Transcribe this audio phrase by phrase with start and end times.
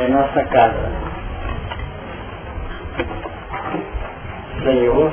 [0.00, 0.90] em nossa casa.
[4.64, 5.12] Senhor,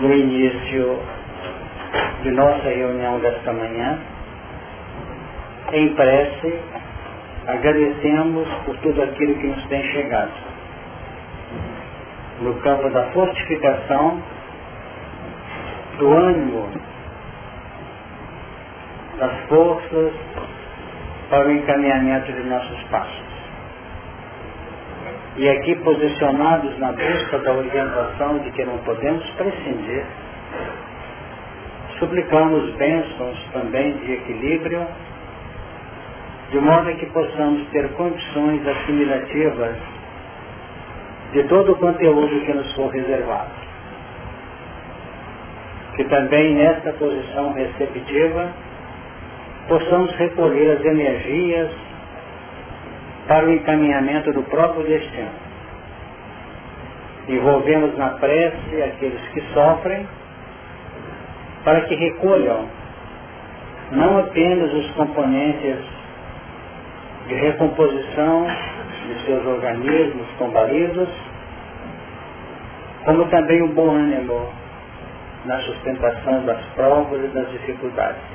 [0.00, 0.98] no início
[2.22, 3.98] de nossa reunião desta manhã,
[5.72, 6.60] em prece,
[7.46, 10.32] agradecemos por tudo aquilo que nos tem chegado.
[12.40, 14.22] No campo da fortificação,
[15.98, 16.68] do ânimo,
[19.18, 20.12] das forças
[21.30, 23.34] para o encaminhamento de nossos passos.
[25.36, 30.04] E aqui posicionados na busca da orientação de que não podemos prescindir,
[31.98, 34.86] suplicamos bênçãos também de equilíbrio,
[36.50, 39.76] de modo que possamos ter condições assimilativas
[41.32, 43.50] de todo o conteúdo que nos for reservado.
[45.96, 48.52] Que também nesta posição receptiva
[49.68, 51.70] possamos recolher as energias
[53.26, 55.30] para o encaminhamento do próprio destino.
[57.28, 60.06] Envolvemos na prece aqueles que sofrem,
[61.64, 62.68] para que recolham
[63.92, 65.78] não apenas os componentes
[67.26, 68.46] de recomposição
[69.06, 71.08] de seus organismos combalidos,
[73.04, 74.52] como também o bom ânimo
[75.46, 78.33] na sustentação das provas e das dificuldades.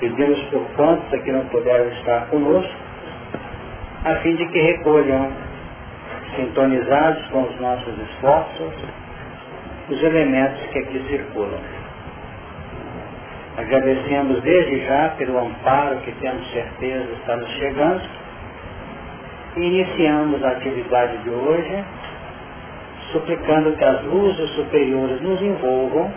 [0.00, 2.72] Pedimos por quantos que não puderam estar conosco,
[4.04, 5.32] a fim de que recolham,
[6.36, 8.74] sintonizados com os nossos esforços,
[9.88, 11.60] os elementos que aqui circulam.
[13.56, 18.02] Agradecemos desde já pelo amparo que temos certeza está nos chegando
[19.56, 21.84] e iniciamos a atividade de hoje
[23.10, 26.12] suplicando que as luzes superiores nos envolvam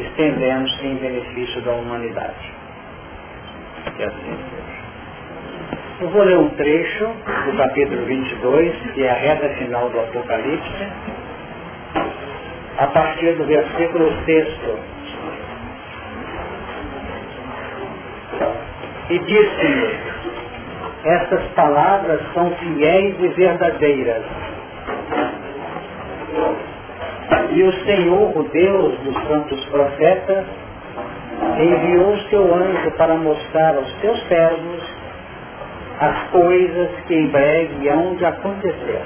[0.00, 2.52] estendendo-se em benefício da humanidade.
[3.96, 4.80] Que assim seja.
[6.00, 10.88] Eu vou ler um trecho do capítulo 22, que é a reta final do Apocalipse,
[12.78, 14.48] a partir do versículo 6.
[19.10, 19.98] E disse-me,
[21.04, 24.24] estas palavras são fiéis e verdadeiras
[27.52, 30.44] e o Senhor, o Deus dos santos profetas,
[31.58, 34.82] enviou o seu anjo para mostrar aos seus servos
[36.00, 39.02] as coisas que em breve hão de acontecer.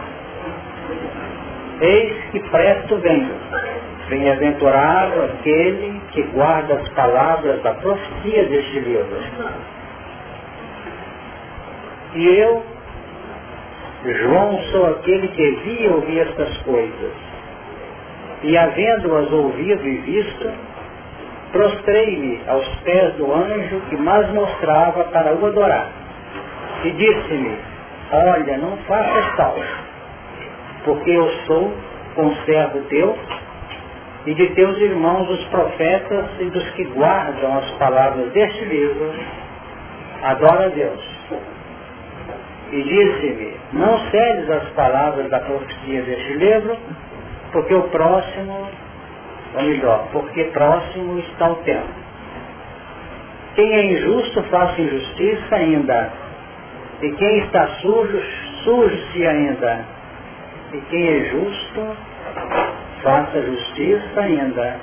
[1.81, 3.35] Eis que presto venho.
[4.09, 9.19] Bem-aventurado aquele que guarda as palavras da profecia deste livro.
[12.15, 12.63] E eu,
[14.05, 17.34] João, sou aquele que vi e ouvi estas coisas
[18.45, 20.53] e havendo-as ouvido e visto,
[21.51, 25.89] prostrei-me aos pés do anjo que mais mostrava para o adorar.
[26.85, 27.57] E disse-me,
[28.13, 29.57] olha, não faças tal,
[30.85, 31.73] porque eu sou
[32.15, 33.19] conservo teu
[34.27, 39.11] e de teus irmãos os profetas e dos que guardam as palavras deste livro,
[40.23, 41.01] adora a Deus.
[42.73, 46.77] E disse-me, não cedes as palavras da profecia deste livro,
[47.55, 48.69] porque o próximo,
[49.55, 51.95] ou melhor, porque próximo está o tempo.
[53.55, 56.13] Quem é injusto, faça injustiça ainda.
[57.01, 58.21] E quem está sujo,
[58.65, 59.85] suje-se ainda.
[60.73, 61.97] E quem é justo,
[63.05, 64.77] faça justiça ainda.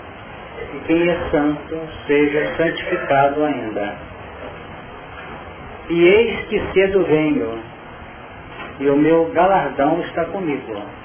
[0.73, 1.77] E quem é santo,
[2.07, 3.95] seja santificado ainda.
[5.89, 7.59] E eis que cedo venho,
[8.79, 11.00] e o meu galardão está comigo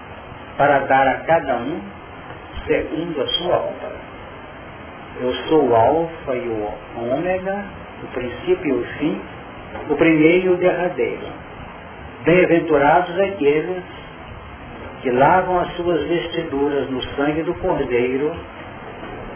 [0.56, 1.80] para dar a cada um
[2.66, 3.96] segundo a sua obra.
[5.20, 7.64] Eu sou o alfa e o ômega,
[8.02, 9.20] o princípio e o fim,
[9.88, 11.26] o primeiro e o derradeiro.
[12.24, 13.84] Bem-aventurados aqueles
[15.02, 18.34] que lavam as suas vestiduras no sangue do Cordeiro,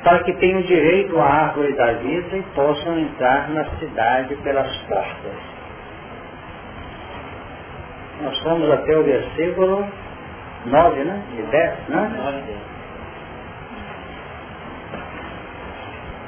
[0.03, 5.60] para que tenham direito à árvore da vida e possam entrar na cidade pelas portas.
[8.22, 9.86] Nós fomos até o versículo
[10.66, 11.22] nove, né?
[11.34, 12.10] De dez, né?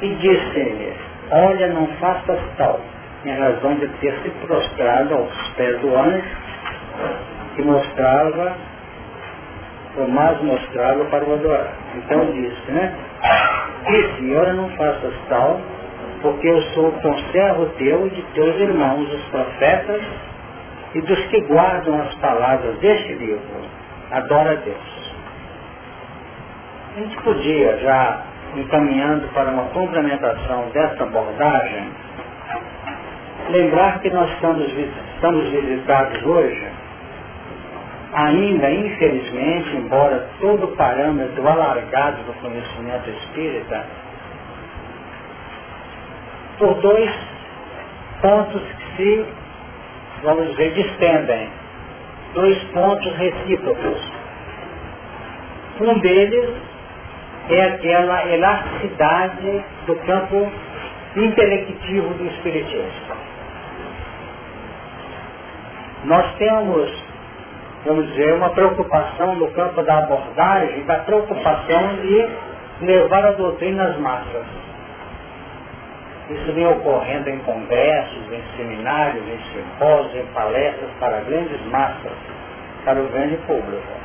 [0.00, 0.94] E disse-lhe,
[1.30, 2.80] olha, não faças tal,
[3.24, 6.24] em razão de ter se prostrado aos pés do anjo,
[7.54, 8.56] que mostrava,
[9.96, 11.72] ou mais mostrava para o adorar.
[11.94, 12.94] Então disse, né?
[13.86, 15.60] Disse, olha, não faças tal,
[16.22, 20.02] porque eu sou conservo teu e de teus irmãos, os profetas,
[20.94, 23.71] e dos que guardam as palavras deste livro
[24.12, 25.12] adora a Deus.
[26.94, 28.22] A gente podia, já
[28.54, 31.88] encaminhando para uma complementação dessa abordagem,
[33.50, 34.70] lembrar que nós estamos,
[35.50, 36.68] visitados hoje,
[38.12, 43.86] ainda infelizmente, embora todo o parâmetro alargado do conhecimento espírita,
[46.58, 47.10] por dois
[48.20, 49.26] pontos que se,
[50.22, 51.61] vamos dizer, distendem.
[52.34, 54.00] Dois pontos recíprocos.
[55.80, 56.50] Um deles
[57.50, 60.50] é aquela elasticidade do campo
[61.16, 63.16] intelectivo do Espiritismo.
[66.04, 67.04] Nós temos,
[67.84, 72.28] vamos dizer, uma preocupação no campo da abordagem, da preocupação de
[72.80, 74.71] levar a doutrina às massas.
[76.30, 82.12] Isso vem ocorrendo em congressos, em seminários, em simpósios, em palestras para grandes massas,
[82.84, 84.02] para o grande público.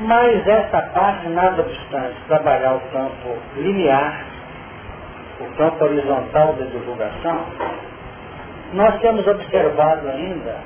[0.00, 4.24] Mas essa parte, nada obstante, trabalhar o campo linear,
[5.40, 7.46] o campo horizontal da divulgação,
[8.72, 10.56] nós temos observado ainda,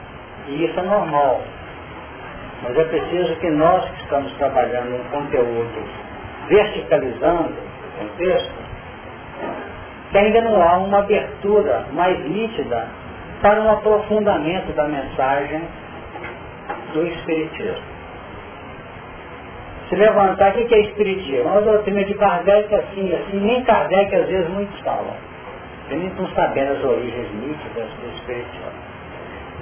[0.49, 1.43] e isso é normal,
[2.63, 6.11] mas é preciso que nós que estamos trabalhando um conteúdo
[6.49, 8.70] verticalizando o contexto,
[10.11, 12.89] que ainda não há uma abertura mais nítida
[13.41, 15.63] para um aprofundamento da mensagem
[16.93, 17.91] do Espiritismo.
[19.89, 21.49] Se levantar, o que é Espiritismo?
[21.57, 25.15] A doutrina de Kardec assim, assim, nem Kardec às vezes muitos falam.
[25.91, 28.91] Eles não sabendo as origens nítidas do Espiritismo.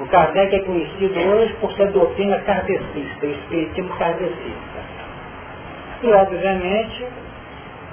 [0.00, 4.78] O Kardec é conhecido hoje por ser doutrina kardecista, Espiritismo kardecista.
[6.02, 7.06] E, obviamente,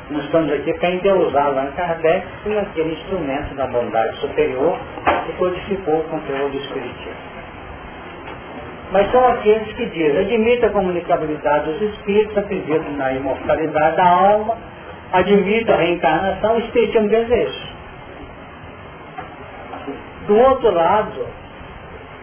[0.10, 4.78] nós estamos aqui para endeusar Allan Kardec, foi aquele instrumento da bondade superior
[5.26, 7.26] que codificou o conteúdo do Espiritismo.
[8.92, 14.58] Mas são aqueles que dizem, admita a comunicabilidade dos espíritos, acreditam na imortalidade da alma,
[15.12, 17.68] admita a reencarnação, o espiritismo desejo.
[20.28, 21.26] Do outro lado,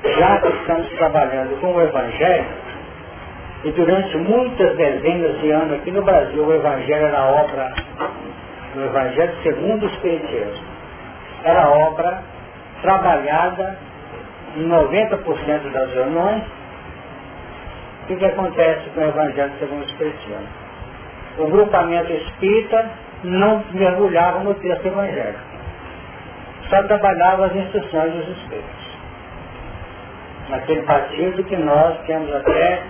[0.05, 2.62] já que estamos trabalhando com o Evangelho,
[3.65, 7.73] e durante muitas dezenas de anos aqui no Brasil o Evangelho era obra,
[8.75, 10.67] o Evangelho segundo o Espiritismo,
[11.45, 12.23] era obra
[12.81, 13.79] trabalhada
[14.57, 16.43] em 90% das reuniões.
[18.03, 20.63] O que, que acontece com o Evangelho segundo o Espiritismo?
[21.39, 22.91] O grupamento espírita
[23.25, 25.41] não mergulhava no texto evangélico.
[26.69, 28.93] Só trabalhava as instruções dos espíritos.
[30.51, 32.83] Naquele partido que nós temos até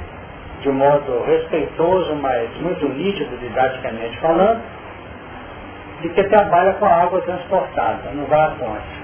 [0.62, 4.62] de modo respeitoso, mas muito nítido didaticamente falando,
[6.00, 9.02] de que trabalha com a água transportada, não vai à fonte.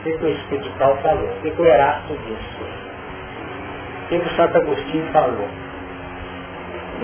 [0.00, 1.24] O que, que o Espírito Tal falou?
[1.24, 2.62] O que, que o Erasto disse?
[4.04, 5.48] O que, que o Santo Agostinho falou?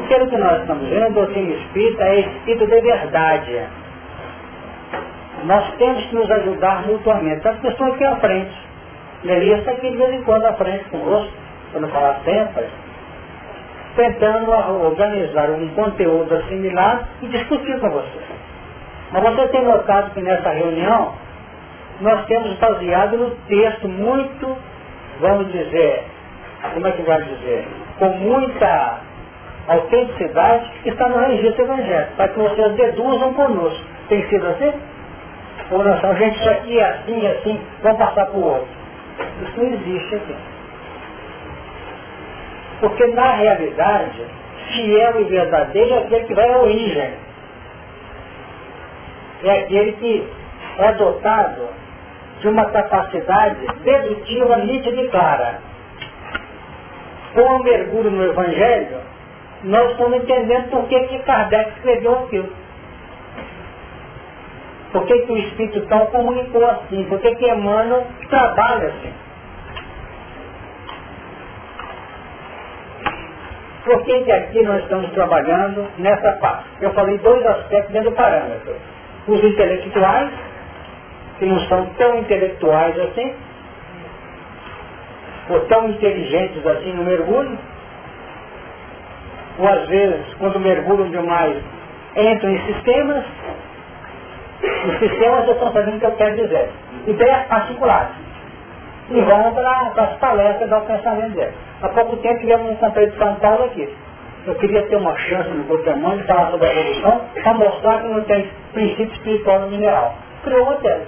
[0.08, 3.62] Pelo que nós estamos vendo, a doutrina espírita é espírito de verdade.
[5.44, 7.46] Nós temos que nos ajudar mutuamente.
[7.46, 8.66] As pessoas aqui à frente.
[9.25, 11.32] Está aqui de vez em quando à frente conosco,
[11.72, 12.66] para não falar sempre
[13.96, 18.20] tentando organizar um conteúdo assimilado e discutir com você.
[19.12, 21.12] Mas você tem notado que nessa reunião
[22.00, 24.56] nós temos baseado no texto muito,
[25.20, 26.04] vamos dizer,
[26.75, 27.66] como é que vai dizer,
[27.98, 29.00] com muita
[29.69, 33.84] autenticidade que está no registro evangélico, para que vocês deduzam conosco.
[34.08, 34.72] Tem sido assim?
[35.70, 38.69] Ou nós a gente, isso aqui é assim, assim, vamos passar para o outro.
[39.42, 40.37] Isso não existe aqui.
[42.80, 44.26] Porque na realidade,
[44.73, 47.14] fiel e verdadeiro é aquele que vai à origem.
[49.45, 50.28] É aquele que
[50.78, 51.68] é dotado
[52.40, 55.59] de uma capacidade dedutiva nítida e clara.
[57.35, 58.99] Com o mergulho no Evangelho,
[59.64, 62.52] nós estamos entendendo por que, que Kardec escreveu aquilo.
[64.92, 67.04] Por que, que o Espírito tão comunicou assim?
[67.04, 69.12] Por que, que Emmanuel trabalha assim?
[73.87, 76.64] Por que, que aqui nós estamos trabalhando nessa parte?
[76.81, 78.75] Eu falei dois aspectos dentro do parâmetro.
[79.28, 80.28] Os intelectuais,
[81.38, 83.33] que não são tão intelectuais assim,
[85.50, 87.57] ou tão inteligentes assim no mergulho,
[89.61, 91.57] ou às vezes, quando mergulham demais,
[92.16, 93.25] entram em sistemas,
[94.88, 96.71] os sistemas já estão fazendo o que eu quero dizer.
[97.07, 98.25] Ideias particulares
[99.10, 101.52] e vão para as palestras do pensamento dele.
[101.82, 103.88] Há pouco tempo tivemos um companheiro de São Paulo aqui.
[104.46, 108.08] Eu queria ter uma chance no Pokémon de falar sobre a evolução para mostrar que
[108.08, 110.14] não tem princípio espiritual no mineral.
[110.44, 111.06] Criou uma tese.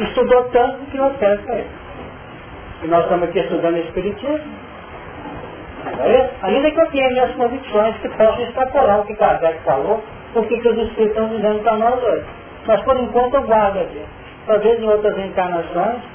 [0.00, 1.70] Estudou tanto que criou tese para ele.
[2.82, 4.64] E nós estamos aqui estudando Espiritismo.
[6.00, 10.02] É Ainda que eu tenha minhas convicções que possam extrapolar o que Kardec falou,
[10.34, 12.24] o que, que os Espíritos estão dizendo para nós hoje.
[12.66, 14.02] Mas por enquanto eu guardo aqui.
[14.46, 16.13] Talvez em outras encarnações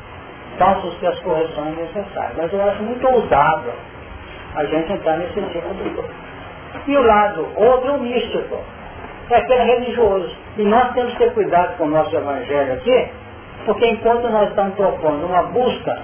[0.59, 2.37] façam-se as correções necessárias.
[2.37, 3.71] Mas eu acho muito ousado
[4.55, 6.09] a gente entrar nesse tipo de coisa.
[6.85, 8.57] E o lado outro é o místico.
[9.31, 10.35] É aquele religioso.
[10.57, 13.07] E nós temos que ter cuidado com o nosso evangelho aqui,
[13.65, 15.99] porque enquanto nós estamos propondo uma busca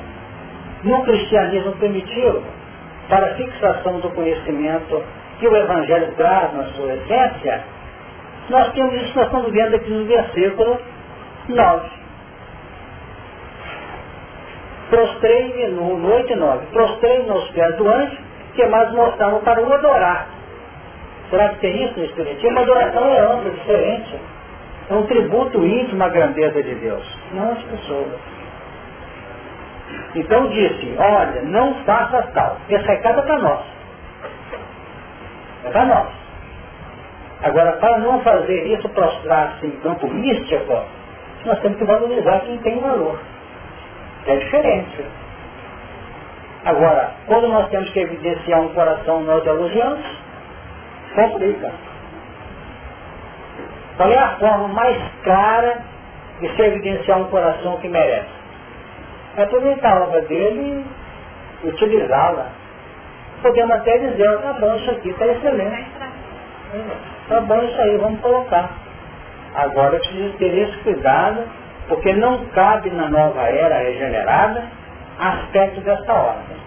[0.83, 2.43] no cristianismo primitivo
[3.09, 5.03] para fixação do conhecimento
[5.39, 7.63] que o Evangelho traz na sua essência,
[8.49, 10.79] nós temos isso que nós estamos vendo aqui no versículo
[11.49, 11.89] 9.
[14.89, 16.65] Prostrei-me no 8 e 9.
[16.67, 18.17] Prostrei-me aos pés do anjo,
[18.53, 20.27] que mais mostrava para o adorar.
[21.29, 22.51] Será que tem isso no Espiritismo?
[22.51, 24.19] Uma adoração é ampla, diferente.
[24.89, 28.19] É um tributo íntimo à grandeza de Deus, não às pessoas.
[30.15, 32.57] Então disse, olha, não faça tal.
[32.69, 33.65] Esse recado é para nós.
[35.65, 36.07] É para nós.
[37.41, 40.83] Agora, para não fazer isso prostrar-se em campo místico,
[41.45, 43.19] nós temos que valorizar quem tem valor.
[44.27, 45.05] É diferente.
[46.65, 50.03] Agora, quando nós temos que evidenciar um coração nós elogiamos,
[51.13, 51.71] complica.
[53.97, 55.77] Qual é a forma mais clara
[56.41, 58.27] de se evidenciar um coração que merece?
[59.37, 60.85] É aproveitar a obra dele
[61.63, 62.49] e utilizá-la.
[63.41, 65.87] Podemos até dizer, tá bom, isso aqui está excelente.
[67.29, 68.71] Tá bom isso aí, vamos colocar.
[69.55, 71.43] Agora eu preciso ter esse cuidado,
[71.87, 74.63] porque não cabe na nova era regenerada
[75.19, 76.57] aspecto desta ordem.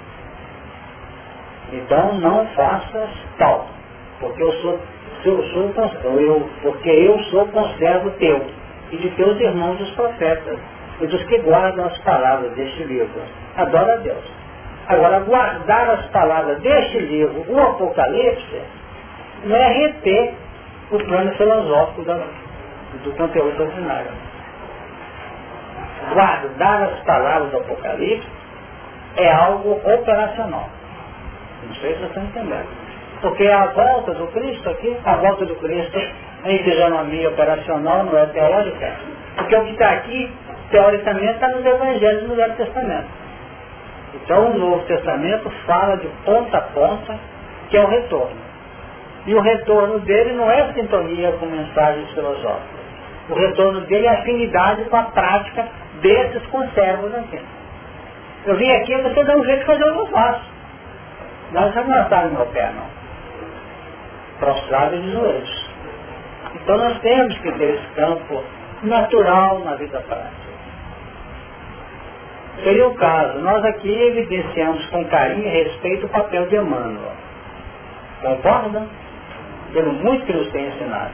[1.72, 3.66] Então não faças tal,
[4.20, 4.78] porque eu sou,
[5.24, 8.46] eu sou eu, porque eu sou conservo teu
[8.90, 10.58] e de teus irmãos os profetas
[11.00, 13.20] e dos que guardam as palavras deste livro.
[13.56, 14.24] Adora a Deus.
[14.88, 18.62] Agora, guardar as palavras deste livro, o Apocalipse,
[19.44, 20.34] não é reter
[20.90, 22.18] o plano filosófico da,
[23.04, 24.27] do conteúdo doutrinário.
[26.12, 28.28] Guardar as palavras do Apocalipse
[29.16, 30.68] é algo operacional.
[31.66, 32.68] Não sei se vocês estão entendendo.
[33.20, 35.98] Porque a volta do Cristo aqui, a volta do Cristo
[36.44, 38.92] em fisionomia operacional, não é teórica.
[39.36, 40.32] Porque o que está aqui,
[40.70, 43.08] teoricamente, está nos Evangelhos do Velho Testamento.
[44.14, 47.18] Então o Novo Testamento fala de ponta a ponta,
[47.68, 48.36] que é o retorno.
[49.26, 52.78] E o retorno dele não é sintonia com mensagens filosóficas.
[53.28, 55.66] O retorno dele é afinidade com a prática
[56.00, 57.40] desses conservos aqui.
[58.46, 60.44] Eu vim aqui, você dá um jeito de fazer o que eu faço.
[61.52, 62.86] Nós não no meu pé, não.
[64.38, 65.68] Prostrado de joelhos.
[66.54, 68.42] Então nós temos que ter esse campo
[68.82, 70.48] natural na vida prática.
[72.62, 77.12] Seria o caso, nós aqui evidenciamos com carinho e respeito o papel de Emmanuel.
[78.20, 78.86] Concorda?
[79.72, 81.12] Pelo muito que nos tem ensinado.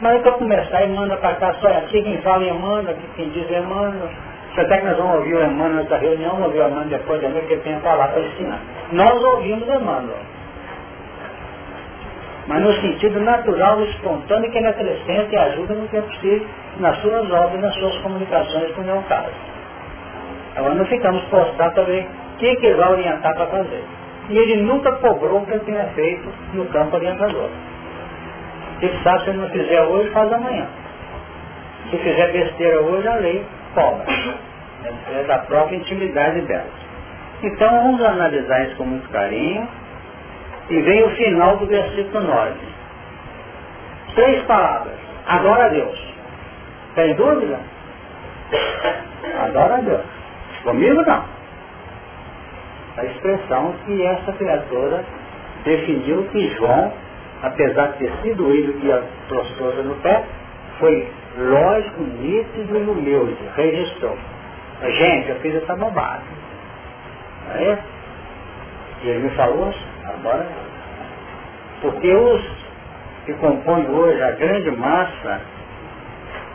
[0.00, 3.50] Mas para começar, Emmanuel para cá, só é aqui quem fala em Emmanuel, quem diz
[3.50, 4.10] Emmanuel.
[4.56, 7.28] Até que nós vamos ouvir o Emmanuel nessa reunião, vamos ouvir o Emmanuel depois da
[7.28, 8.60] noite que ele tem a falar para ensinar.
[8.92, 10.18] Nós ouvimos Emmanuel.
[12.46, 16.46] Mas no sentido natural, espontâneo, que ele acrescenta e ajuda no que é possível
[16.78, 19.32] nas suas obras, nas suas comunicações, como é o caso.
[20.56, 23.84] Agora não ficamos postados para ver o que, que ele vai orientar para fazer.
[24.28, 27.50] E ele nunca cobrou o que ele tenha feito no campo orientador.
[28.80, 30.66] Ele sabe se ele não fizer hoje, faz amanhã.
[31.90, 33.44] Se fizer besteira hoje, a lei
[33.76, 34.06] cobra.
[35.14, 36.70] É da própria intimidade dela.
[37.42, 39.68] Então vamos analisar isso com muito carinho.
[40.70, 42.52] E vem o final do versículo 9.
[44.14, 44.94] Três palavras.
[45.26, 46.14] Adora a Deus.
[46.94, 47.60] Tem dúvida?
[49.44, 50.04] Adora a Deus.
[50.64, 51.24] Comigo não.
[52.96, 55.04] A expressão que essa criatura
[55.64, 56.92] definiu que João,
[57.42, 60.24] apesar de ter sido ele que a prostrou no pé,
[60.78, 64.16] foi lógico, nítido e humilde, registrou.
[64.82, 66.36] Gente, eu fiz essa bobagem.
[67.54, 67.78] É?
[69.02, 69.72] E ele me falou,
[70.04, 70.46] agora,
[71.80, 72.42] porque os
[73.24, 75.40] que compõem hoje a grande massa,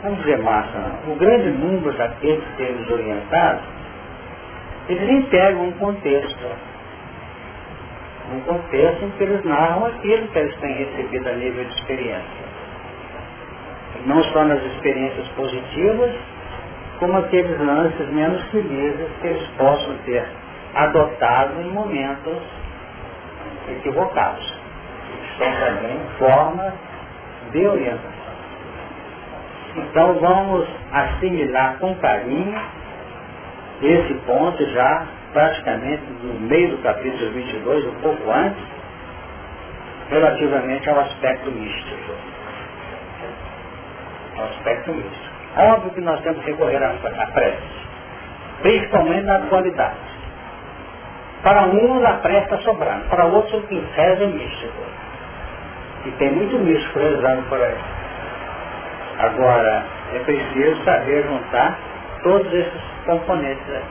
[0.02, 3.64] vamos dizer massa, o grande número daqueles que eles orientados,
[4.88, 6.72] eles integram um contexto.
[8.32, 12.41] Um contexto em que eles narram aquilo que eles têm recebido a nível de experiência.
[14.06, 16.12] Não só nas experiências positivas,
[16.98, 20.24] como aqueles lances menos felizes que eles possam ter
[20.74, 22.38] adotado em momentos
[23.68, 24.54] equivocados.
[25.38, 26.72] São também formas
[27.52, 28.12] de orientação.
[29.76, 32.60] Então vamos assimilar com carinho
[33.82, 38.62] esse ponto já praticamente no meio do capítulo 22, um pouco antes,
[40.10, 42.31] relativamente ao aspecto místico.
[44.36, 45.32] Ao aspecto místico.
[45.56, 47.62] Óbvio que nós temos que recorrer à prece,
[48.62, 49.96] principalmente na atualidade.
[51.42, 54.82] Para uns a prece está sobrando, para outros o que reza é místico.
[56.06, 57.78] E tem muito místico rezando por aí.
[59.18, 59.84] Agora,
[60.14, 61.78] é preciso saber juntar
[62.22, 63.82] todos esses componentes.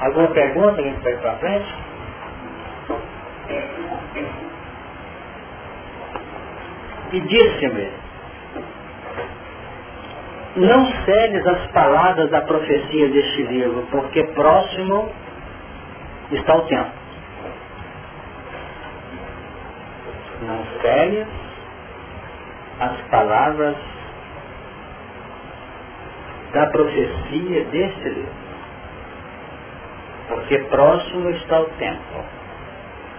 [0.00, 1.74] Alguma pergunta que a gente vai para frente?
[7.12, 7.90] E disse-me,
[10.56, 15.10] não celes as palavras da profecia deste livro, porque próximo
[16.32, 16.90] está o tempo.
[20.42, 21.28] Não celes
[22.80, 23.76] as palavras
[26.52, 28.46] da profecia deste livro.
[30.28, 32.24] Porque próximo está o tempo.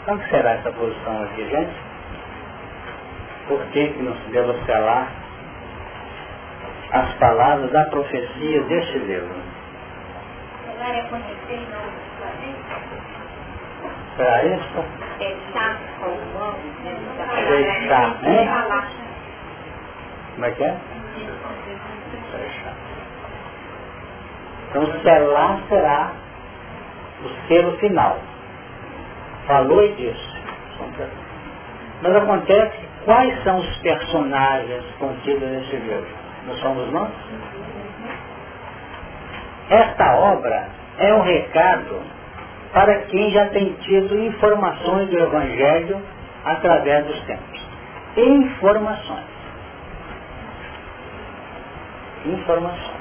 [0.06, 1.74] Qual será essa posição aqui, gente?
[3.48, 5.26] Por que, que não se deve celar
[6.91, 9.36] as palavras da profecia deste livro?
[14.15, 14.86] Será isso?
[15.20, 18.50] Deixar com o Deixar, hein?
[20.36, 20.77] Como é que é?
[24.70, 26.12] Então, selar será
[27.24, 28.20] o selo final.
[29.46, 30.38] Falou e disse.
[32.01, 36.16] Mas acontece, quais são os personagens contidos nesse livro?
[36.47, 37.11] Não somos nós?
[39.69, 42.01] Esta obra é um recado
[42.71, 46.01] para quem já tem tido informações do Evangelho
[46.45, 47.61] através dos tempos.
[48.15, 49.25] Informações.
[52.25, 52.97] Informações.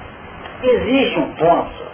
[0.63, 1.87] Existe um ponto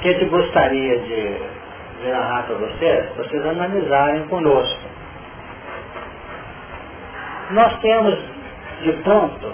[0.00, 1.42] que eu gostaria de,
[2.10, 4.82] narrar para vocês, vocês analisarem conosco.
[7.50, 8.33] Nós temos
[8.82, 9.52] de ponto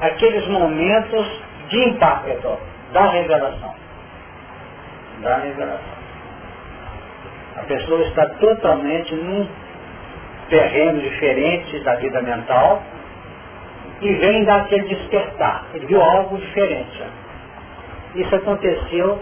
[0.00, 2.58] aqueles momentos de impacto
[2.92, 3.74] da revelação.
[5.22, 6.00] Da revelação.
[7.56, 9.46] A pessoa está totalmente num
[10.48, 12.82] terreno diferente da vida mental,
[14.00, 15.66] e vem daquele despertar.
[15.74, 17.02] Ele viu algo diferente.
[18.14, 19.20] Isso aconteceu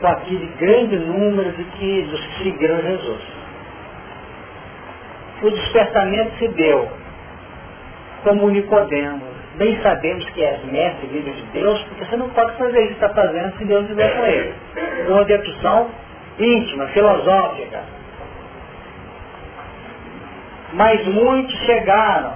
[0.00, 3.22] com aquele grande número de que, dos que seguiram Jesus.
[5.42, 6.88] O despertamento se deu
[8.24, 9.34] como Nicodemos.
[9.56, 13.10] Bem sabemos que és mestre vivo de Deus, porque você não pode fazer isso está
[13.10, 14.54] fazendo se Deus estiver com ele.
[15.08, 15.90] Uma dedução
[16.40, 17.80] íntima, filosófica.
[20.72, 22.34] Mas muitos chegaram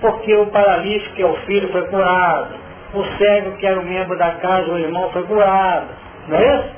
[0.00, 2.54] porque o paralítico, que é o filho, foi curado.
[2.94, 5.88] O cego, que era um membro da casa, o irmão, foi curado.
[6.28, 6.70] Não é isso?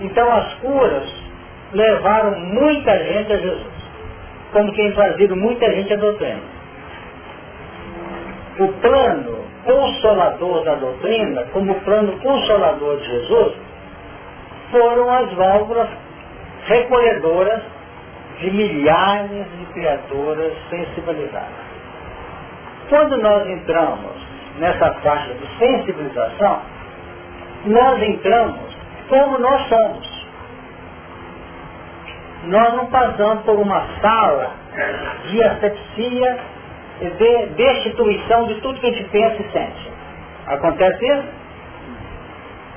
[0.00, 1.08] Então as curas
[1.72, 3.72] levaram muita gente a Jesus.
[4.52, 6.51] Como quem trazido muita gente a doutrina.
[8.62, 13.54] O plano consolador da doutrina, como o plano consolador de Jesus,
[14.70, 15.88] foram as válvulas
[16.66, 17.62] recolhedoras
[18.38, 21.72] de milhares de criaturas sensibilizadas.
[22.88, 24.12] Quando nós entramos
[24.58, 26.60] nessa faixa de sensibilização,
[27.66, 28.76] nós entramos
[29.08, 30.22] como nós somos.
[32.44, 34.50] Nós não passamos por uma sala
[35.30, 36.38] de asepsia,
[37.10, 39.90] de destituição de tudo que a gente pensa e sente.
[40.46, 41.24] Acontece isso?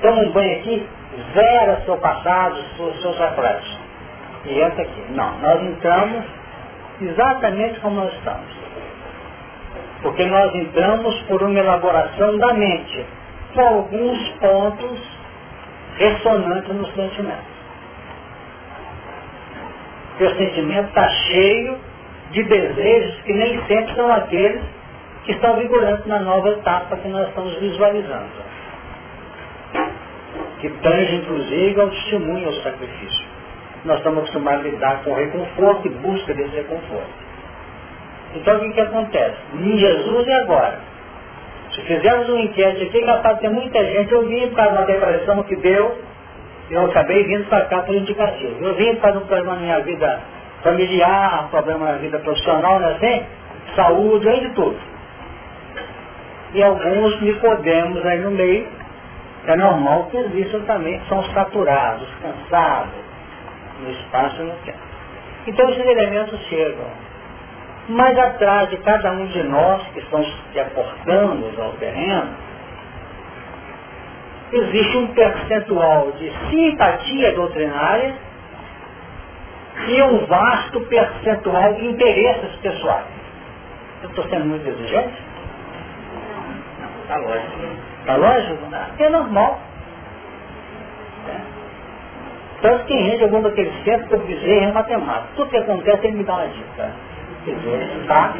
[0.02, 0.88] Toma um banho aqui,
[1.34, 3.80] zera seu passado, seus, seus reflexos.
[4.46, 5.04] E entra aqui.
[5.10, 6.26] Não, nós entramos
[7.02, 8.56] exatamente como nós estamos.
[10.02, 13.06] Porque nós entramos por uma elaboração da mente,
[13.54, 15.00] com alguns pontos
[15.98, 17.56] ressonantes no sentimento.
[20.20, 21.80] o sentimento está cheio
[22.36, 24.62] de desejos que nem sempre são aqueles
[25.24, 28.28] que estão vigorantes na nova etapa que nós estamos visualizando.
[30.60, 33.26] Que tange, inclusive, ao testemunho, ao sacrifício.
[33.86, 37.26] Nós estamos acostumados a lidar com reconforto e busca desse reconforto.
[38.36, 39.38] Então o que, que acontece?
[39.54, 40.80] Em Jesus e agora.
[41.74, 44.12] Se fizermos um enquete aqui, capaz de ter muita gente.
[44.12, 45.98] Eu vim por causa uma depressão que deu,
[46.70, 48.58] eu acabei vindo para cá por indicativo.
[48.62, 50.20] Eu vim para um problema minha vida
[50.66, 53.26] familiar, problema na vida profissional, não é assim?
[53.76, 54.78] Saúde, aí de tudo.
[56.54, 58.68] E alguns me podemos aí no meio,
[59.46, 63.06] é normal que existam também, são saturados, cansados,
[63.80, 64.80] no espaço e no tempo.
[65.48, 67.06] Então esses elementos chegam.
[67.88, 72.30] Mas atrás de cada um de nós que estamos se aportando ao terreno,
[74.52, 78.16] existe um percentual de simpatia doutrinária
[79.88, 83.06] e um vasto percentual de interesses pessoais.
[84.04, 85.14] Eu estou sendo muito exigente?
[87.08, 87.60] Tá lógico.
[88.06, 88.60] Tá lógico?
[89.00, 89.60] É normal.
[91.30, 91.38] É.
[92.62, 95.28] Tanto que rende algum daqueles centros que eu visei é matemática.
[95.36, 96.92] Tudo que acontece ele me dá uma dica.
[98.02, 98.34] Está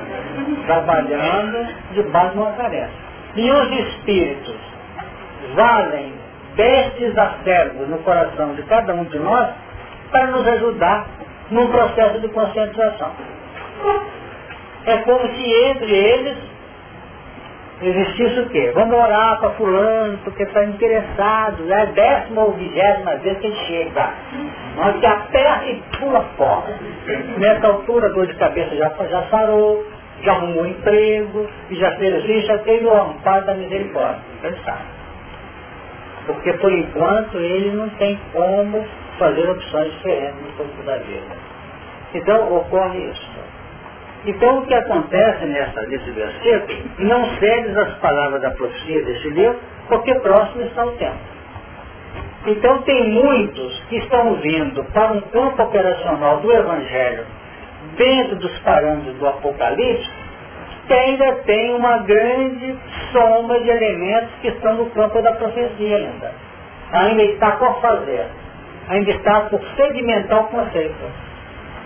[0.66, 2.92] trabalhando de uma tarefa.
[3.36, 4.56] E os espíritos
[5.56, 6.14] valem
[6.56, 9.50] destes acervos no coração de cada um de nós
[10.10, 11.06] para nos ajudar
[11.52, 13.12] num processo de conscientização.
[14.86, 16.38] É como se entre eles
[17.82, 18.72] existisse o quê?
[18.74, 23.56] Vamos orar para fulano, porque está interessado, é a décima ou vigésima vez que ele
[23.68, 24.10] chega.
[24.76, 26.74] Mas que aperta e pula fora.
[27.38, 29.86] Nessa altura a dor de cabeça já, já sarou,
[30.22, 34.22] já arrumou um emprego, e já fez isso, já teve o amparo da misericórdia.
[34.64, 34.96] Sabe.
[36.26, 38.86] Porque por enquanto ele não tem como
[39.18, 41.36] fazer opções diferentes no corpo da vida.
[42.14, 43.36] Então ocorre isso.
[44.26, 49.60] Então o que acontece nessa, nesse versículo, não cedes as palavras da profecia desse livro,
[49.88, 51.36] porque próximo está o tempo.
[52.48, 57.26] Então tem muitos que estão vindo para um campo operacional do Evangelho
[57.98, 60.10] dentro dos parâmetros do Apocalipse,
[60.88, 62.76] que ainda tem uma grande
[63.12, 66.32] soma de elementos que estão no campo da profecia ainda.
[66.92, 68.28] Ainda está por fazer.
[68.90, 71.12] Ainda está por sedimentar o conceito.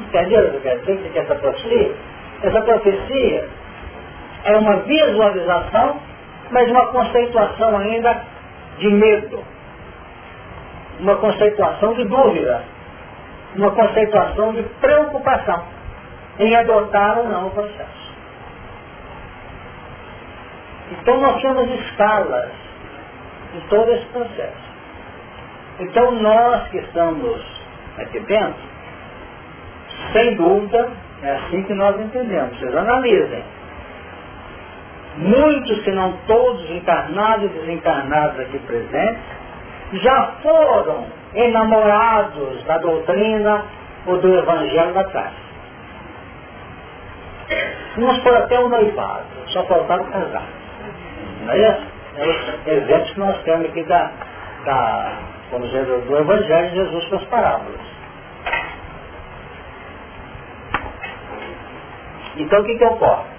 [0.02, 1.96] Entendeu o que eu quero que essa profecia?
[2.44, 3.48] Essa profecia
[4.46, 6.00] é uma visualização,
[6.52, 8.22] mas uma conceituação ainda
[8.78, 9.44] de medo.
[11.00, 12.64] Uma conceituação de dúvida.
[13.56, 15.64] Uma conceituação de preocupação
[16.40, 18.10] em adotar ou não o processo.
[20.92, 22.50] Então nós temos escalas
[23.54, 24.69] de todo esse processo.
[25.80, 27.42] Então nós que estamos
[27.98, 28.70] aqui dentro,
[30.14, 30.90] sem dúvida,
[31.24, 32.58] é assim que nós entendemos.
[32.60, 33.44] Vocês analisem.
[35.18, 39.22] Muitos, se não todos, encarnados e desencarnados aqui presentes,
[39.94, 43.66] já foram enamorados da doutrina
[44.06, 45.50] ou do evangelho da classe.
[47.98, 50.44] Uns foram até o noivado, só faltaram casar.
[51.46, 51.88] Não é isso?
[52.66, 54.12] É exemplos que nós temos aqui da,
[54.66, 55.12] da
[55.50, 57.82] como dizer, do Evangelho Jesus com as parábolas.
[62.38, 63.30] Então o que, que ocorre?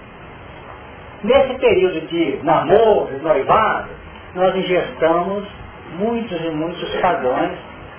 [1.23, 3.89] Nesse período de namoro, noivado,
[4.35, 5.47] nós ingestamos
[5.97, 7.51] muitos e muitos padrões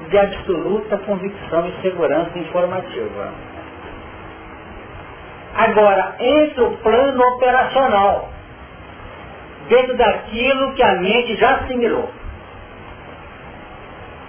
[0.08, 3.32] de absoluta convicção e segurança informativa.
[5.54, 8.30] Agora, entre o plano operacional,
[9.68, 12.10] dentro daquilo que a mente já assimilou.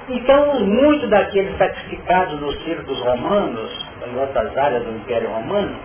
[0.10, 5.76] Então, muitos daqueles sacrificados nos circos romanos, em outras áreas do Império Romano,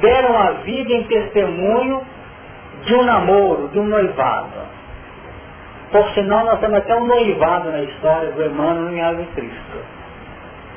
[0.00, 2.02] deram a vida em testemunho
[2.84, 4.72] de um namoro, de um noivado.
[5.90, 9.78] Por sinal, nós temos até um noivado na história do Emmanuel em Ave Cristo.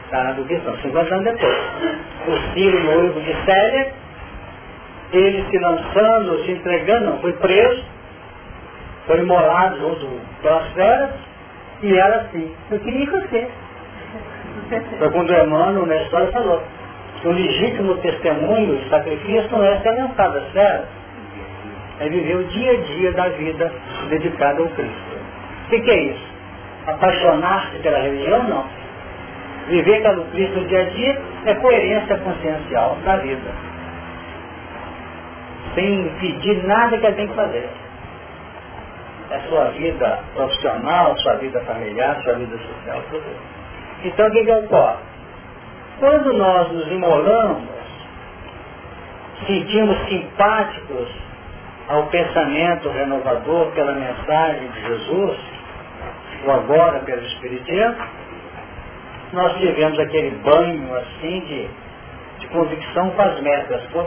[0.05, 1.57] Está na Bíblia, 50 anos depois.
[2.27, 3.93] O Ciro, noivo de Célia,
[5.11, 7.83] ele se lançando, se entregando, não, foi preso,
[9.07, 10.07] foi imolado junto
[10.41, 11.11] pelas feras,
[11.81, 13.47] e ela assim, eu queria você.
[14.97, 16.61] Foi quando o Emmanuel na história falou,
[17.23, 20.85] o legítimo testemunho de sacrifício não é ser lançado às feras,
[21.99, 23.71] é viver o dia a dia da vida
[24.09, 25.15] dedicada ao Cristo.
[25.65, 26.27] O que, que é isso?
[26.87, 28.43] Apaixonar-se pela religião?
[28.43, 28.65] Não.
[29.67, 33.51] Viver pelo Cristo no dia a dia é coerência consciencial da vida.
[35.73, 37.67] Sem impedir nada que tem que fazer.
[39.31, 43.23] É sua vida profissional, sua vida familiar, sua vida social, tudo.
[44.03, 44.97] Então o que, que ocorre?
[45.99, 47.69] Quando nós nos imolamos,
[49.47, 51.07] sentimos simpáticos
[51.87, 55.37] ao pensamento renovador pela mensagem de Jesus,
[56.45, 57.95] ou agora pelo Espiritismo,
[59.33, 61.67] nós tivemos aquele banho assim de,
[62.39, 64.05] de convicção com as metas, com.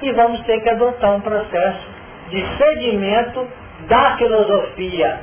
[0.00, 1.86] E vamos ter que adotar um processo
[2.30, 3.46] de sedimento
[3.86, 5.20] da filosofia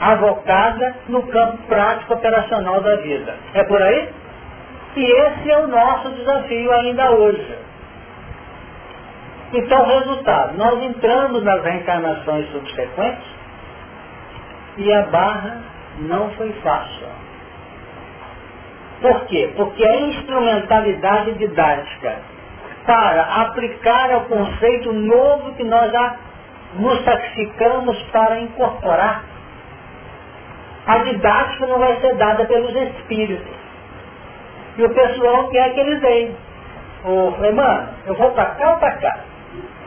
[0.00, 3.34] avocada no campo prático operacional da vida.
[3.54, 4.08] É por aí?
[4.96, 7.58] E esse é o nosso desafio ainda hoje.
[9.52, 13.26] Então, resultado, nós entramos nas reencarnações subsequentes
[14.76, 15.62] e a barra
[16.00, 17.06] não foi fácil.
[19.00, 19.52] Por quê?
[19.56, 22.18] Porque a instrumentalidade didática
[22.84, 26.16] para aplicar ao conceito novo que nós já
[26.78, 29.24] nos sacrificamos para incorporar,
[30.86, 33.56] a didática não vai ser dada pelos espíritos.
[34.78, 36.36] E o pessoal quer que eles deem.
[37.02, 39.20] Falei, mano, eu vou para cá ou para cá?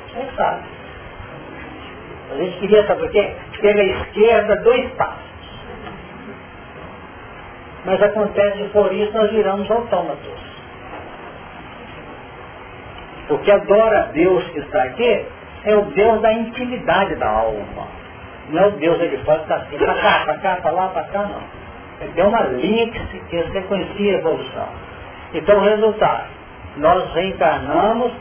[0.08, 0.63] Você sabe.
[2.32, 3.36] A gente queria, saber o quê?
[3.62, 5.30] Pela esquerda, dois passos.
[7.86, 10.39] Mas acontece que por isso nós viramos autômatos.
[13.28, 15.25] Porque adora Deus que está aqui
[15.65, 17.88] é o Deus da intimidade da alma.
[18.50, 20.88] Não é o Deus de fora que está assim, para cá, para cá, para lá,
[20.89, 21.60] para cá, não.
[22.15, 24.67] É uma linha que se, que se conhecia a evolução.
[25.34, 26.28] Então o resultado,
[26.78, 28.13] nós reencarnamos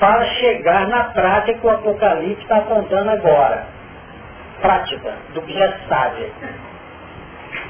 [0.00, 3.66] para chegar na prática que o Apocalipse está apontando agora.
[4.60, 6.32] Prática, do que já sabe.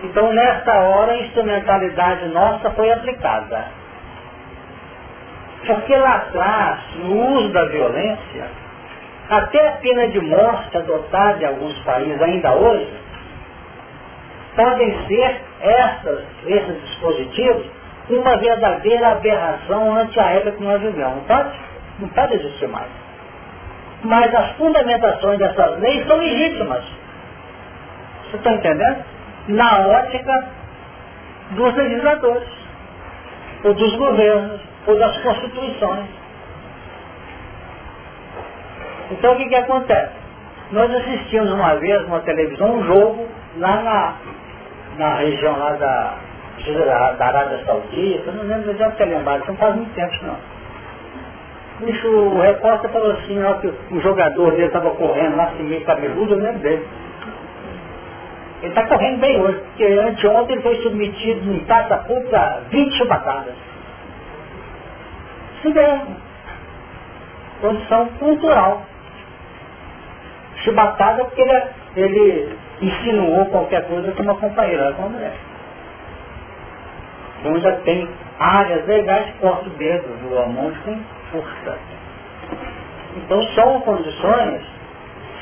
[0.05, 3.67] Então nesta hora a instrumentalidade nossa foi aplicada.
[5.67, 8.66] Porque lá atrás, no uso da violência,
[9.29, 12.89] até a pena de morte adotada em alguns países ainda hoje,
[14.55, 17.67] podem ser essas, esses dispositivos
[18.09, 21.17] uma verdadeira aberração ante a época que nós vivemos.
[21.17, 21.59] Não pode,
[21.99, 22.89] não pode existir mais.
[24.05, 26.85] Mas as fundamentações dessas leis são legítimas.
[28.25, 29.05] Você está entendendo?
[29.49, 30.45] Na ótica
[31.51, 32.49] dos legisladores,
[33.65, 36.07] ou dos governos, ou das constituições.
[39.11, 40.13] Então o que, que acontece?
[40.73, 44.15] Nós assistimos uma vez numa televisão um jogo lá na,
[44.99, 46.15] na região lá da,
[47.19, 50.37] da Arábia Saudita, não lembro de onde é lembrar, isso não faz muito tempo não.
[51.89, 55.85] Isso, o repórter falou assim, ó, que o jogador dele estava correndo lá assim meio
[55.85, 56.87] cabeludo, eu lembro dele.
[58.63, 62.97] Ele está correndo bem hoje, porque anteontem ele foi submetido em taça pública a 20
[62.97, 63.55] chibatadas.
[65.63, 66.17] Sim mesmo.
[67.61, 68.83] Condição cultural
[70.59, 71.63] chibatada porque ele,
[71.97, 75.35] ele insinuou qualquer coisa com uma companheira, com uma mulher.
[77.41, 80.99] Então já tem áreas legais que corta o dedo do monte com
[81.33, 81.79] força.
[83.17, 84.63] Então são condições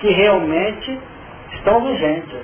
[0.00, 1.00] que realmente
[1.52, 2.40] estão vigentes.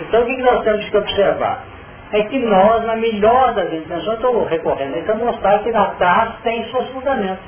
[0.00, 1.64] Então o que nós temos que observar?
[2.12, 6.70] É que nós, na melhor das intenções, estou recorrendo para mostrar que na taça tem
[6.70, 7.44] seus fundamentos.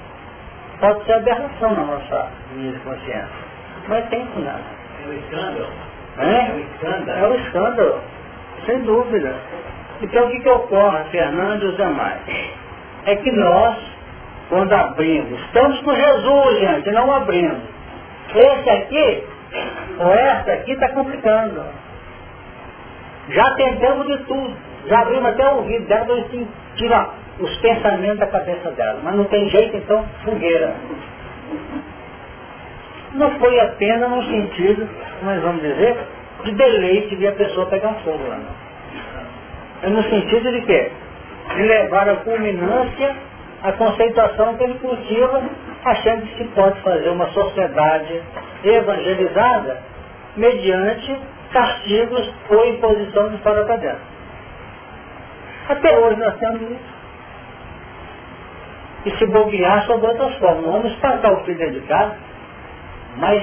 [0.81, 2.79] Pode ser aberração na nossa linha de
[3.89, 3.95] consciência.
[3.95, 4.79] Mas tem fundamento.
[5.05, 5.69] É um escândalo.
[6.19, 6.23] É?
[6.23, 7.19] É um escândalo.
[7.19, 8.01] É um escândalo,
[8.67, 9.35] sem dúvida.
[10.01, 12.21] Então o que, que ocorre, Fernando e os demais?
[13.07, 13.77] É que nós,
[14.49, 17.63] quando abrimos, estamos com Jesus, gente, não abrimos.
[18.35, 19.25] Esse aqui,
[19.99, 21.65] ou essa aqui está complicando.
[23.31, 24.57] Já tentamos de tudo.
[24.87, 29.01] Já abrimos até o ouvido dela para assim, tirar os pensamentos da cabeça dela.
[29.03, 30.75] Mas não tem jeito, então, fogueira
[33.15, 34.89] não foi apenas no sentido,
[35.23, 35.97] nós vamos dizer,
[36.45, 38.39] de deleite de a pessoa pegar fogo lá.
[39.83, 40.91] É no sentido de quê?
[41.55, 43.17] De levar a culminância
[43.63, 45.43] a conceituação que ele cultiva,
[45.85, 48.23] achando que se pode fazer uma sociedade
[48.65, 49.79] evangelizada
[50.37, 51.19] mediante
[51.53, 54.19] castigos ou imposição de fora para dentro.
[55.69, 56.99] Até hoje nós temos isso.
[59.07, 60.65] E se bobear sobre outras formas.
[60.65, 62.17] Vamos espantar o filho de casa
[63.19, 63.43] mas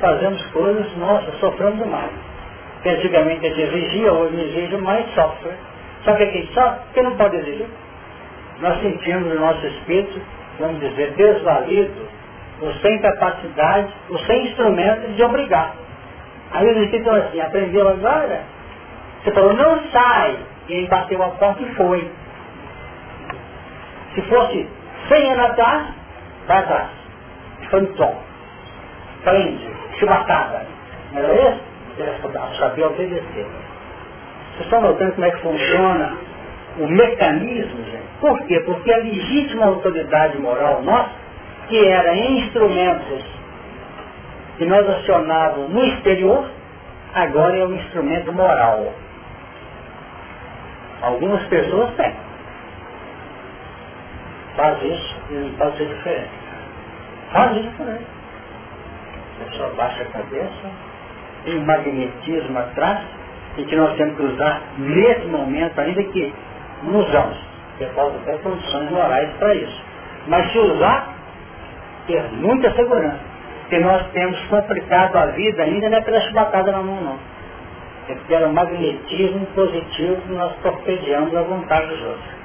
[0.00, 2.10] fazemos coisas, nossa, sofremos demais.
[2.82, 5.50] Que antigamente a gente exigia, hoje não exige, mais sofre.
[5.50, 6.80] O que é sofre?
[6.84, 7.66] Porque não pode exigir.
[8.60, 10.20] Nós sentimos o nosso espírito,
[10.58, 12.08] vamos dizer, desvalido,
[12.60, 15.74] ou sem capacidade, ou sem instrumentos de obrigar.
[16.52, 18.42] Aí os espíritos assim, aprendeu agora?
[19.22, 20.38] Você falou, não sai.
[20.68, 22.10] E ele bateu a porta e foi.
[24.14, 24.68] Se fosse
[25.08, 25.88] 100 anos atrás,
[26.46, 26.88] vai atrás.
[27.70, 28.27] Foi tom
[29.28, 30.66] prende, chibatada.
[31.12, 31.60] Não era isso?
[32.58, 33.46] Sabia obedecer.
[34.52, 36.16] Vocês estão notando como é que funciona
[36.78, 38.08] o mecanismo, gente?
[38.20, 38.60] Por quê?
[38.60, 41.10] Porque a legítima autoridade moral nossa,
[41.68, 43.24] que era instrumentos
[44.58, 46.48] que nós acionávamos no exterior,
[47.14, 48.92] agora é um instrumento moral.
[51.02, 52.12] Algumas pessoas têm.
[54.56, 56.30] Faz isso e não pode ser diferente.
[57.32, 58.17] Faz isso diferente
[59.40, 60.70] a pessoa baixa a cabeça,
[61.44, 63.00] tem um magnetismo atrás,
[63.56, 66.32] e que nós temos que usar nesse momento, ainda que
[66.84, 67.38] não usamos,
[67.76, 69.82] porque até condições morais para isso.
[70.28, 71.14] Mas se usar,
[72.06, 73.20] ter muita segurança,
[73.62, 77.18] porque nós temos complicado a vida ainda não é pela chibatada na mão não.
[78.08, 82.38] É pelo magnetismo positivo que nós torpedeamos a vontade dos outros.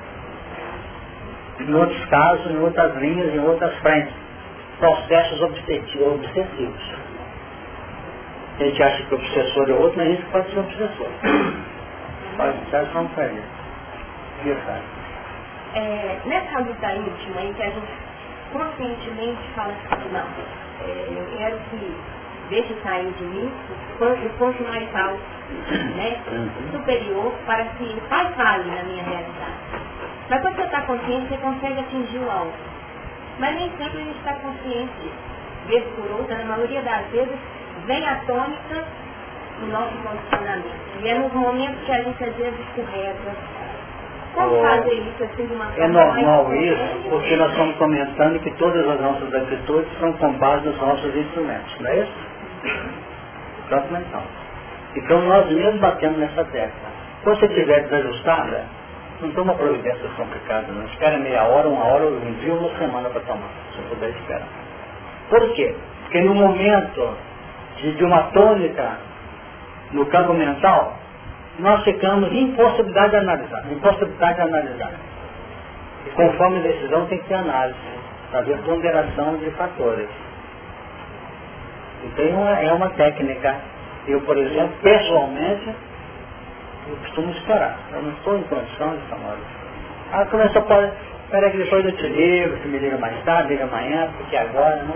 [1.62, 4.23] Em outros casos, em outras linhas, em outras frentes
[4.80, 6.94] processos obsessivos.
[8.60, 11.08] A gente acha que o obsessor é outro, mas a gente pode ser obsessor.
[12.38, 13.44] Pode ser como fazer.
[15.76, 17.88] É, nessa luta íntima em que a gente
[18.52, 20.26] conscientemente fala assim, não,
[20.88, 21.96] é, eu quero que
[22.50, 23.52] deixa sair de mim
[24.00, 25.22] o ponto mais alto,
[25.96, 26.22] né?
[26.32, 26.72] Uhum.
[26.72, 29.58] superior, para que faz vale na minha realidade.
[30.30, 32.73] Mas quando você está consciente, você consegue atingir o alto.
[33.39, 35.12] Mas nem sempre a gente está consciente,
[35.67, 37.38] vez por outra, na maioria das vezes,
[37.86, 38.86] vem a tônica
[39.60, 40.84] do nosso posicionamento.
[41.02, 43.36] E é nos momentos que a gente às vezes escorrega.
[44.34, 48.52] Como fazer isso assim de uma forma É normal isso, porque nós estamos comentando que
[48.56, 52.13] todas as nossas atitudes são com base nos nossos instrumentos, não é isso?
[53.69, 54.24] Próximo então.
[54.96, 56.89] Então nós mesmos batemos nessa tecla.
[57.19, 58.65] Se você estiver desajustada,
[59.24, 60.86] não toma providências complicadas, não.
[60.86, 64.48] Espera meia hora, uma hora, um dia, uma semana para tomar, se puder esperar.
[65.30, 65.76] Por quê?
[66.04, 67.18] Porque no momento
[67.78, 68.98] de, de uma tônica
[69.94, 70.98] no campo mental,
[71.60, 73.72] nós ficamos impossibilidade de analisar.
[73.72, 74.92] Impossibilidade de analisar.
[76.06, 77.78] E conforme a decisão tem que ter análise,
[78.46, 80.10] ver ponderação de fatores.
[82.04, 83.56] Então é uma técnica.
[84.08, 85.74] Eu, por exemplo, pessoalmente,
[86.88, 87.78] eu costumo esperar.
[87.93, 89.63] Eu não estou em condição de tomar isso.
[90.12, 90.91] Ah, começa pode.
[91.26, 94.84] Espera que depois eu te ligo, você me liga mais tarde, liga amanhã, porque agora
[94.84, 94.96] não.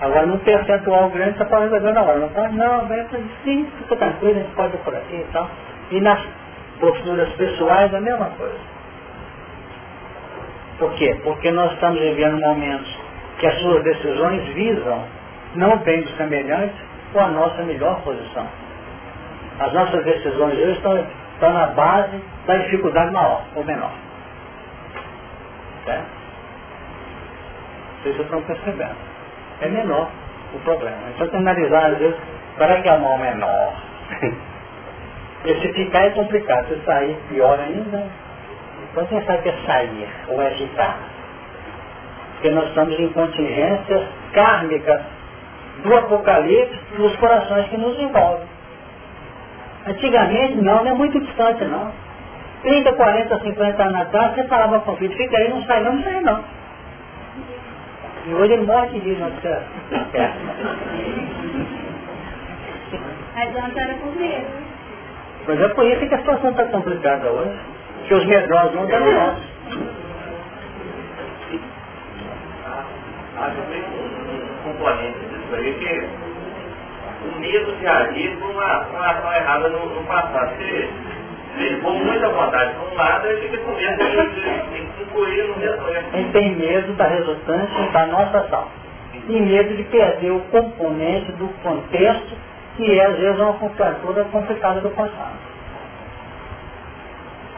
[0.00, 2.18] Agora num percentual grande você pode resolver na hora.
[2.18, 3.06] Não pode, não, vem
[3.44, 5.48] sim, fica tranquilo, a gente pode ir por aqui e tal.
[5.90, 6.20] E nas
[6.78, 8.58] posturas pessoais a mesma coisa.
[10.78, 11.18] Por quê?
[11.24, 12.96] Porque nós estamos vivendo momentos
[13.38, 15.04] que as suas decisões visam
[15.54, 16.76] não bem do semelhante
[17.14, 18.46] ou a nossa melhor posição.
[19.60, 23.92] As nossas decisões hoje estão, estão na base da dificuldade maior ou menor.
[25.84, 26.06] Certo?
[28.02, 28.96] Vocês estão percebendo.
[29.60, 30.08] É menor
[30.54, 30.98] o problema.
[31.14, 32.16] Então tem que analisar, às vezes,
[32.56, 33.72] para que é o mal menor.
[35.44, 36.68] Esse ficar é complicado.
[36.68, 38.06] Se sair, pior ainda.
[38.90, 40.98] Então quem sabe que é sair ou é ficar?
[42.34, 45.02] Porque nós estamos em contingências kármicas
[45.82, 48.57] do Apocalipse nos corações que nos envolvem.
[49.86, 51.92] Antigamente não, não é muito distante não.
[52.62, 55.94] 30, 40, 50 anos atrás, você falava com o filho, fica aí, não sai não,
[55.94, 56.44] não sai não.
[58.26, 59.62] E hoje ele morre de rir, não fica
[60.12, 60.38] perto.
[63.36, 64.46] Adianta era com medo.
[65.46, 67.58] Mas é por isso que a situação está complicada hoje.
[68.06, 69.38] Que os medrosos não estão nós.
[73.36, 76.27] Acho que um componente disso aí que
[77.38, 80.56] medo de agir por uma, ação errada no, no passado.
[80.58, 80.88] Se,
[81.58, 85.54] ele for muita vontade para um lado, ele fica com medo de, de, concluir no
[85.54, 85.96] retorno.
[86.12, 88.68] Ele tem medo da resultante da nossa ação.
[89.28, 92.36] E medo de perder o componente do contexto,
[92.76, 95.36] que é às vezes uma cobertura complicada do passado.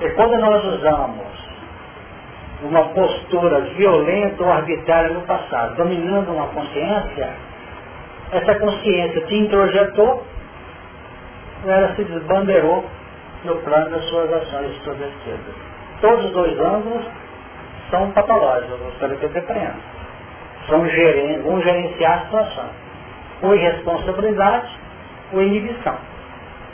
[0.00, 1.26] E quando nós usamos
[2.62, 7.34] uma postura violenta ou arbitrária no passado, dominando uma consciência,
[8.32, 10.24] essa consciência te introjetou,
[11.66, 12.84] ela se desbandeirou
[13.44, 15.54] no plano das suas ações extrovertidas.
[16.00, 17.04] Todos os dois ângulos
[17.90, 19.74] são patológicos, eu gostaria que compreenda.
[20.68, 22.70] São geren vão gerenciar a situação.
[23.42, 24.78] Ou irresponsabilidade
[25.32, 25.96] ou inibição.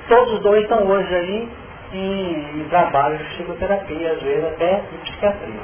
[0.09, 1.49] Todos os dois estão hoje aí
[1.93, 5.61] em, em trabalho de psicoterapia, às vezes até de psiquiatria.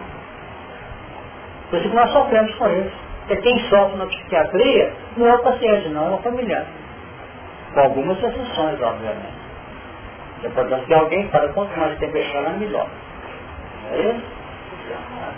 [1.71, 3.02] Por isso que nós sofremos com isso.
[3.27, 6.67] Porque quem sofre na psiquiatria não é o paciente, não, é o familiar.
[7.73, 9.43] Com algumas exceções, obviamente.
[10.41, 12.87] Você pode ter alguém para quanto mais tempo deixar é melhor.
[13.93, 14.17] É?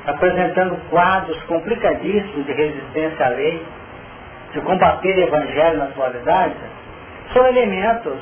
[0.07, 3.64] apresentando quadros complicadíssimos de resistência à lei,
[4.53, 6.55] de combater o evangelho na atualidade,
[7.34, 8.20] São elementos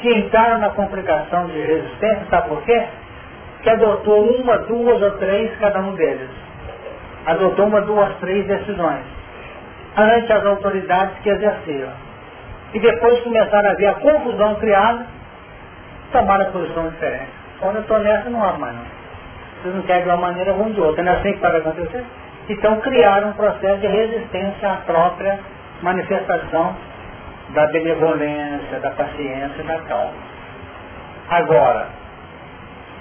[0.00, 2.86] que entraram na complicação de resistência, sabe por quê?
[3.68, 6.30] Que adotou uma, duas ou três cada um deles.
[7.26, 9.04] Adotou uma, duas, três decisões.
[9.94, 11.90] Ante as autoridades que exerciam.
[12.72, 15.04] E depois começaram a ver a confusão criada,
[16.12, 17.28] tomaram posição diferente.
[17.60, 18.84] Quando eu estou nessa, não há mais não.
[19.60, 21.02] Vocês não querem de uma maneira, vão de outra.
[21.02, 22.04] Não é assim que pode acontecer?
[22.48, 25.40] Então criaram um processo de resistência à própria
[25.82, 26.74] manifestação
[27.50, 30.14] da benevolência, da paciência, da calma.
[31.28, 32.07] Agora,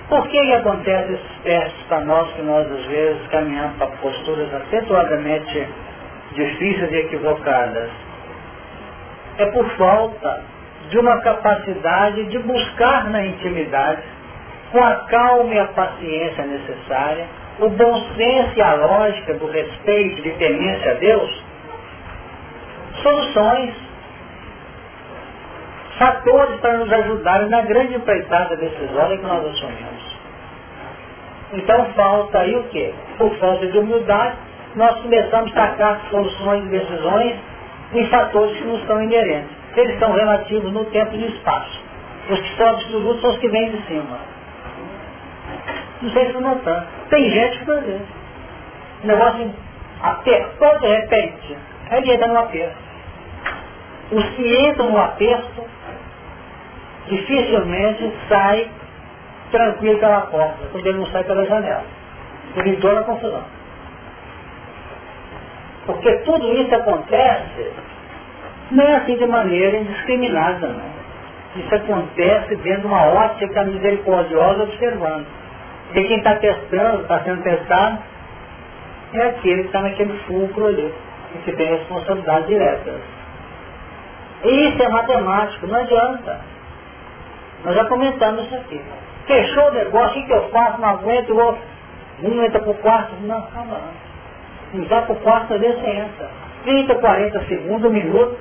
[0.10, 4.54] por que, que acontece esses testes para nós que nós às vezes caminhamos para posturas
[4.54, 5.68] acentuadamente
[6.34, 7.90] difíceis e equivocadas?
[9.38, 10.44] É por falta
[10.90, 14.02] de uma capacidade de buscar na intimidade,
[14.72, 17.26] com a calma e a paciência necessária,
[17.60, 21.44] o bom senso e a lógica do respeito, de temência a Deus,
[23.02, 23.87] soluções,
[25.98, 30.18] fatores para nos ajudarem na grande empreitada decisória que nós assumimos.
[31.54, 32.94] Então falta aí o quê?
[33.18, 34.36] Por falta de humildade,
[34.76, 37.36] nós começamos a sacar soluções e decisões
[37.94, 39.50] em fatores que não são inerentes.
[39.76, 41.82] Eles são relativos no tempo e no espaço.
[42.30, 44.20] Os que são absolutos são os que vêm de cima.
[46.02, 46.86] Não sei se notar.
[47.10, 48.18] Tem gente que faz isso.
[49.04, 49.54] O negócio
[50.02, 51.58] apertou de repente.
[51.92, 52.88] Ele entra no aperto.
[54.12, 55.66] Os que entram no aperto
[57.08, 58.70] dificilmente sai
[59.52, 61.86] tranquilo pela porta, quando ele não sai pela janela.
[62.56, 63.44] Ele entrou na confusão.
[65.86, 67.72] Porque tudo isso acontece
[68.72, 70.98] não é assim de maneira indiscriminada, não.
[71.56, 75.26] Isso acontece dentro de uma ótica misericordiosa observando.
[75.96, 78.00] E quem está testando, está sendo testado,
[79.14, 80.94] é aquele que está naquele fulcro ali,
[81.34, 83.00] e que tem responsabilidade direta.
[84.44, 86.57] E isso é matemático, não adianta.
[87.64, 88.82] Nós já comentamos isso aqui.
[89.28, 90.82] Fechou o negócio, o que eu faço?
[90.82, 91.58] Não aguento, vou...
[92.24, 93.94] um entra para o quarto, não, calma não.
[94.80, 96.30] Não vai para o quarto, ali você entra.
[96.64, 98.38] 30, 40 segundos, um minuto.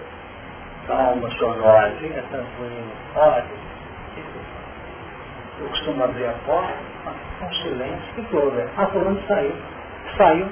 [0.87, 2.93] Calma, senhor, fica tranquilo.
[3.17, 3.47] Olha,
[5.61, 6.75] eu costumo abrir a porta,
[7.41, 8.63] com silêncio, o que houve?
[8.77, 9.55] Ah, fulano saiu.
[10.17, 10.49] Saiu.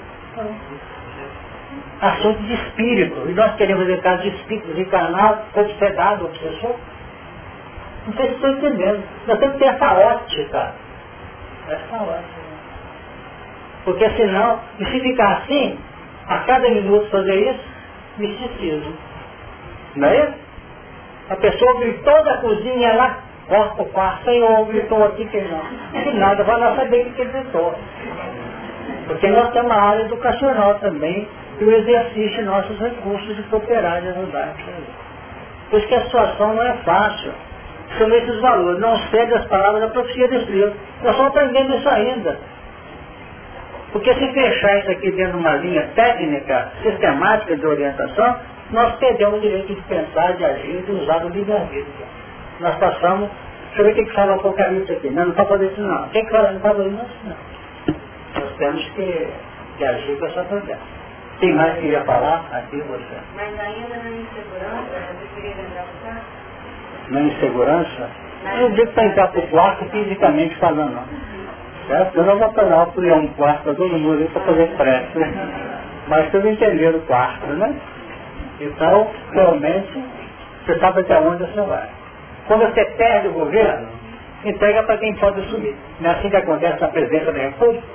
[2.01, 3.29] Assunto de espírito.
[3.31, 6.77] E nós queremos ver caso de espírito encarnado, obsedado, obsessor.
[8.07, 9.02] Não sei se estou entendendo.
[9.26, 10.74] Nós temos que ter essa ótica.
[11.68, 12.44] Essa ótica.
[13.84, 15.78] Porque senão, e se ficar assim,
[16.28, 17.64] a cada minuto fazer isso,
[18.18, 18.94] misticismo.
[19.96, 20.34] Não é isso?
[21.30, 25.62] A pessoa gritou da cozinha lá, corta o quarto, Senhor, gritou aqui que não.
[25.94, 27.74] E nada, vai lá saber o que gritou.
[29.07, 31.28] Porque nós temos uma área educacional também,
[31.59, 34.55] que o exercício nossos recursos de cooperar, de ajudar.
[35.70, 37.32] Por isso que a situação não é fácil
[37.99, 38.80] são esses valores.
[38.80, 40.74] Não cede as palavras da profecia de Deus.
[41.03, 42.38] Nós estamos aprendendo isso ainda.
[43.92, 48.36] Porque se fechar isso aqui dentro de uma linha técnica, sistemática de orientação,
[48.70, 52.07] nós perdemos o direito de pensar, de agir, de usar o livre-arbítrio.
[52.59, 53.30] Nós passamos,
[53.66, 55.11] deixa eu ver o que, que fala o Apocalipse aqui.
[55.11, 56.07] Não, não fazer isso não.
[56.07, 56.53] O que, que fala?
[56.53, 57.36] Não fazer isso não.
[58.42, 59.28] Nós temos que,
[59.78, 60.78] que agir com essa prudência.
[61.38, 62.47] Quem mais queria falar?
[62.53, 63.16] Aqui você.
[63.36, 65.84] Mas ainda na insegurança, você queria lembrar
[67.09, 68.11] na insegurança,
[68.61, 71.00] eu digo para entrar para o quarto fisicamente falando.
[71.88, 72.16] Certo?
[72.16, 75.18] Eu não vou pegar por um quarto para todo mundo para fazer prece.
[76.09, 77.74] Mas vocês entenderam o quarto, né?
[78.61, 80.05] Então, realmente,
[80.64, 81.88] você sabe até onde você vai.
[82.46, 83.88] Quando você perde o governo,
[84.44, 85.74] entrega para quem pode assumir.
[86.00, 87.86] Não é assim que acontece na presidência da República?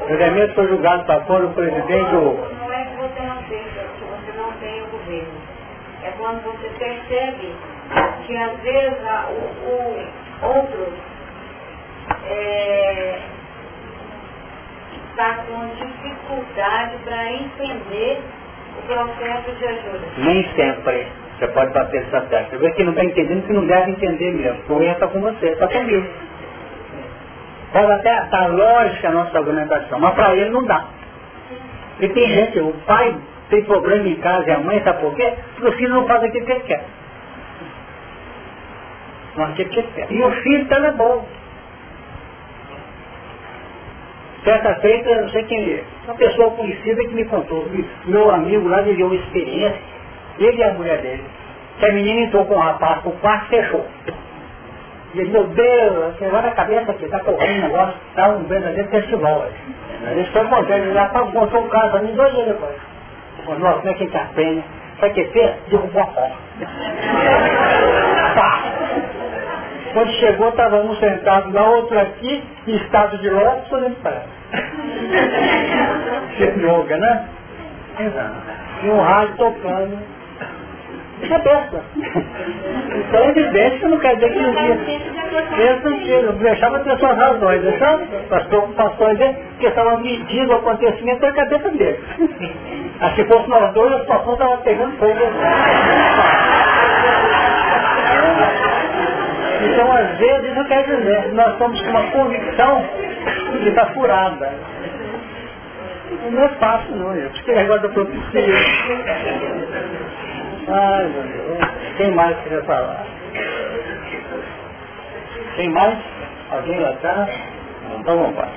[0.00, 2.48] O elemento foi julgado para fora o presidente ou...
[2.58, 5.32] Não é que você não tem, que você não tem o governo.
[6.04, 7.52] É quando você percebe
[8.26, 10.92] que às vezes o, o outro
[12.26, 13.18] é,
[15.10, 18.20] está com dificuldade para entender
[18.78, 20.06] o processo de ajuda.
[20.18, 21.06] Nem sempre.
[21.38, 22.58] Você pode bater essa tecla.
[22.58, 24.82] Vê que não está entendendo que não deve entender mesmo.
[24.82, 26.06] Erro está com você, está comigo.
[27.72, 30.84] Pode até estar lógica a nossa argumentação, mas para ele não dá.
[32.00, 33.16] E tem gente, o pai
[33.48, 35.32] tem problema em casa e a mãe, sabe por quê?
[35.54, 36.84] Porque o filho não faz aquilo que ele quer.
[39.56, 40.14] Que.
[40.14, 41.24] E o filho está na boa.
[44.44, 47.64] Certa feita, eu sei quem é, uma pessoa conhecida que me contou,
[48.06, 49.80] meu amigo lá viveu uma experiência,
[50.36, 51.24] ele e a mulher dele,
[51.78, 53.86] que a menina entrou com o rapaz, o quarto fechou.
[55.14, 58.42] E ele, meu Deus, você vai na cabeça aqui, está correndo um negócio, está um
[58.44, 59.46] verdadeiro festival.
[60.10, 62.74] Eles estão contando, ele já contou o caso mim dois dias depois.
[63.44, 64.64] Falei, nossa, como é que a gente aprende?
[64.98, 65.54] Sabe o que fez?
[65.68, 66.36] Derrubou a porta.
[69.92, 74.22] Quando chegou, estava um sentado lá, outro aqui, em estado de lótus, olhando para
[76.40, 77.28] Yoga, né?
[77.98, 78.34] Exato.
[78.82, 79.98] E um rádio tocando.
[81.22, 81.80] Isso é besta.
[81.94, 84.76] Então é evidente que não quer dizer que não tinha.
[86.00, 91.20] Que não deixava ter suas razões, deixava as preocupações dele, porque estavam medindo o acontecimento
[91.20, 92.00] da cabeça dele.
[93.00, 95.12] Mas se fosse nós dois, a situação estava pegando fogo.
[99.62, 102.84] Então, às vezes, não quer dizer, nós estamos com uma convicção
[103.62, 104.52] que está furada.
[106.30, 107.32] Não é fácil, não, gente.
[107.32, 108.54] Porque negócio da profecia.
[110.68, 111.70] Ai, meu Deus.
[111.96, 113.04] Quem mais queria falar?
[115.56, 115.98] Tem mais?
[116.50, 117.30] Alguém lá atrás?
[117.98, 118.48] Então vamos lá.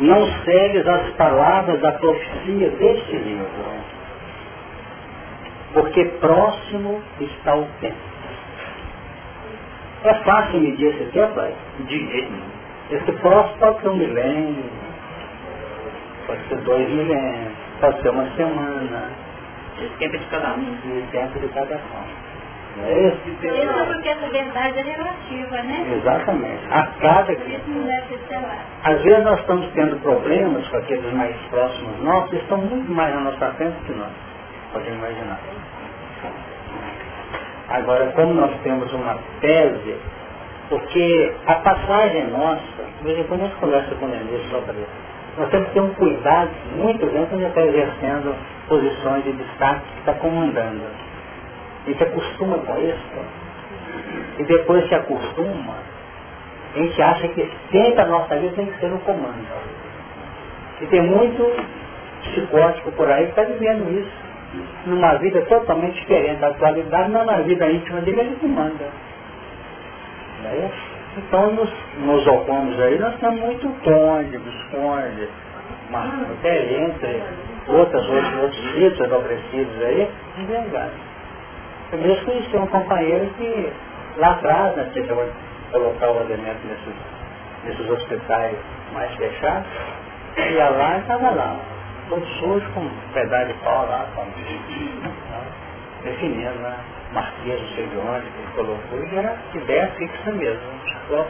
[0.00, 3.48] Não segues as palavras da profecia deste livro,
[5.74, 8.17] porque próximo está o tempo.
[10.04, 11.40] É fácil medir esse tempo?
[11.80, 12.28] De
[12.90, 14.64] Esse próximo pode ser um milênio,
[16.26, 19.10] pode ser dois milênios, pode ser uma semana.
[19.78, 20.72] Esse tempo de cada um.
[20.72, 22.28] O tempo de cada um.
[22.84, 23.18] É isso?
[23.26, 25.96] Isso porque essa verdade é relativa, né?
[25.96, 26.62] Exatamente.
[26.70, 27.32] A cada...
[28.84, 33.14] Às vezes nós estamos tendo problemas com aqueles mais próximos nossos, eles estão muito mais
[33.14, 34.12] na nossa frente que nós.
[34.72, 35.40] Podem imaginar.
[37.68, 39.96] Agora, como nós temos uma tese,
[40.70, 42.62] porque a passagem nossa,
[43.02, 45.94] de quando a gente conversa com o Denise sobre isso, nós temos que ter um
[45.94, 48.34] cuidado muito grande quando está exercendo
[48.68, 50.82] posições de destaque que está comandando.
[51.84, 53.06] A gente acostuma com isso,
[54.38, 55.74] e depois se acostuma,
[56.74, 59.46] a gente acha que sempre a nossa vida tem que ser no comando.
[60.80, 61.44] E tem muito
[62.22, 64.27] psicótico por aí que está vivendo isso
[64.86, 68.84] numa vida totalmente diferente da atualidade, mas na vida íntima dele ele que manda.
[70.42, 70.70] Né?
[71.16, 75.28] Então nos, nos opomos aí, nós temos muito conde, visconde,
[75.92, 77.22] até entre
[77.66, 80.92] outras, outros, outros sítios enobrecidos aí, de verdade.
[81.92, 83.72] Eu mesmo conheci um companheiro que
[84.16, 85.02] lá atrás, né, que
[85.72, 86.94] colocar o alimento nesses,
[87.64, 88.56] nesses hospitais
[88.92, 89.66] mais fechados,
[90.36, 91.56] ia lá e estava lá
[92.08, 95.46] todo sujo com um pedaço de pau lá, com, né,
[96.02, 96.76] definindo, né?
[97.12, 100.60] Marquês, não sei de onde, que ele colocou, e era ideia fixa mesmo.
[101.08, 101.26] Só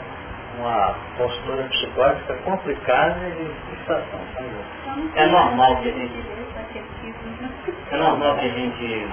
[0.59, 4.21] uma postura psicótica complicada de situação.
[5.15, 6.25] É normal que a gente.
[7.93, 9.09] É normal que a gente.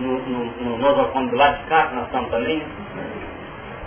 [0.00, 2.62] No, no, no nosocônio do lado de nós estamos também,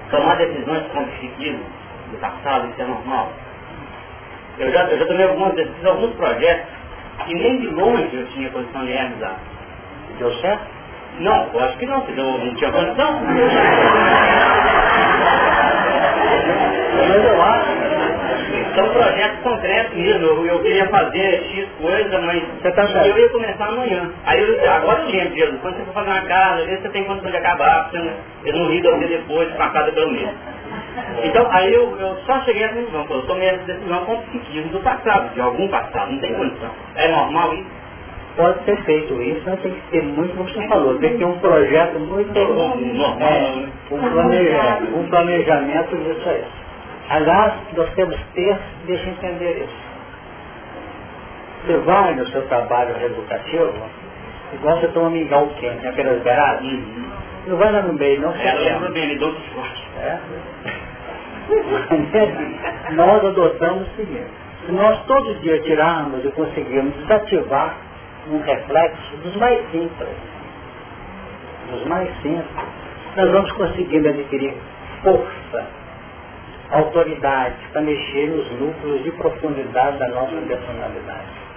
[0.10, 3.30] tomar decisões com o do passado, isso é normal.
[4.60, 6.66] Eu já, eu já tomei algumas decisões, alguns projetos
[7.26, 9.36] que nem de longe eu tinha condição de realizar.
[10.18, 10.66] Deu certo?
[11.20, 13.22] Não, eu acho que não, porque eu não tinha condição.
[17.08, 17.88] Mas eu acho.
[18.76, 20.26] São projetos concretos mesmo.
[20.26, 24.12] Eu, eu queria fazer X coisa, mas tá eu ia começar amanhã.
[24.26, 26.90] Aí eu agora eu lembro, Jesus, quando você for fazer uma casa, às vezes você
[26.90, 28.14] tem condição de acabar, você não,
[28.46, 30.36] eu não de você depois, com a casa pelo menos.
[31.24, 34.22] Então, aí eu, eu só cheguei a essa decisão, eu tomei essa decisão com o
[34.24, 36.72] psiquismo do passado, de algum passado, não tem condição.
[36.96, 37.78] É normal isso?
[38.36, 41.26] Pode ser feito isso, mas tem que ter muito, como você falou, tem que ter
[41.26, 43.18] um projeto muito Normal.
[43.20, 46.44] é, um, planejamento, um planejamento disso aí.
[47.10, 49.88] Aliás, nós temos ter, deixa eu entender isso.
[51.66, 53.74] Você vai no seu trabalho educativo,
[54.54, 56.64] igual você toma mingau quente, aquelas beiradas,
[57.48, 59.84] não vai lá no meio, não, É, eu lembro bem, ele deu forte.
[60.00, 60.20] É.
[62.96, 64.30] nós adotamos o seguinte,
[64.66, 67.78] se nós todos os dias tirarmos e conseguirmos desativar
[68.30, 70.10] um reflexo dos mais simples,
[71.72, 72.66] dos mais simples,
[73.16, 74.54] nós vamos conseguindo adquirir
[75.02, 75.68] força,
[76.72, 81.48] autoridade para mexer nos núcleos de profundidade da nossa personalidade.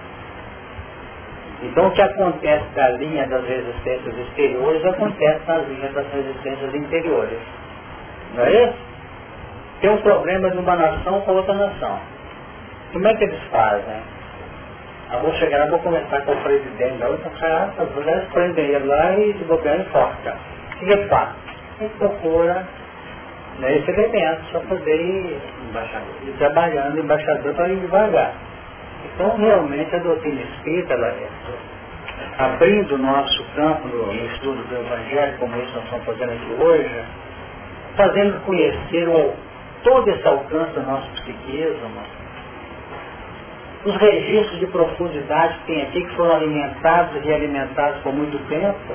[1.63, 7.39] Então o que acontece na linha das resistências exteriores acontece nas linhas das resistências interiores.
[8.33, 8.90] Não é isso?
[9.81, 11.99] Tem um problema de uma nação com outra nação.
[12.93, 14.01] Como é que eles fazem?
[15.11, 18.85] Eu vou chegar vou conversar com o presidente da outra casa, as mulheres prendem ele
[18.85, 20.37] lá e de bobear em forca.
[20.75, 21.29] O que ele faz?
[21.79, 22.65] Ele procura
[23.59, 25.41] né, esse elemento para poder ir,
[26.27, 28.33] ir trabalhando, embaixador para ir devagar.
[29.13, 31.27] Então, realmente, a doutrina espírita, ela é
[32.37, 37.03] abrindo o nosso campo no estudo do Evangelho, como isso nós estamos fazendo aqui hoje,
[37.97, 39.33] fazendo conhecer o,
[39.83, 41.89] todo esse alcance do nosso psiquismo,
[43.85, 48.93] os registros de profundidade que tem aqui, que foram alimentados e realimentados por muito tempo,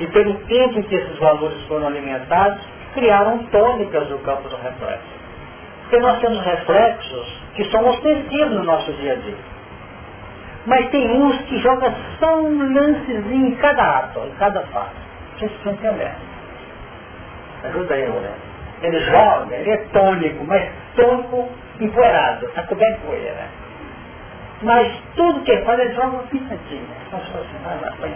[0.00, 2.60] e pelo tempo em que esses valores foram alimentados,
[2.94, 5.22] criaram tônicas no campo do reflexo.
[5.82, 9.52] Porque nós temos reflexos que são ostensivos no nosso dia a dia.
[10.66, 14.90] Mas tem uns que jogam só um lancezinho em cada ato, em cada fase.
[15.36, 16.16] Vocês estão entendendo.
[17.64, 18.51] Ajuda aí, né?
[18.82, 21.48] Ele joga, ele é tônico, mas tônico
[21.80, 23.46] empoeirado, está coberto de poeira.
[24.62, 26.82] Mas tudo que ele faz, ele joga uma pitadinha.
[27.10, 28.14] Põe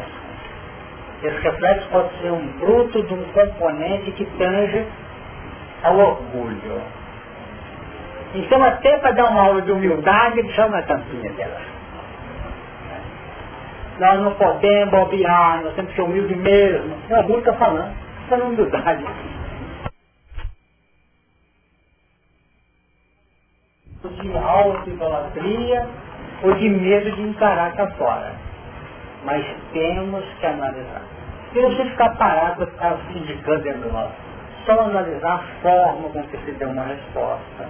[1.23, 4.87] Esse reflexo pode ser um fruto de um componente que tange
[5.83, 6.83] ao orgulho.
[8.35, 11.61] Então, até para dar uma aula de humildade, ele chama a tampinha dela.
[13.99, 16.97] Nós não podemos bobear, nós temos que ser humilde mesmo.
[17.09, 17.93] O orgulho está falando,
[18.25, 19.05] está falando humildade.
[24.23, 25.87] de auto-idolatria
[26.43, 28.33] ou de medo de encarar cá fora.
[29.25, 31.03] Mas temos que analisar.
[31.53, 34.15] Se você ficar parado, ficar se indicando dentro nosso,
[34.65, 37.69] só analisar a forma com que se deu uma resposta,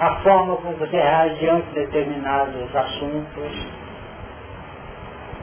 [0.00, 3.66] a forma como você reage diante de determinados assuntos.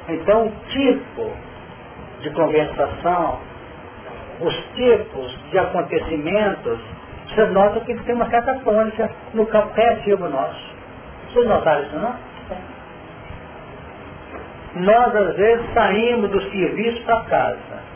[0.09, 1.31] Então, o tipo
[2.21, 3.39] de conversação,
[4.41, 6.79] os tipos de acontecimentos
[7.29, 10.69] você nota que tem uma certa tônica no campo reativo nosso.
[11.27, 12.15] Vocês notaram isso, não?
[14.75, 17.89] Nós, às vezes, saímos do serviço para casa.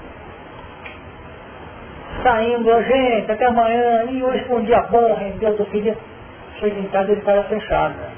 [2.22, 5.98] Saímos, gente, até amanhã, e hoje foi um dia bom, rendeu do filho.
[6.60, 8.14] Chega em casa e ele para fechada.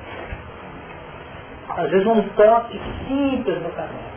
[1.69, 4.15] Às vezes um toque simples no caminho.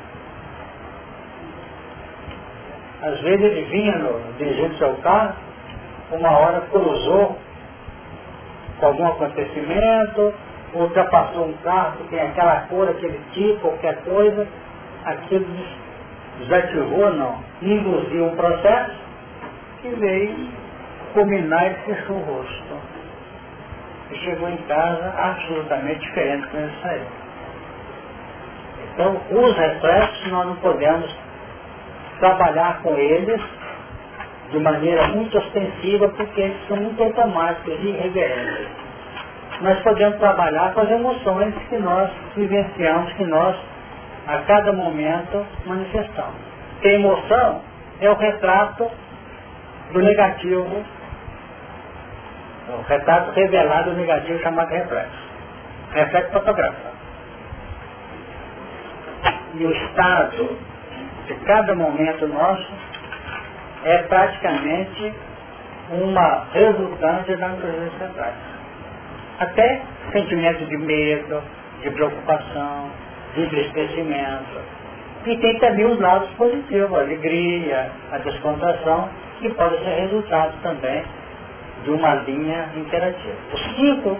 [3.03, 5.35] Às vezes ele vinha no, dirigindo seu carro,
[6.13, 7.37] uma hora cruzou
[8.79, 10.35] com algum acontecimento,
[10.75, 14.47] ultrapassou um carro que tem aquela cor, aquele tipo, qualquer coisa,
[15.05, 15.47] aquilo
[16.39, 18.97] desativou, não, induziu um processo
[19.83, 20.49] que veio
[21.13, 22.79] culminar e fechou o rosto.
[24.11, 27.07] E chegou em casa absolutamente diferente com ele saiu.
[28.93, 31.15] Então, os reflexos nós não podemos
[32.19, 33.41] trabalhar com eles
[34.51, 38.69] de maneira muito ostensiva, porque eles são muito automáticos e irreverentes.
[39.61, 43.57] Nós podemos trabalhar com as emoções que nós vivenciamos, que nós,
[44.27, 46.37] a cada momento, manifestamos.
[46.83, 47.61] E a emoção
[48.01, 48.89] é o retrato
[49.93, 50.85] do negativo,
[52.69, 55.29] o retrato revelado do negativo chamado reflexo.
[55.93, 56.89] Reflexo fotográfico.
[59.55, 60.59] E o estado
[61.27, 62.78] de cada momento nosso
[63.85, 65.15] é praticamente
[65.91, 68.35] uma resultante da inteligência centrais.
[69.39, 71.43] Até sentimento de medo,
[71.83, 72.91] de preocupação,
[73.35, 74.61] de entristecimento.
[75.27, 79.09] E tem também os lados positivos, a alegria, a descontração,
[79.41, 81.05] que pode ser resultado também
[81.85, 83.37] de uma linha interativa.
[83.53, 84.19] Os cinco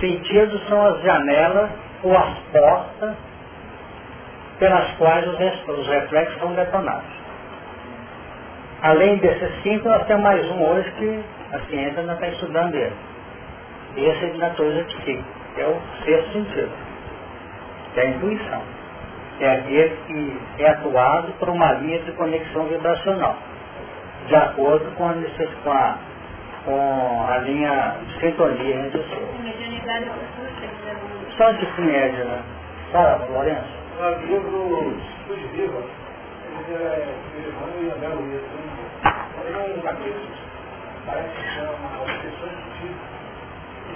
[0.00, 1.70] sentidos são as janelas
[2.02, 3.14] ou as portas
[4.58, 7.27] pelas quais os reflexos são detonados.
[8.82, 12.92] Além desses cinco, nós temos mais um hoje que a ciência ainda está estudando ele.
[13.96, 15.24] Esse é de natureza psíquica,
[15.54, 16.70] que é o sexto sentido,
[17.92, 18.62] que é a intuição.
[19.40, 23.36] É aquele que é atuado por uma linha de conexão vibracional,
[24.28, 25.14] de acordo com a,
[25.64, 25.98] com a,
[26.64, 29.28] com a linha de sintonia entre os seus.
[31.36, 32.42] Só de média, né?
[32.92, 33.78] Fala, Lourenço.
[34.26, 34.96] Livro
[35.52, 35.82] Viva,
[36.68, 38.42] ele é Luiz
[39.74, 40.28] um capítulo,
[41.06, 43.18] parece que chama Obsessões do Tipo.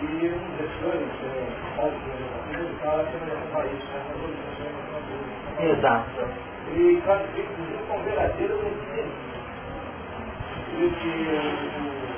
[0.01, 0.81] E um desses
[1.23, 1.47] é,
[1.77, 3.99] Paulo de ele fala que não é país, né?
[4.09, 4.73] As organizações
[5.61, 6.09] Exato.
[6.75, 9.05] E classifica inclusive como verdadeiro epidemia.
[10.73, 11.13] E que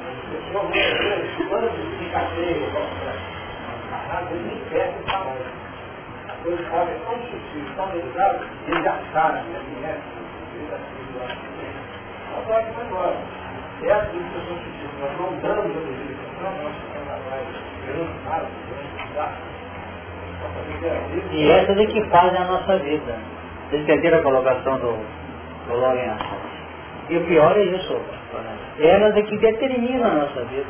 [0.09, 2.69] as pessoas muitas vezes, quando se cadeia,
[4.17, 5.65] às vezes nem perdem o tamanho.
[6.29, 10.24] A coisa pode ser tão sutil, tão delicada, eles já sabem, né?
[21.33, 23.17] E essas é que fazem a nossa vida.
[23.69, 26.35] Vocês entenderam a colocação do, do?
[27.11, 28.01] E o pior é isso,
[28.79, 30.67] elas é que determinam a nossa vida.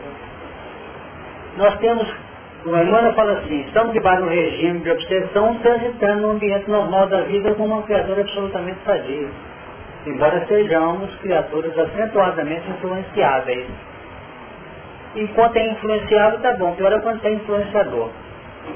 [1.57, 2.12] Nós temos,
[2.64, 7.07] o Emmanuel fala assim, estamos debaixo de um regime de obsessão transitando no ambiente normal
[7.07, 9.28] da vida como uma criatura absolutamente sadia
[10.07, 13.67] embora sejamos criaturas acentuadamente influenciáveis.
[15.17, 16.75] Enquanto é influenciado, tá bom.
[16.75, 18.11] Pior é quando é influenciador.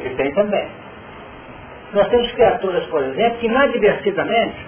[0.03, 0.69] Que tem também.
[1.93, 4.67] Nós temos criaturas, por exemplo, que inadvertidamente,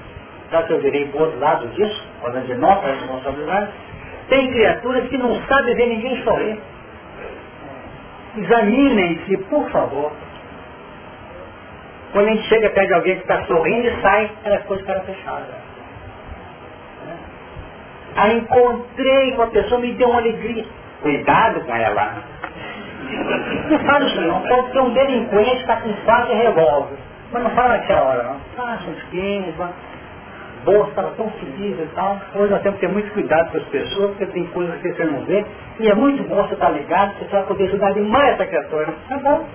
[0.51, 3.71] já que eu virei para o outro lado disso, quando de nossa responsabilidade,
[4.29, 6.59] tem criaturas que não sabem ver ninguém sorrir.
[8.37, 10.13] Examinem-se, por favor.
[12.13, 14.85] Quando a gente chega perto de alguém que está sorrindo e sai, ela ficou de
[14.85, 15.60] cara fechada.
[18.17, 20.65] Aí encontrei com a pessoa, me deu uma alegria.
[21.03, 22.23] Cuidado com ela.
[23.71, 24.41] Não fala isso não.
[24.43, 26.97] Pode ter um delinquente que está com e revólver.
[27.33, 28.41] Mas não fala naquela hora não.
[28.57, 29.55] Faça 15,
[30.65, 32.21] bolsa estava tão feliz e tal.
[32.35, 35.05] Hoje nós temos que ter muito cuidado com as pessoas, porque tem coisas que você
[35.05, 35.45] não vê.
[35.79, 38.95] E é muito bom você estar tá ligado, você vai poder ajudar demais essa criatura.
[39.09, 39.47] Tá bom.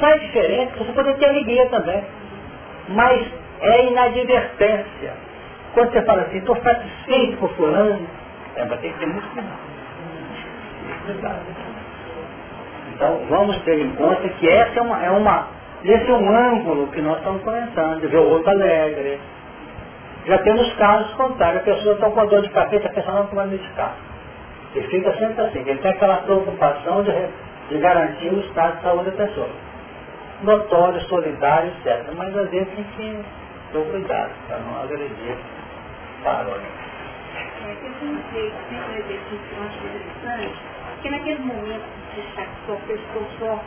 [0.00, 2.02] Sai diferente, você poder ter alegria também.
[2.88, 3.26] Mas
[3.60, 5.27] é inadvertência.
[5.78, 8.04] Quando você fala assim, estou satisfeito por fulano,
[8.56, 9.28] é, vai ter que ter muito
[11.06, 11.38] cuidado.
[12.94, 15.46] Então vamos ter em conta que essa é uma, é uma,
[15.84, 19.20] esse é um ângulo que nós estamos comentando, de ver o outro alegre.
[20.26, 23.26] Já temos casos contrários, a pessoa está com a dor de cabeça, a pessoa não
[23.26, 23.94] vai medicar.
[24.74, 27.12] E fica sempre assim, ele tem aquela preocupação de,
[27.68, 29.50] de garantir o estado de saúde da pessoa.
[30.42, 32.04] Notório, solidário, etc.
[32.16, 33.24] Mas às vezes tem que
[33.72, 35.36] ter cuidado para não agredir
[36.24, 36.56] Parou.
[36.56, 40.58] É, eu pensei, tem um exercício que eu acho interessante,
[41.02, 41.82] que naquele momento
[42.14, 43.60] que você está com o pescoço só,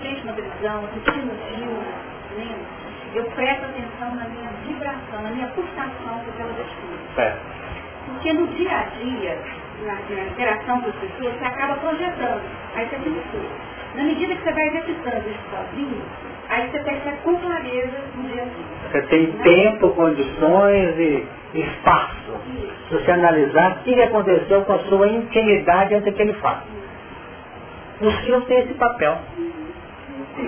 [0.00, 1.84] frente na televisão, assistindo filme,
[2.36, 2.82] lendo,
[3.14, 7.38] eu presto atenção na minha vibração, na minha pulsação com aquela atitude.
[8.06, 9.38] Porque no dia a dia,
[9.82, 12.42] na, na, interação com as pessoas, você acaba projetando.
[12.74, 13.12] Aí você tem
[13.94, 16.02] Na medida que você vai exercitando isso sozinho,
[16.48, 18.90] aí você percebe com clareza no dia a dia.
[18.90, 19.42] Você tem né?
[19.42, 22.16] tempo, condições e espaço.
[22.88, 26.66] Se você analisar o que aconteceu com a sua intimidade antes daquele fato.
[28.00, 29.18] Os filmes têm esse papel.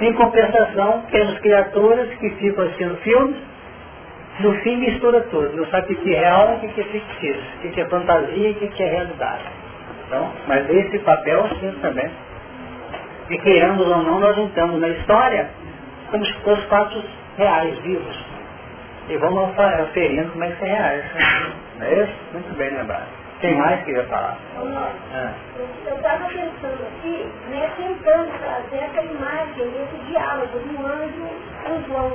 [0.01, 3.37] Em compensação, temos criaturas que ficam assistindo filmes,
[4.41, 5.55] no fim mistura tudo.
[5.57, 8.49] Não sabe o que é real e o que é fictício, o que é fantasia
[8.49, 9.45] e o que é realidade.
[10.07, 12.11] Então, mas esse papel sim também.
[13.31, 15.49] E queremos ou não, nós entramos na história
[16.11, 17.05] como se fossem fatos
[17.37, 18.17] reais, vivos.
[19.09, 21.05] E vamos aferindo como é que é reais.
[21.79, 22.15] Não é isso?
[22.33, 23.09] Muito bem lembrado.
[23.41, 24.39] Tem mais que ia falar?
[24.57, 25.33] Ah.
[25.87, 31.29] Eu estava pensando aqui, né, tentando trazer essa imagem, esse diálogo do anjo
[31.65, 32.13] com João.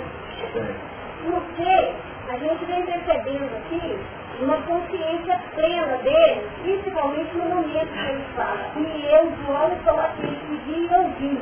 [1.26, 1.91] Porque
[2.30, 3.99] a gente vem percebendo aqui
[4.42, 8.72] uma consciência plena dele, principalmente no momento que ele fala.
[8.78, 10.38] E eu, João, estou aqui,
[10.68, 11.42] e ouvi.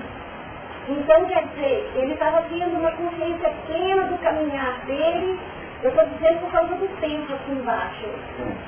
[0.89, 5.39] Então, quer dizer, ele estava tendo uma consciência plena do caminhar dele,
[5.83, 8.05] eu estou dizendo por causa do tempo aqui embaixo.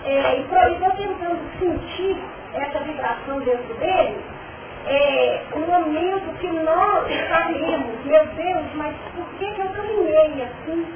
[0.05, 2.17] É, e estou tentando sentir
[2.53, 4.17] essa vibração dentro dele,
[4.85, 10.87] é, um momento que nós sabemos, meu Deus, mas por que, que eu caminhei assim?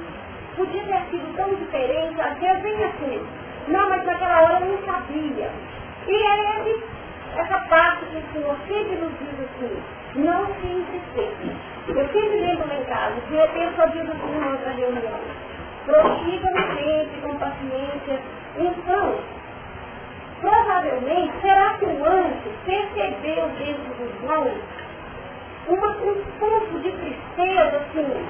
[0.56, 3.26] Podia ter sido tão diferente, às vezes vem assim,
[3.68, 5.50] não, mas naquela hora eu não sabia.
[6.06, 6.84] E é ele,
[7.36, 9.82] essa parte que o Senhor sempre nos diz assim,
[10.16, 11.74] não se entristeça.
[11.88, 15.20] Eu sempre lembro em casa, de repente só diz assim em outra reunião.
[15.86, 18.20] Prossiga no tempo, com paciência.
[18.56, 19.18] Então,
[20.40, 24.50] provavelmente, será que o anjo percebeu dentro do João
[25.68, 28.26] uma, um pouco de tristeza, assim,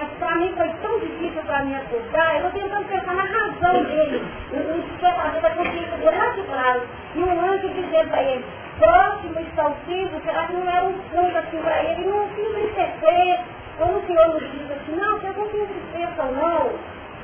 [0.00, 3.84] mas para mim foi tão difícil para mim acordar, eu estou tentando pensar na razão
[3.84, 6.82] dele, no despertamento da consciência dele lá de trás,
[7.14, 8.44] e um anjo dizendo para ele,
[8.78, 12.08] próximo está o filho, será que não era um fundo assim para ele?
[12.08, 13.40] Não se entristecer.
[13.76, 16.70] Quando o Senhor nos diz assim, não, você não se entristeça não.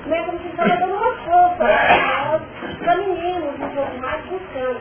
[0.07, 2.41] Não é como se estava dando uma força para
[2.85, 4.81] caminhemos um pouco mais buscando.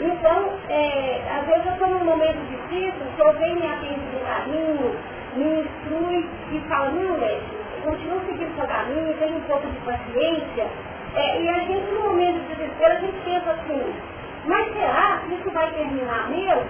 [0.00, 4.26] Então, é, às vezes eu estou num momento difícil, o Senhor vem me atende do
[4.26, 4.96] caminho,
[5.36, 5.68] me
[6.18, 7.40] instrui e fala, não, Léo,
[7.84, 10.66] continua seguindo seu caminho, tem um pouco de paciência.
[11.14, 13.94] É, e a gente, no momento de desespero, a gente pensa assim,
[14.46, 16.66] mas será que isso vai terminar mesmo?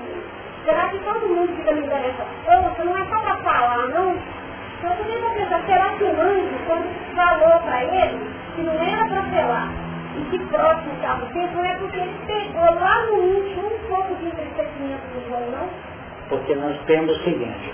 [0.65, 2.85] Será que todo mundo fica me dando essa força?
[2.85, 4.17] Não é só para falar, não?
[4.79, 8.21] Então eu começo a pensar, será que o anjo, quando falou para ele,
[8.55, 9.69] que não era para falar,
[10.17, 13.89] e que próximo estava o tempo, não é porque ele pegou lá no íntimo um
[13.89, 15.69] pouco de entristecimento do João, não?
[16.29, 17.73] Porque nós temos o seguinte,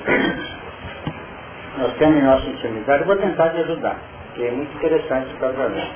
[1.79, 3.97] nós temos em nossa intimidade, eu vou tentar te ajudar,
[4.35, 5.91] que é muito interessante para trabalhar.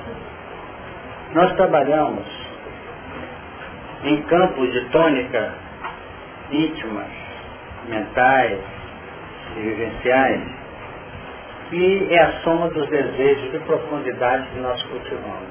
[1.33, 2.25] Nós trabalhamos
[4.03, 5.53] em campos de tônica
[6.51, 7.07] íntimas,
[7.87, 8.59] mentais
[9.55, 10.41] e vivenciais,
[11.71, 15.49] e é a soma dos desejos de profundidade que nós cultivamos.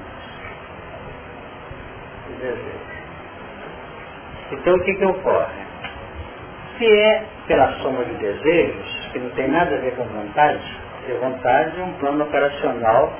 [4.51, 5.69] Então o que, que ocorre?
[6.77, 11.13] Se é pela soma de desejos, que não tem nada a ver com vontade, porque
[11.13, 13.13] vontade é um plano operacional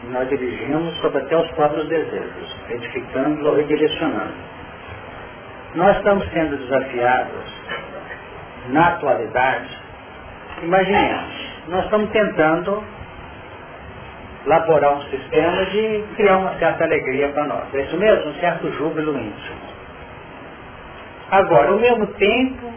[0.00, 4.34] que nós dirigimos sobre até os próprios desejos, edificando ou redirecionando.
[5.74, 7.54] Nós estamos sendo desafiados
[8.68, 9.78] na atualidade,
[10.62, 12.82] imaginemos, nós estamos tentando
[14.46, 17.74] elaborar um sistema de criar uma certa alegria para nós.
[17.74, 18.30] É isso mesmo?
[18.30, 19.58] Um certo júbilo íntimo.
[21.30, 22.72] Agora, ao mesmo tempo,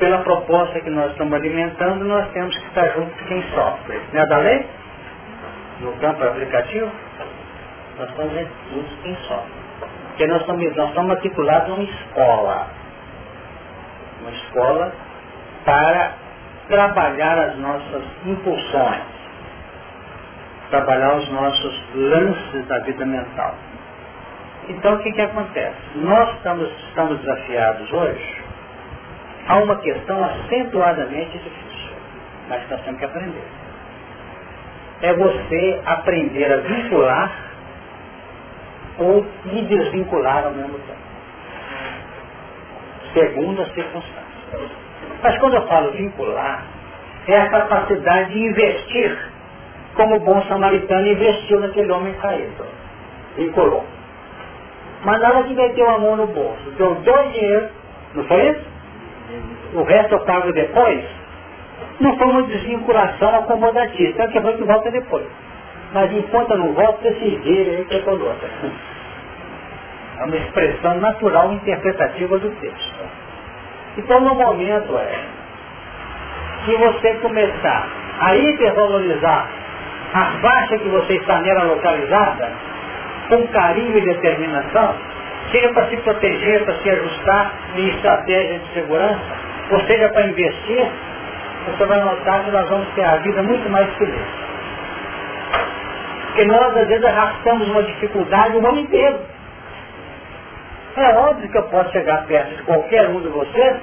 [0.00, 4.00] pela proposta que nós estamos alimentando, nós temos que estar junto de quem sofre.
[4.12, 4.66] Não é da lei?
[5.80, 6.90] No campo aplicativo,
[7.98, 8.32] nós estamos
[8.72, 9.52] juntos quem sofre.
[10.08, 12.66] Porque nós estamos, nós estamos matriculados numa escola.
[14.22, 14.92] Uma escola
[15.64, 16.12] para
[16.68, 19.02] trabalhar as nossas impulsões,
[20.70, 23.54] trabalhar os nossos lances da vida mental.
[24.68, 25.76] Então o que, que acontece?
[25.96, 28.39] Nós estamos, estamos desafiados hoje
[29.50, 31.90] a uma questão acentuadamente difícil,
[32.48, 33.42] mas nós temos que aprender.
[35.02, 37.32] É você aprender a vincular
[38.98, 41.00] ou me desvincular ao mesmo tempo.
[43.12, 44.70] Segundo as circunstâncias.
[45.20, 46.62] Mas quando eu falo vincular,
[47.26, 49.18] é a capacidade de investir
[49.94, 52.64] como o bom samaritano investiu naquele homem caído.
[53.36, 53.84] Vinculou.
[55.02, 57.68] Mas na hora que meteu a mão no bolso, deu dois dinheiro,
[58.14, 58.69] não foi isso?
[59.74, 61.04] O resto eu pago depois.
[62.00, 65.26] Não foi uma desvinculação acomodativa, então que foi que volta depois.
[65.92, 68.48] Mas enquanto eu não volto, você se vira aí que eu outra.
[70.18, 73.00] É uma expressão natural interpretativa do texto.
[73.98, 75.18] Então no momento é
[76.64, 77.88] que você começar
[78.20, 79.48] a hipervalorizar
[80.12, 82.52] a faixa que você está nela localizada,
[83.28, 84.94] com carinho e determinação,
[85.50, 89.20] seja para se proteger, para se ajustar em estratégia de segurança,
[89.70, 90.90] ou seja para investir,
[91.66, 94.26] você vai notar que nós vamos ter a vida muito mais feliz.
[96.26, 99.18] Porque nós às vezes arrastamos uma dificuldade o ano inteiro.
[100.96, 103.76] É óbvio que eu posso chegar perto de qualquer um de vocês,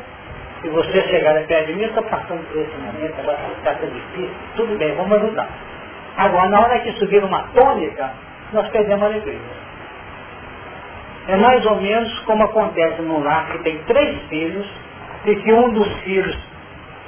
[0.61, 4.29] se você chegar perto de mim, eu estou passando por esse momento, agora está difícil,
[4.55, 5.47] tudo bem, vamos ajudar.
[6.17, 8.11] Agora, na hora que subir uma tônica,
[8.51, 9.66] nós perdemos a alegria.
[11.27, 14.65] É mais ou menos como acontece num lar que tem três filhos
[15.25, 16.37] e que um dos filhos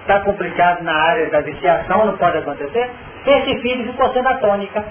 [0.01, 2.89] está complicado na área da viciação, não pode acontecer,
[3.25, 4.83] esse filho ficou sendo a tônica.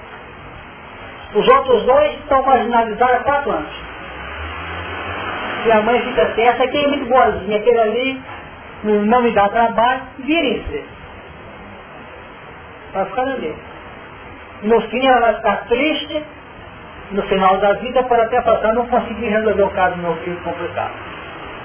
[1.34, 3.72] Os outros dois estão marginalizados há quatro anos.
[5.66, 8.22] E a mãe fica certa, que é muito boazinha, aquele ali
[8.84, 10.84] não me dá trabalho, virem-se.
[12.94, 13.54] Vai ficar ali.
[14.62, 16.24] No fim ela vai ficar triste,
[17.10, 20.36] no final da vida, para até passar, não consegui resolver o caso do meu filho
[20.42, 20.92] complicado.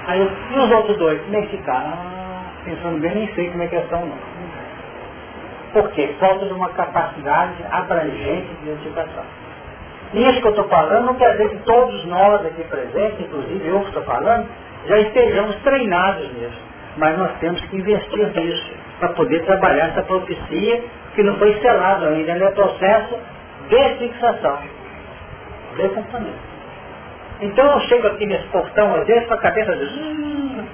[0.06, 1.92] Aí eu, e os outros dois, que ficaram?
[1.92, 4.18] Ah, pensando bem, nem sei como é que estão não.
[5.72, 6.14] Por quê?
[6.20, 9.24] Falta de uma capacidade abrangente de identificação.
[10.12, 13.66] E isso que eu estou falando não quer dizer que todos nós aqui presentes, inclusive
[13.66, 14.46] eu que estou falando,
[14.86, 16.62] já estejamos treinados nisso.
[16.96, 20.84] Mas nós temos que investir nisso para poder trabalhar essa profecia
[21.14, 23.18] que não foi selado ainda, ainda é processo
[23.68, 24.58] de fixação,
[25.90, 26.54] componente.
[27.40, 30.64] Então eu chego aqui nesse portão, às vezes, com a cabeça diz, hum,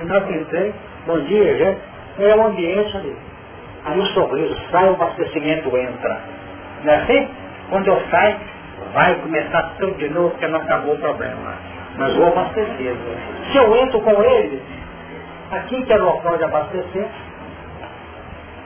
[0.00, 0.74] eu não entrei,
[1.06, 1.80] bom dia, gente,
[2.18, 3.16] é o ambiente ali.
[3.84, 6.20] Aí o sorriso sai, o abastecimento entra.
[6.84, 7.28] Não é assim?
[7.70, 8.36] Quando eu saio,
[8.92, 11.54] vai começar tudo de novo, porque não acabou o problema.
[11.96, 12.94] Mas vou abastecer.
[13.50, 14.62] Se eu entro com ele,
[15.50, 17.08] aqui que era o local de abastecer,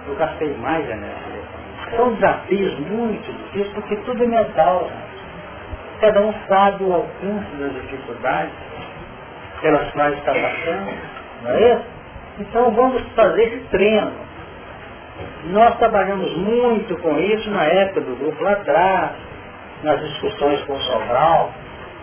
[0.08, 1.40] eu gastei mais energia.
[1.96, 4.90] São desafios muito difíceis, porque tudo é mental.
[6.00, 6.06] Né?
[6.12, 8.52] Cada um sabe o alcance das dificuldades
[9.60, 10.92] pelas quais está passando,
[11.42, 11.84] não é isso?
[12.38, 14.12] Então vamos fazer esse treino.
[15.44, 19.10] Nós trabalhamos muito com isso na época do grupo lá atrás,
[19.82, 21.52] nas discussões com o Sobral,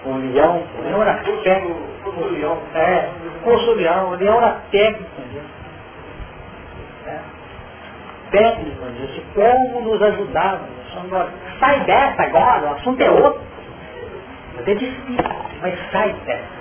[0.03, 3.09] com o Leão, o Leão era técnico, o Leão, é,
[3.43, 5.09] com o Leão, o Leão era técnico
[7.07, 7.37] É
[8.31, 8.77] técnico
[9.33, 10.61] como nos ajudava.
[11.59, 13.41] Sai dessa agora, o assunto é outro.
[14.65, 15.23] É difícil,
[15.61, 16.57] mas sai dessa.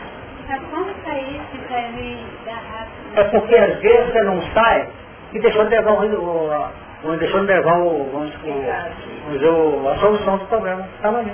[0.71, 3.19] Como sair se deve dar rápido?
[3.19, 4.89] É porque às vezes você não sai
[5.33, 6.71] e deixou de levar o,
[7.05, 8.33] o, deixou de levar o, vamos
[9.43, 10.87] o, a solução do problema.
[10.97, 11.33] Estava ali.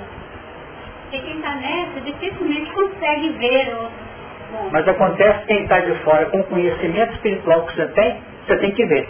[1.03, 4.03] Porque quem está nessa dificilmente consegue ver o.
[4.71, 8.71] Mas acontece quem está de fora com o conhecimento espiritual que você tem, você tem
[8.71, 9.07] que ver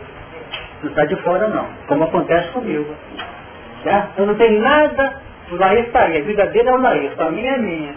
[0.83, 2.93] não está de fora não, como acontece comigo.
[3.83, 4.19] Certo?
[4.19, 5.21] Eu não tenho nada,
[5.53, 7.93] o Laís está aí, a vida dele é o Laís, a minha é minha.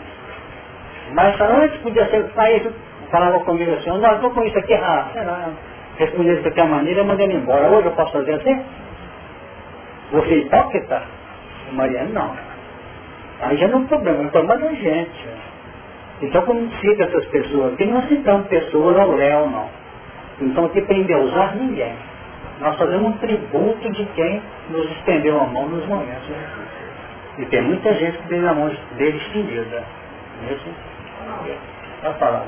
[1.12, 2.62] Mas antes podia ser o Laís,
[3.10, 5.12] falava comigo assim, não, estou com isso aqui errado.
[5.12, 5.50] Sei lá,
[5.98, 7.68] respondi de qualquer maneira, ele embora.
[7.68, 8.64] Hoje eu posso fazer assim?
[10.12, 11.02] Você é hipócrita?
[11.72, 12.36] Mariana, não.
[13.42, 15.28] Aí já não é um problema, é um problema da gente.
[16.22, 19.68] Então como fica essas pessoas aqui, não citamos pessoas ao léu, não.
[20.40, 21.94] Então aqui para endeusar ninguém.
[22.60, 26.30] Nós fazemos um tributo de quem nos estendeu a mão nos momentos.
[27.38, 29.84] E tem muita gente que teve a mão dele estendida.
[30.42, 30.74] Mesmo?
[32.02, 32.44] Pode falar.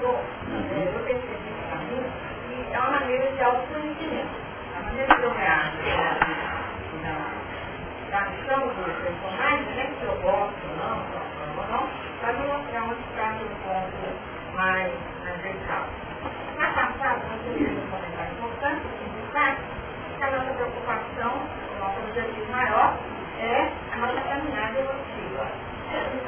[0.00, 2.02] Eu percebi para mim
[2.48, 4.34] que é uma maneira de autoconhecimento.
[4.76, 5.78] A maneira que eu reajo
[8.10, 10.98] na ação dos personagens, né, se eu gosto ou não,
[11.58, 11.88] ou não,
[12.20, 14.92] para me mostrar onde está no ponto mais
[15.24, 15.84] radical.
[16.58, 19.62] Na passada, nós tivemos um comentário importante, que destaque,
[20.18, 22.98] que a nossa preocupação, o nosso objetivo maior,
[23.38, 25.46] é a nossa caminhada evolutiva.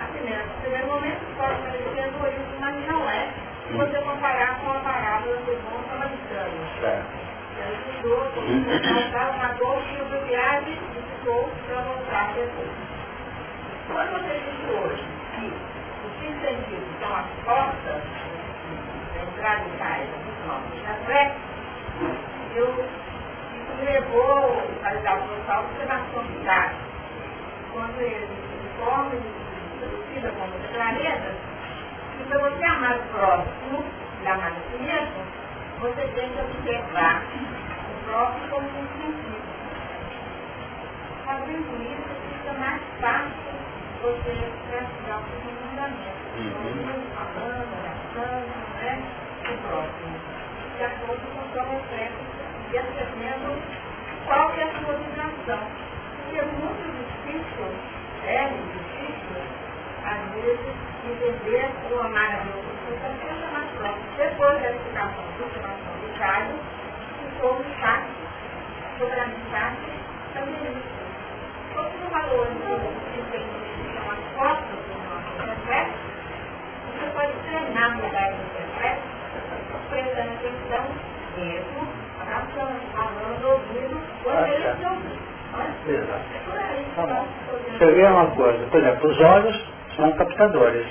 [0.01, 3.29] A primeira, no primeiro momento, pode parecer egoísmo, mas não é,
[3.66, 7.12] se você comparar com a parábola do bom samaritano.
[7.59, 8.20] Ele estudou,
[8.95, 9.49] voltar uma
[10.33, 12.70] dor que o viagem e ficou para voltar depois.
[13.87, 15.05] Quando você diz hoje
[15.35, 15.47] que
[16.07, 18.03] os cinco sentidos são as portas
[19.14, 21.43] da entrada e saída dos nossos reflexos,
[22.55, 26.78] eu, isso me levou a dar uma observação de dados.
[27.72, 31.37] Quando ele se forma e se como os planetas,
[32.20, 33.85] e para você amar o próximo
[34.22, 34.53] e amar
[35.80, 39.32] você tem que observar o próximo como um sentido.
[41.25, 43.53] Fazendo isso, fica mais fácil
[44.03, 44.35] você
[44.68, 46.23] praticar o seu fundamento.
[46.37, 47.03] Uhum.
[47.14, 48.43] Falando, oração,
[48.81, 49.03] né?
[49.43, 50.16] O próximo.
[50.77, 52.23] De acordo com o seu reflexo
[52.59, 53.62] e percebendo
[54.27, 55.62] qual é a sua vibração.
[56.16, 57.68] Porque é muito difícil,
[58.25, 59.43] é difícil,
[60.05, 62.73] às vezes, entender o amar a Deus.
[63.53, 64.05] Mais próximo.
[64.16, 66.59] Depois da explicação do formação do Caio,
[67.20, 68.23] ficou um impacto
[68.99, 69.95] sobre a mensagem
[70.33, 71.01] feminista.
[71.83, 72.55] Todos os valores
[73.12, 75.99] que tem são as costas do nosso reflexo,
[76.87, 79.03] você pode treinar mudar esse reflexo,
[79.91, 80.85] prestando atenção
[81.37, 81.89] mesmo,
[82.20, 85.18] abraçando, falando, ouvindo, gostaria de ouvir.
[87.72, 89.66] Você vê uma coisa, por exemplo, os olhos
[89.97, 90.87] são captadores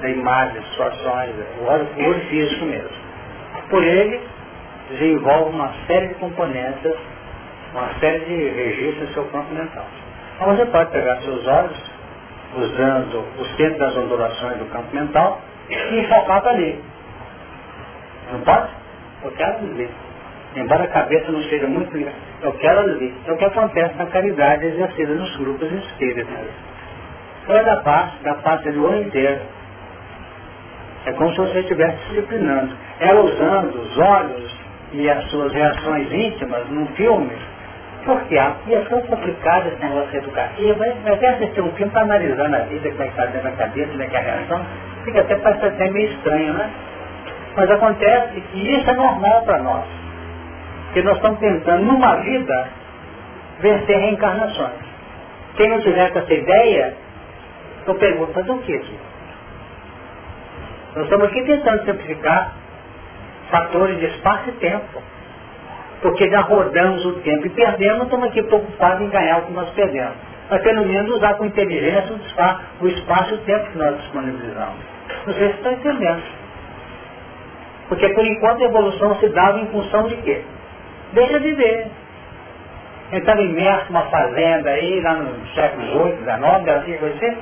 [0.00, 2.96] de imagens, situações, o olho, o olho físico mesmo.
[3.68, 4.20] Por ele,
[4.90, 6.94] desenvolve uma série de componentes,
[7.72, 9.86] uma série de registros no seu campo mental.
[10.36, 11.78] Então você pode pegar seus olhos,
[12.56, 16.78] usando o centro das ondulações do campo mental, e focar para ali.
[18.32, 18.68] Não pode?
[19.24, 19.90] Eu quero ver.
[20.54, 23.14] Embora a cabeça não seja muito ligada, eu quero ali.
[23.26, 26.46] É o que acontece na caridade exercida nos grupos espíritas.
[27.46, 29.40] Toda parte, da parte do ano inteiro.
[31.06, 32.76] É como se você estivesse disciplinando.
[33.00, 34.56] Ela usando os olhos
[34.92, 37.32] e as suas reações íntimas num filme,
[38.06, 42.60] porque é tão complicado esse negócio educativo, vai até assistir um filme para analisar na
[42.60, 44.66] vida, como é que está dentro da cabeça, como é que é a reação,
[45.04, 46.70] fica até parece meio estranho, né?
[47.56, 49.84] Mas acontece que isso é normal para nós.
[50.84, 52.68] Porque nós estamos tentando, numa vida,
[53.60, 54.86] vencer reencarnações.
[55.56, 56.94] Quem não tiver com essa ideia,
[57.86, 58.98] eu pergunto, mas o que aqui?
[60.94, 62.52] Nós estamos aqui tentando simplificar
[63.50, 65.02] fatores de espaço e tempo.
[66.02, 69.70] Porque já rodamos o tempo e perdemos, estamos aqui preocupados em ganhar o que nós
[69.70, 70.14] perdemos.
[70.50, 72.14] Mas pelo menos usar com inteligência
[72.80, 74.78] o espaço e o tempo que nós disponibilizamos.
[75.26, 76.22] Não sei se estão entendendo.
[77.88, 80.42] Porque por enquanto a evolução se dava em função de quê?
[81.12, 81.86] Deixa de ver.
[83.12, 87.38] Estava imerso numa fazenda aí, lá no século XVIII, XIX, assim, você.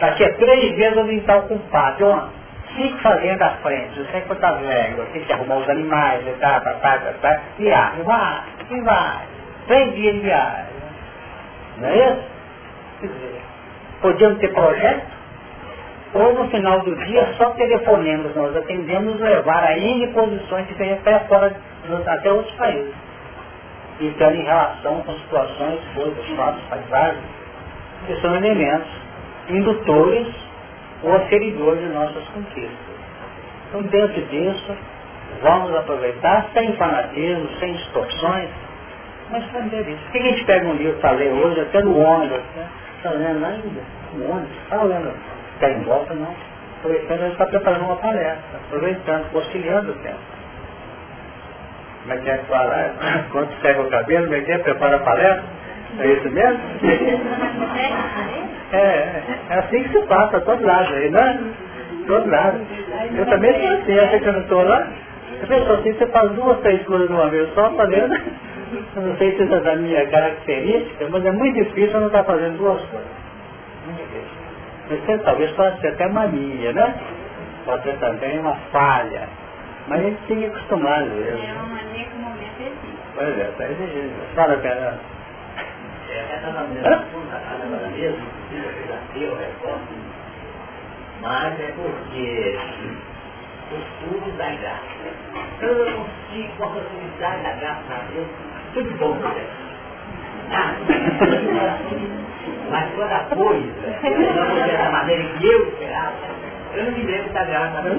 [0.00, 2.04] Daqui a três vezes eu vim estar ocupado.
[2.04, 2.30] Uma,
[2.76, 6.60] cinco fazendas à frente, você que está velho, tem que arrumar os animais, e tá,
[6.60, 9.26] tá, viagem, vai, e vai.
[9.66, 10.66] Três dias de viagem.
[11.78, 12.24] Não é isso?
[13.00, 13.40] Quer dizer,
[14.00, 15.06] podíamos ter projeto,
[16.14, 20.92] ou no final do dia só telefonemos, nós atendemos levar a N posições que tem
[20.92, 21.54] até fora,
[22.06, 22.94] até outros países.
[24.00, 27.24] Então, em relação com situações, coisas, fatos, paisagens,
[28.06, 28.90] que são elementos
[29.48, 30.41] indutores
[31.02, 32.92] ou aferidores de nossas conquistas.
[33.68, 34.76] Então, dentro disso,
[35.42, 38.48] vamos aproveitar sem fanatismo, sem distorções,
[39.30, 40.02] mas fazer isso.
[40.04, 42.68] Por que a gente pega um livro para ler hoje, até no ônibus, né?
[42.98, 43.80] Está lendo ainda?
[44.14, 45.12] No ônibus, está lendo?
[45.54, 46.34] Está em volta, não.
[46.78, 50.18] Aproveitando, ele está preparando uma palestra, aproveitando, conciliando o tempo.
[52.02, 52.94] Como é que é que fala?
[53.30, 54.58] Quando segue o cabelo, como é que é?
[54.58, 55.44] Prepara a palestra?
[55.98, 56.60] É isso mesmo?
[58.72, 61.40] É, é, é assim que se passa, todo lado aí, né?
[62.06, 62.60] Todo lado.
[63.16, 64.88] Eu também sou assim, acha que eu não estou lá?
[65.40, 68.14] Eu penso assim, você faz duas, três coisas de uma vez só, tá vendo?
[68.96, 72.24] Eu não sei se é da minha característica, mas é muito difícil eu não estar
[72.24, 73.22] fazendo duas coisas.
[74.88, 76.94] Você talvez pode ser até mania, né?
[77.64, 79.28] Pode ser também uma falha.
[79.88, 81.40] Mas a gente tem que acostumar às vezes.
[81.40, 82.98] É uma mania que o momento existe.
[83.14, 84.34] Pois é, está exigindo.
[84.34, 84.94] Fala, cara.
[91.20, 92.58] Mas é porque
[93.70, 94.82] os puros da graça.
[95.60, 98.26] Eu não consigo com a facilidade da graça a Deus,
[98.74, 99.46] tudo bom, né?
[100.50, 100.74] Ah,
[102.70, 106.16] mas quando a coisa não foi da maneira que eu esperava,
[106.74, 107.94] eu não me lembro da graça, não.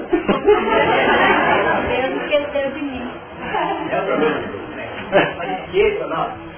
[1.88, 3.10] Deus esqueceu de mim.
[3.90, 4.40] É o problema.
[5.38, 6.53] Mas esqueça, não.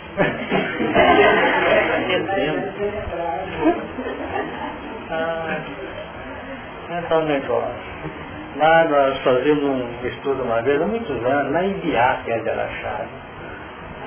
[5.11, 5.59] Ah,
[6.99, 7.75] então, negócio.
[8.57, 13.09] Lá nós fazíamos um estudo uma vez, há muitos anos, na Ibiá, que é de.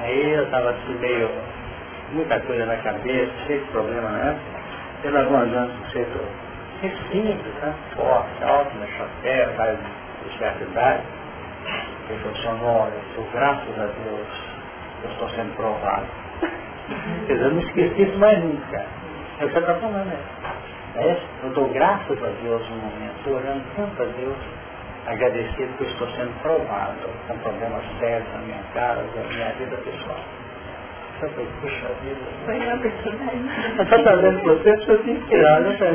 [0.01, 1.29] Aí eu estava assim meio,
[2.13, 4.59] muita coisa na cabeça, cheio de problema na época.
[5.03, 6.27] Eu alguns anos no setor.
[7.61, 7.73] Né?
[7.95, 11.03] Forte, alto, no chapéu, mais de certa idade.
[12.09, 14.48] Ele falou assim, olha, eu, graças a Deus,
[15.03, 16.05] eu estou sendo provado.
[17.27, 18.85] Quer dizer, eu não esqueci isso mais nunca.
[19.39, 20.19] É o que você está falando, né?
[20.95, 21.17] É?
[21.43, 24.37] Eu dou graças a Deus no momento, estou orando tanto a Deus,
[25.05, 29.77] agradecido que eu estou sendo provado com problemas sérios na minha casa, na minha vida
[29.77, 30.19] pessoal.
[31.21, 32.17] Eu falei, puxa vida.
[32.45, 33.41] Foi uma personagem.
[33.77, 35.93] Eu estou trazendo você, precisa se inspirar, né, cara?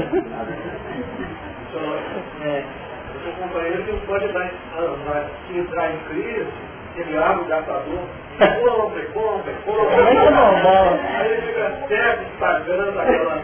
[2.43, 2.65] É.
[3.15, 4.51] O seu companheiro que pode dar,
[5.49, 6.47] se entrar em crise,
[6.97, 8.05] ele abre o gastador,
[8.39, 10.03] compre, compre, compre.
[10.03, 10.99] Mas é normal.
[11.19, 13.43] Aí ele fica certo, pagando aquela,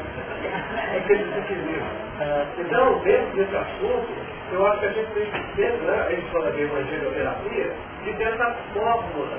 [0.97, 1.83] aquele desequilíbrio.
[2.21, 2.47] É.
[2.59, 4.09] Então, dentro desse assunto,
[4.53, 7.73] eu acho que a gente tem que ter, né, a gente fala de evangelioterapia,
[8.05, 9.39] de ter essa fórmula.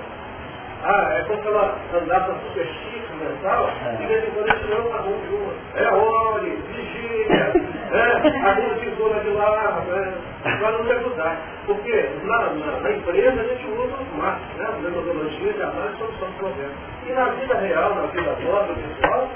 [0.84, 3.69] Ah, é como se ela andasse a superfície mental,
[3.99, 5.53] de vez em quando ele tirou uma rua de uma.
[5.75, 7.53] É olhe, vigia,
[7.91, 8.49] né?
[8.49, 10.13] arruma tesoura de lá, né?
[10.43, 11.38] para nos ajudar.
[11.67, 14.67] Porque na, na, na, empresa a gente usa os marcos, né?
[14.82, 16.75] metodologia de análise e solução de problemas.
[17.05, 19.29] E na vida real, na vida nossa, pessoal,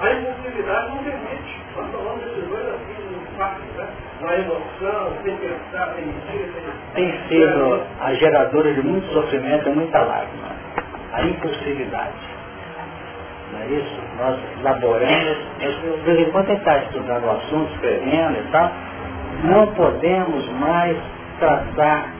[0.00, 1.60] a impulsividade não permite.
[1.76, 3.88] Nós tomamos decisões assim, no fácil, né?
[4.20, 6.94] Na emoção, sem pensar, sem medir, sem...
[6.94, 10.59] Tem sido a geradora de muito sofrimento e muita lágrima.
[11.12, 12.14] A impulsividade.
[13.52, 14.00] Não é isso?
[14.18, 18.70] Nós elaboramos, de vez em quando está estudando o assunto, escrevendo e tal,
[19.44, 20.96] não podemos mais
[21.38, 22.10] tratar,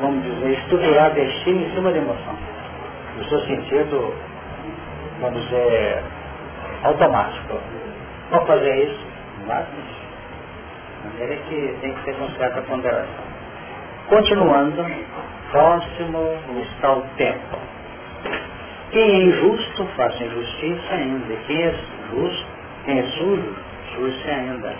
[0.00, 2.34] vamos dizer, estruturar destino em cima da emoção.
[3.16, 4.14] No seu sentido,
[5.20, 6.02] vamos dizer,
[6.84, 7.58] automático.
[8.30, 9.06] Vamos fazer isso,
[9.46, 13.24] mas de maneira que tem que ser com certa ponderação.
[14.08, 14.84] Continuando,
[15.50, 17.58] próximo está o tempo.
[18.90, 21.36] Quem é injusto, faça injustiça ainda.
[21.46, 21.74] Quem é
[22.10, 22.46] justo,
[22.84, 23.56] quem é sujo,
[23.94, 24.74] suje-se ainda.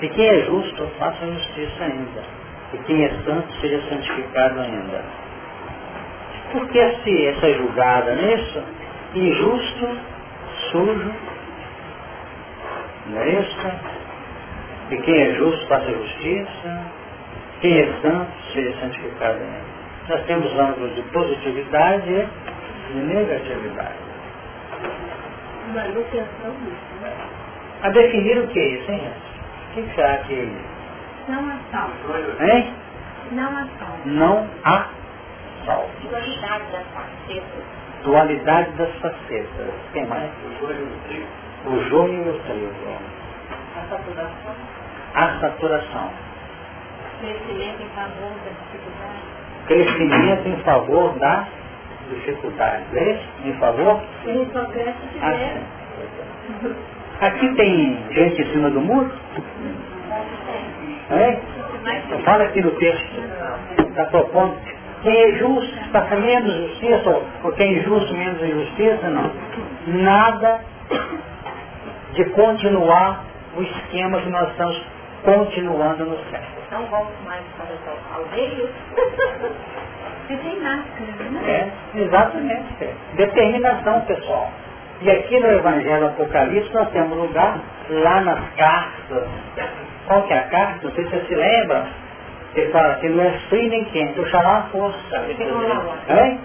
[0.00, 2.22] E quem é justo, faça justiça ainda.
[2.72, 5.04] E quem é santo, seja santificado ainda.
[6.52, 8.62] Por que essa julgada nisso?
[9.14, 9.88] Injusto,
[10.70, 11.12] sujo,
[13.06, 13.44] não é?
[14.90, 16.82] E quem é justo, faça justiça.
[17.60, 19.70] Quem é santo, seja santificado ainda.
[20.08, 22.28] Nós temos ângulos de positividade
[22.94, 23.94] e negatividade.
[25.74, 27.12] Manutenção disso, né?
[27.82, 29.12] A definir o que é isso, hein?
[29.70, 30.70] O que será que é isso?
[31.28, 31.90] Não há sal.
[32.40, 32.74] Hein?
[33.32, 33.96] Não há sal.
[34.04, 34.86] Não há.
[36.02, 37.64] Dualidade das facetas.
[38.02, 39.74] Dualidade das facetas.
[39.92, 40.30] Quem mais?
[41.66, 42.72] O joio e o trigo.
[43.76, 44.54] A saturação.
[45.14, 46.10] A saturação.
[47.20, 49.40] Crescimento em favor da dificuldade.
[49.66, 51.46] Crescimento em favor da
[52.10, 52.84] dificuldade.
[52.94, 53.28] É isso?
[53.44, 54.00] Em favor?
[54.24, 55.20] Ele só cresce se.
[57.20, 59.10] Aqui tem gente em cima do muro?
[61.10, 61.38] É?
[62.24, 63.22] Fala aqui no texto.
[63.78, 64.56] Está propondo.
[65.02, 69.30] Quem é justo está com menos justiça, ou quem é injusto menos injustiça, não.
[69.86, 70.60] Nada
[72.12, 73.24] de continuar
[73.56, 74.82] o esquema que nós estamos
[75.24, 76.42] continuando no céu.
[76.70, 77.80] Não vamos mais para os
[78.14, 78.70] aldeios.
[80.30, 81.42] Você tem máscara, né?
[81.44, 82.84] É, exatamente.
[82.84, 82.94] É.
[83.16, 84.48] Determinação pessoal.
[85.00, 87.58] E aqui no Evangelho Apocalipse nós temos lugar
[87.88, 89.24] lá nas cartas.
[90.06, 90.78] Qual que é a carta?
[90.84, 91.84] Não sei se você se lembra.
[92.54, 95.16] Ele fala que não é frio nem quente, o xalá a força.
[95.28, 96.40] Hein?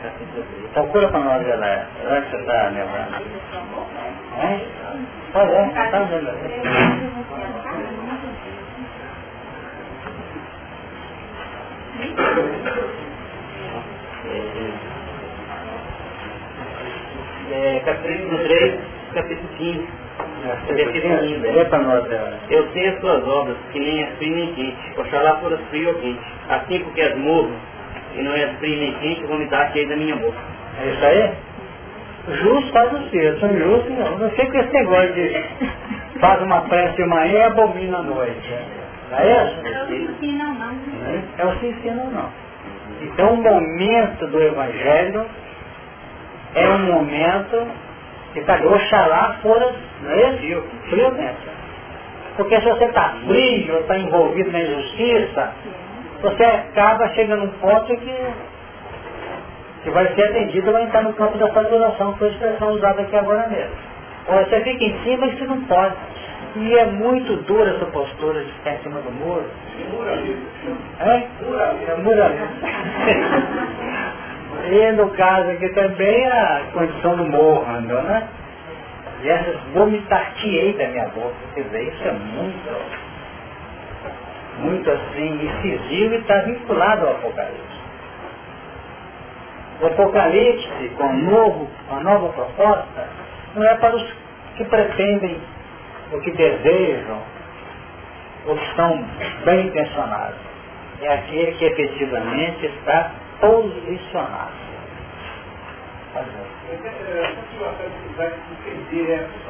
[0.74, 1.88] Procura para nós, galera.
[2.10, 3.22] Onde que você está lembrando?
[4.42, 4.66] Hein?
[5.32, 6.56] Pois é, está lembrando.
[17.52, 18.80] É, capítulo 3,
[19.14, 19.88] capítulo 15.
[21.60, 22.06] É para nós,
[22.50, 24.78] Eu sei as suas obras, que nem é frio nem quente.
[24.98, 26.20] Oxalá fosse frio ou quente.
[26.50, 27.52] Assim porque és morro,
[28.16, 30.38] e não és frio nem quente, vomitar aí da minha boca.
[30.82, 31.32] É isso aí?
[32.28, 34.18] Justo faz o ser, são justos não.
[34.18, 35.44] Não sei com esse negócio de
[36.20, 38.54] faz uma prece de manhã e abomina à noite.
[39.12, 39.62] Não é isso?
[39.62, 39.72] Não,
[40.56, 41.24] não.
[41.38, 42.45] É o se ensina ou não.
[43.02, 45.26] Então o momento do Evangelho
[46.56, 47.68] é um momento
[48.34, 50.64] que tá, oxalá fora, não é isso?
[50.90, 51.56] Frio mesmo.
[52.38, 55.54] Porque se você está frio, está envolvido na injustiça,
[56.22, 58.34] você acaba chegando num ponto que,
[59.84, 63.02] que vai ser atendido, vai entrar no campo da saturação, que foi a expressão usada
[63.02, 63.76] aqui agora mesmo.
[64.28, 65.96] Ou você fica em cima e você não pode.
[66.58, 69.46] E é muito dura essa postura de ficar em cima do muro.
[71.00, 71.28] É?
[71.92, 72.48] É muralismo.
[74.72, 78.28] e no caso aqui também a condição do morro né?
[79.22, 81.36] E essas vomitar-te-ei da minha boca.
[81.54, 82.70] Quer dizer, isso é muito,
[84.60, 87.76] muito assim, incisivo e está vinculado ao Apocalipse.
[89.82, 93.10] O Apocalipse, com, um novo, uma nova proposta,
[93.56, 94.16] não é para os
[94.56, 95.42] que pretendem
[96.14, 97.22] o que desejam,
[98.46, 99.06] ou que estão
[99.44, 100.55] bem intencionados.
[101.02, 103.12] É aquele que efetivamente está
[103.42, 104.54] posicionado.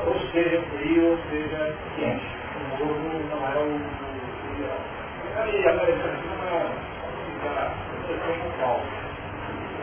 [0.07, 2.25] Ou seja frio, ou seja quente.
[2.55, 2.99] O morro
[3.29, 3.75] não é o
[4.55, 4.79] ideal.
[5.37, 7.71] Aí apareceu aqui uma
[8.07, 8.81] questão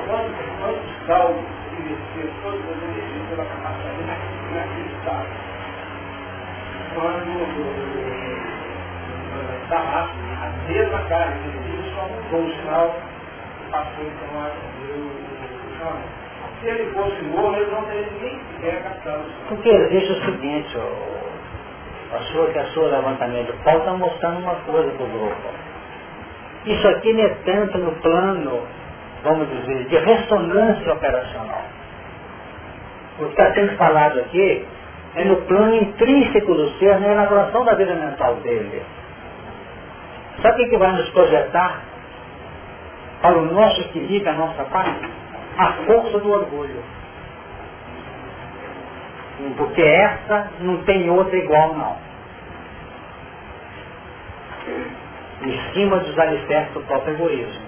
[0.06, 1.44] Quantos, quantos caldos
[1.78, 4.02] investiam todas as energias pela capacidade
[4.52, 5.28] naquele estado?
[6.94, 8.32] quando
[9.69, 12.95] Damasco, a mesma carne, ele só mudou o sinal
[13.73, 16.13] passou então o
[16.61, 20.79] se ele fosse morto, ele não teria nem sequer captado Porque existe o seguinte,
[22.13, 25.49] a sua, que a sua levantamento Paulo está mostrando uma coisa para o grupo.
[26.67, 28.63] Isso aqui não é tanto no plano,
[29.25, 31.63] vamos dizer, de ressonância operacional.
[33.19, 34.65] O que está sendo falado aqui
[35.17, 38.83] é no plano intrínseco do ser, na elaboração da vida mental dele.
[40.41, 41.83] Sabe o que vai nos projetar
[43.21, 44.97] para o nosso equilíbrio, a nossa paz?
[45.59, 46.83] A força do orgulho.
[49.57, 51.97] Porque essa não tem outra igual não.
[55.43, 57.63] Em cima dos alicerces do próprio egoísmo.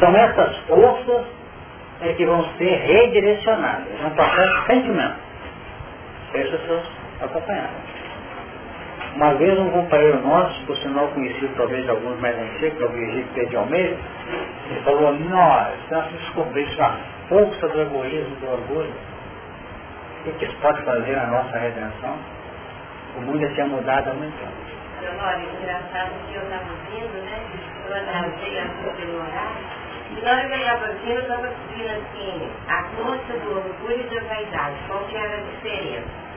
[0.00, 1.26] São essas forças
[2.00, 3.86] é que vão ser redirecionadas.
[4.00, 5.16] É um processo de sentimento.
[6.32, 6.84] Deixa seus
[7.20, 7.93] acompanhados.
[9.16, 12.90] Uma vez um companheiro nosso, por sinal conhecido talvez alguns mais antigos, que é o
[12.90, 13.96] Virgílio Pedro Almeida,
[14.70, 18.92] ele falou, nós, se nós descobríssemos a força do egoísmo, do orgulho,
[20.26, 22.16] o que isso pode fazer na nossa redenção,
[23.16, 24.74] o mundo ia ter mudado há muito tempo.
[25.22, 27.42] Olha, engraçado que eu estava vindo, né?
[27.86, 29.84] Eu atrasei a sua pelo horário.
[30.10, 34.00] E na hora que eu estava vindo, eu estava vendo assim, a força do orgulho
[34.00, 36.33] e da vaidade, qual que era a diferença?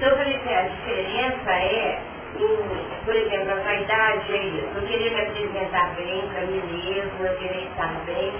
[0.00, 2.00] Então, eu falei assim, a diferença é,
[2.38, 7.26] em, por exemplo, a vaidade é isso, eu querer me apresentar bem para mim mesmo,
[7.26, 8.32] eu querer estar bem,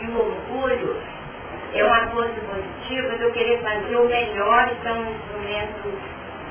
[0.00, 0.96] e o orgulho
[1.74, 5.98] é uma coisa positiva de eu querer fazer o melhor e ser um instrumento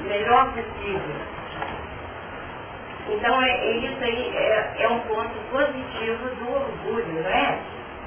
[0.08, 1.16] melhor possível.
[3.10, 7.60] Então, é, é isso aí é, é, um ponto positivo do orgulho, não é?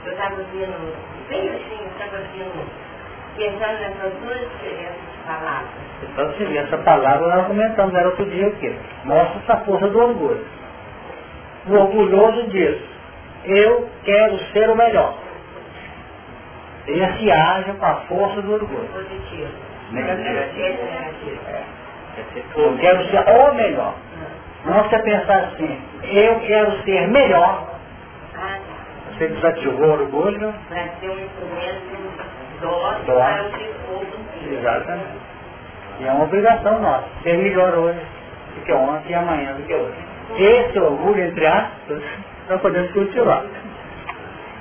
[0.04, 2.85] Eu estava vendo, bem assim, eu estava vendo
[3.36, 5.70] pensando nessas duas diferenças de palavras.
[6.02, 8.74] Então você vê, essa palavra nós comentamos era outro dia o quê?
[9.04, 10.46] Mostra essa força do orgulho.
[11.66, 12.78] O orgulhoso diz,
[13.44, 15.14] eu quero ser o melhor.
[16.86, 18.88] Esse age com a força do orgulho.
[18.88, 19.50] Positivo.
[19.90, 20.24] Negativo.
[20.24, 21.40] Negativo.
[21.48, 21.62] É.
[22.56, 23.94] Eu quero ser o melhor.
[24.64, 27.76] Não você pensar assim, eu quero ser melhor.
[28.34, 28.58] Ah,
[29.12, 31.96] Você desativou o orgulho, para ser um instrumento
[32.60, 33.04] Dócil.
[33.04, 35.26] para o Exatamente.
[36.00, 38.00] E é uma obrigação nossa, ser melhor hoje
[38.54, 39.96] do que ontem e amanhã do que hoje.
[40.38, 42.02] Esse orgulho, entre aspas,
[42.48, 43.42] nós podemos cultivar.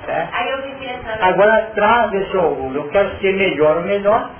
[0.06, 4.30] Pensando, Agora, atrás desse orgulho, eu quero ser melhor ou melhor,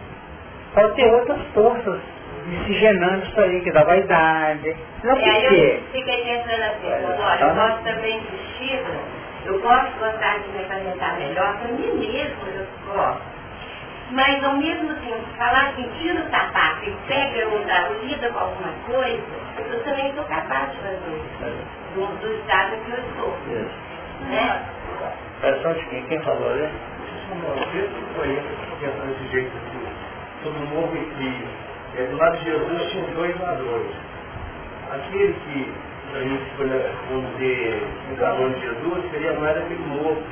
[0.74, 2.00] pode ter outras forças
[2.46, 4.76] miscigenando isso aí, que dá vaidade.
[5.02, 6.86] Não E aí eu fiquei pensando assim,
[7.20, 8.90] olha, eu gosto também de vestido,
[9.46, 13.35] eu gosto de gostar de me apresentar melhor para mim mesmo, eu gosto.
[14.10, 18.38] Mas ao mesmo tempo, falar que tira o sapato e pega ou dá lida com
[18.38, 19.22] alguma coisa,
[19.58, 23.36] eu também sou capaz de fazer isso, do, do estado que eu estou.
[24.30, 24.64] Né?
[25.42, 26.02] É só de quem?
[26.04, 26.70] Quem falou, né?
[28.14, 28.42] foi
[28.80, 29.86] pensando desse jeito assim,
[30.42, 31.66] sobre o morro em que
[31.98, 33.90] é, do lado de Jesus tinham dois ladrões.
[34.92, 35.72] Aquele que,
[36.14, 36.68] a gente foi,
[37.10, 40.22] vamos dizer, no caminho de Jesus, seria mais aquele morro,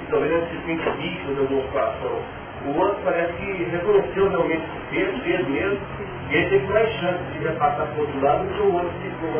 [0.00, 2.22] que talvez não se sente vítima da morfação.
[2.66, 5.78] O outro parece que reconheceu realmente o que fez, mesmo,
[6.30, 8.90] e ele teve mais chance de repassar para o outro lado do que o outro
[9.02, 9.30] que ficou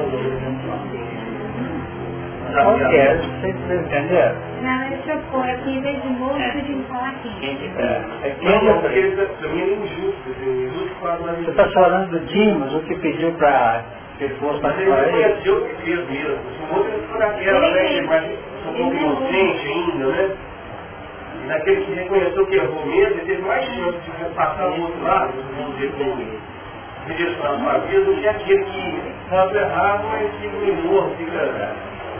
[2.52, 3.56] Não quero, vocês
[3.86, 4.36] entenderam?
[4.62, 6.50] Não, ele trocou aqui, em vez de moço, É.
[6.60, 7.28] de falar aqui.
[7.78, 11.06] É, é quem Não, não, é porque ele, para mim, é injusto, assim, injusto com
[11.08, 13.82] a Você está falando do Dimas, o que pediu para
[14.18, 15.16] que ele fosse Mas ele para ele?
[15.22, 16.38] reconheceu o que fez mesmo.
[16.70, 17.84] O outro ele ficou naquela, né?
[17.88, 18.24] Que mais
[18.68, 20.30] um pouco inocente ainda, né?
[21.44, 25.02] E naquele que reconheceu que errou mesmo, ele teve mais chance de passar do outro
[25.02, 26.16] lado, vamos dizer, com
[27.06, 31.70] redirecionar a sua vida, do que aquele que faz errado, mas fica mimoso, fica.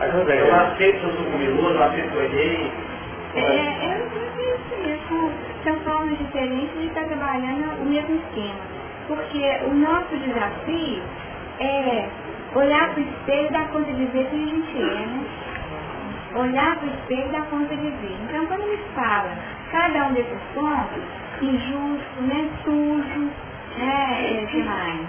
[0.01, 0.51] Ajuda Eu ele.
[0.55, 2.73] aceito que eu sou criminoso, eu aceito que eu errei.
[3.37, 4.07] É, eu
[4.37, 5.31] penso isso.
[5.65, 8.61] São formas diferentes de estar trabalhando o mesmo esquema.
[9.09, 11.03] Porque o nosso desafio
[11.61, 12.09] é
[12.55, 15.25] olhar para o espelho e dar conta de ver quem a gente é, né?
[16.35, 18.17] Olhar para o espelho e dar conta de ver.
[18.29, 19.31] Então, quando me fala
[19.71, 21.03] cada um desses pontos,
[21.41, 22.49] injusto, né?
[22.65, 23.31] Sujo,
[23.79, 24.43] né?
[24.43, 25.01] É, que mais?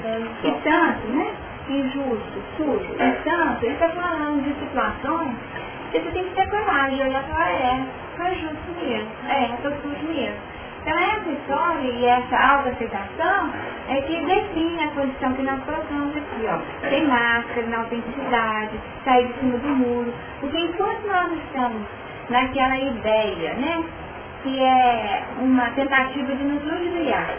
[0.44, 1.34] E tanto, né?
[1.68, 5.36] Injusto, sujo, e tanto, ele está falando de situações
[5.92, 7.86] que você tem que ter coragem olhar e falar, é,
[8.16, 10.55] foi justo mesmo, é, eu tô sujo mesmo.
[10.86, 13.50] Então essa história e essa autoaceitação
[13.90, 16.88] é que define a condição que nós colocamos aqui, ó.
[16.88, 20.14] Tem máscara, na autenticidade, sair de cima do muro.
[20.40, 21.82] Porque enquanto nós estamos
[22.30, 23.84] naquela ideia, né,
[24.44, 27.34] que é uma tentativa de nos ludibriar,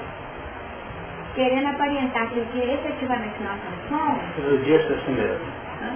[1.36, 5.46] querendo aparentar que que efetivamente nós não somos, Todo dia é assim mesmo.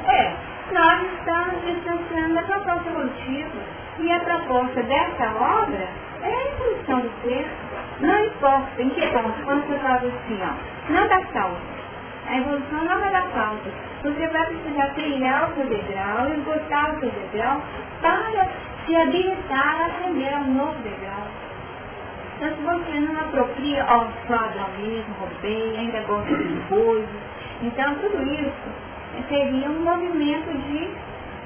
[0.06, 0.32] é,
[0.72, 3.80] nós estamos distanciando da proposta evolutiva.
[3.98, 5.88] E a proposta dessa obra
[6.22, 7.46] é a evolução do ser.
[8.00, 11.80] Não importa em que ponto, quando você fala assim, ó, não dá salto.
[12.26, 13.70] A evolução não vai dar salto.
[14.02, 17.62] Você vai precisar trilhar o seu degrau, esgotar o seu degrau,
[18.00, 18.48] para
[18.86, 21.26] se habilitar a ascender a um novo degrau.
[22.36, 24.38] Então, se você não apropria, ó, sou
[24.78, 27.08] mesmo, roubei, ainda gosto de coisas.
[27.62, 28.52] Então, tudo isso
[29.28, 30.88] seria um movimento de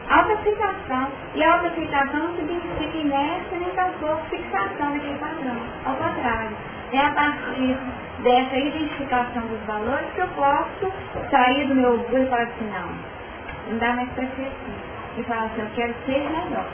[0.09, 1.09] autoaceitação.
[1.35, 5.57] E a autoaceitação não significa inércia nem tampouco fixação naquele padrão.
[5.85, 6.57] Ao contrário,
[6.93, 7.77] é a partir
[8.23, 10.93] dessa identificação dos valores que eu posso
[11.31, 15.19] sair do meu orgulho e falar assim, não, não dá mais para ser assim.
[15.19, 16.67] E falar assim, eu quero ser melhor.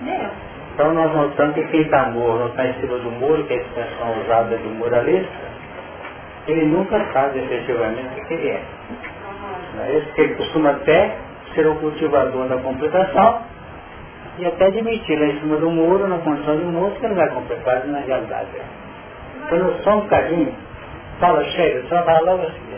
[0.00, 0.30] Entendeu?
[0.74, 3.60] Então nós notamos que quem está morto, está em cima do muro, que é a
[3.60, 5.50] expressão usada do muralista,
[6.46, 8.62] ele nunca sabe efetivamente o que ele é.
[9.74, 10.06] Não é isso?
[10.06, 11.16] Porque ele costuma até
[11.54, 13.42] ser o cultivador da completação
[14.38, 17.28] e até admitir lá em cima do muro, na condição de moço, que ele vai
[17.30, 18.48] completar na realidade.
[19.48, 20.54] Quando só um bocadinho,
[21.18, 22.70] fala, chega, só vai logo assim.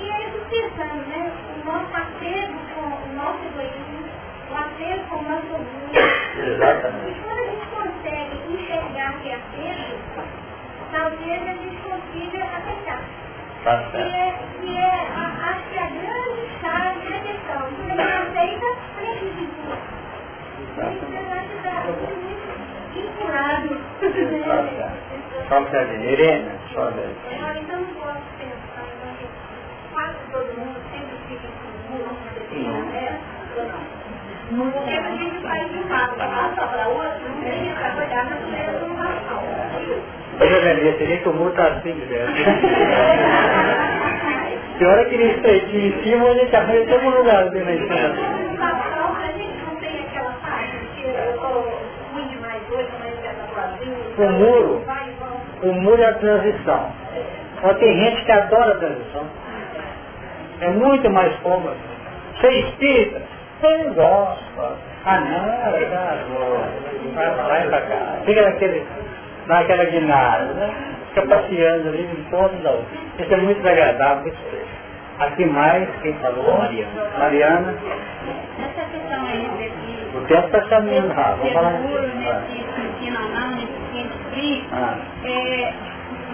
[0.00, 1.30] E aí eu fico pensando, né,
[1.60, 4.08] o nosso apego com o nosso egoísmo,
[4.50, 6.54] o apego com o nosso orgulho.
[6.54, 7.10] Exatamente.
[7.10, 10.00] E quando a gente consegue enxergar que é apego,
[10.92, 13.02] talvez a gente consiga aceitar.
[13.64, 14.14] Tá Que certo.
[14.14, 17.62] é, que é a, acho que a grande chave da questão.
[17.86, 19.76] Quando a gente aceita, a gente desvincula.
[22.94, 23.68] Vinculado.
[24.00, 25.48] Tá certo.
[25.48, 26.10] Só um bocadinho.
[26.10, 27.16] Irene, só vez.
[27.30, 28.90] Então não posso pensar
[29.92, 33.18] quase todo mundo sempre fica com um na determinada
[34.72, 38.72] Porque a gente faz de um lado, para outro, não tem para cuidar da primeira
[38.72, 38.89] formação.
[40.40, 42.26] Mas eu lembrei, seria que o muro está assim, velho.
[44.78, 47.72] Pior é que ele estreitinho em cima, a gente arranja todo um lugar ali na
[47.72, 47.94] cima.
[48.54, 51.78] Então, a gente não tem aquela parte que eu estou
[52.14, 53.44] ruim demais hoje, mas essa
[54.16, 55.66] tua O muro, vai e volta.
[55.66, 56.92] o muro é a transição.
[57.60, 59.26] Só tem gente que adora a transição.
[60.62, 61.76] É muito mais cômodo.
[62.40, 63.22] Você é espírita?
[63.62, 64.78] Eu gosto.
[65.04, 66.16] Ah não, eu já
[67.14, 68.16] Vai pra lá e pra cá.
[68.24, 68.86] Fica naquele,
[69.50, 70.74] naquela guinada, né?
[71.08, 72.98] Fica passeando ali de ponto da outra.
[73.18, 74.70] Isso é muito desagradável, muito.
[75.18, 76.58] Aqui mais, quem falou?
[76.58, 77.10] Mariana.
[77.18, 77.74] Mariana.
[78.58, 80.16] Essa questão aí desse...
[80.16, 81.38] O tempo está caminhando rápido.
[81.38, 81.72] Vamos falar.
[83.00, 84.96] nesse nesse ciente Ah.
[85.24, 85.72] é,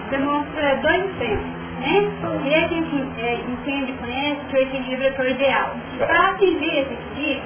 [0.09, 1.57] demonstra dois exemplos.
[1.79, 2.11] Né?
[2.45, 5.69] E a gente é, entende e conhece que o equilíbrio é o ideal.
[5.99, 7.43] Para atingir esse equilíbrio,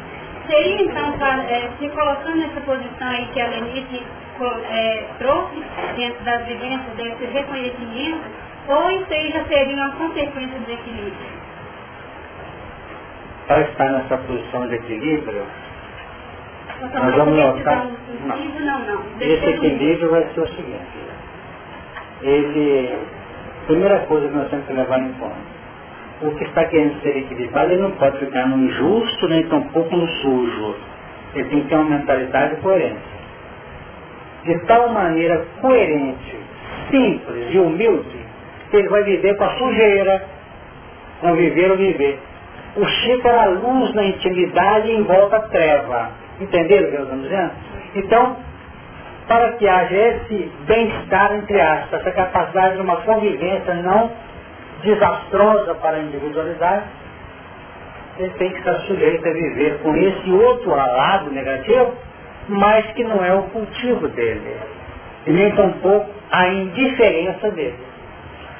[0.47, 4.03] seria então pra, é, se colocando nessa posição aí que a Lenice
[4.45, 5.63] é, trouxe
[5.95, 8.21] dentro das vivências desse reconhecimento,
[8.67, 11.41] ou isso aí já seria uma consequência do equilíbrio?
[13.47, 15.43] Para estar nessa posição de equilíbrio,
[17.05, 17.85] Nós vamos notar-
[18.25, 18.35] Não,
[19.19, 20.81] esse equilíbrio vai ser o seguinte.
[22.23, 22.97] Ele,
[23.67, 25.35] primeira coisa que nós temos que levar em conta.
[26.21, 30.07] O que está querendo ser equilibrado, ele não pode ficar no injusto, nem tampouco no
[30.07, 30.75] sujo.
[31.35, 32.99] Ele tem que ter uma mentalidade coerente.
[34.43, 36.35] De tal maneira coerente,
[36.89, 38.25] simples e humilde,
[38.69, 40.23] que ele vai viver com a sujeira,
[41.19, 42.19] conviver ou viver.
[42.75, 46.09] O Chico era luz na intimidade em volta a treva.
[46.39, 47.51] Entenderam o que eu estou dizendo?
[47.95, 48.37] Então,
[49.27, 54.11] para que haja esse bem-estar, entre aspas, essa capacidade de uma convivência não
[54.83, 56.85] desastrosa para a individualidade,
[58.17, 61.93] ele tem que estar sujeito a viver com esse outro lado negativo,
[62.51, 64.57] mas que não é o cultivo dele.
[65.25, 67.79] E nem tampouco a indiferença dele.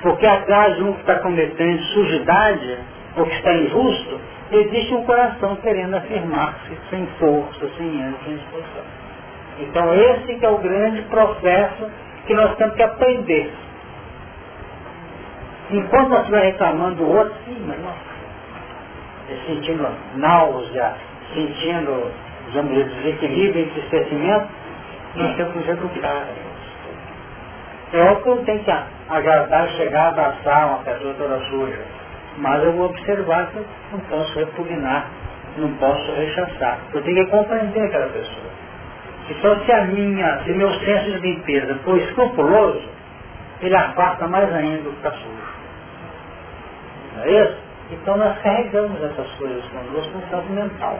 [0.02, 2.78] Porque atrás de um que está cometendo sujidade,
[3.18, 4.20] ou que está injusto,
[4.52, 8.84] existe um coração querendo afirmar-se sem força, sem ânimo, sem disposição.
[9.60, 11.90] Então esse que é o grande processo
[12.26, 13.52] que nós temos que aprender.
[15.70, 18.12] Enquanto nós estiver reclamando do outro, sim, mas não.
[19.46, 20.94] Sentindo náusea,
[21.34, 22.12] sentindo,
[22.52, 24.48] digamos, desequilíbrio, entristecimento,
[25.16, 26.28] nós temos que educar.
[27.94, 28.72] É óbvio que eu não tenho que
[29.10, 31.82] agradar, chegar, abraçar uma pessoa toda suja.
[32.38, 35.08] Mas eu vou observar que eu não posso repugnar,
[35.58, 36.80] não posso rechaçar.
[36.94, 38.52] Eu tenho que compreender aquela pessoa.
[39.30, 42.82] Então se a minha, se meu senso de limpeza for escrupuloso,
[43.62, 45.54] ele afasta mais ainda o que está sujo.
[47.16, 47.58] Não é isso?
[47.92, 50.98] Então nós carregamos essas coisas conosco no campo mental.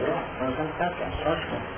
[0.00, 1.20] Nós vamos atentos.
[1.22, 1.72] Só que.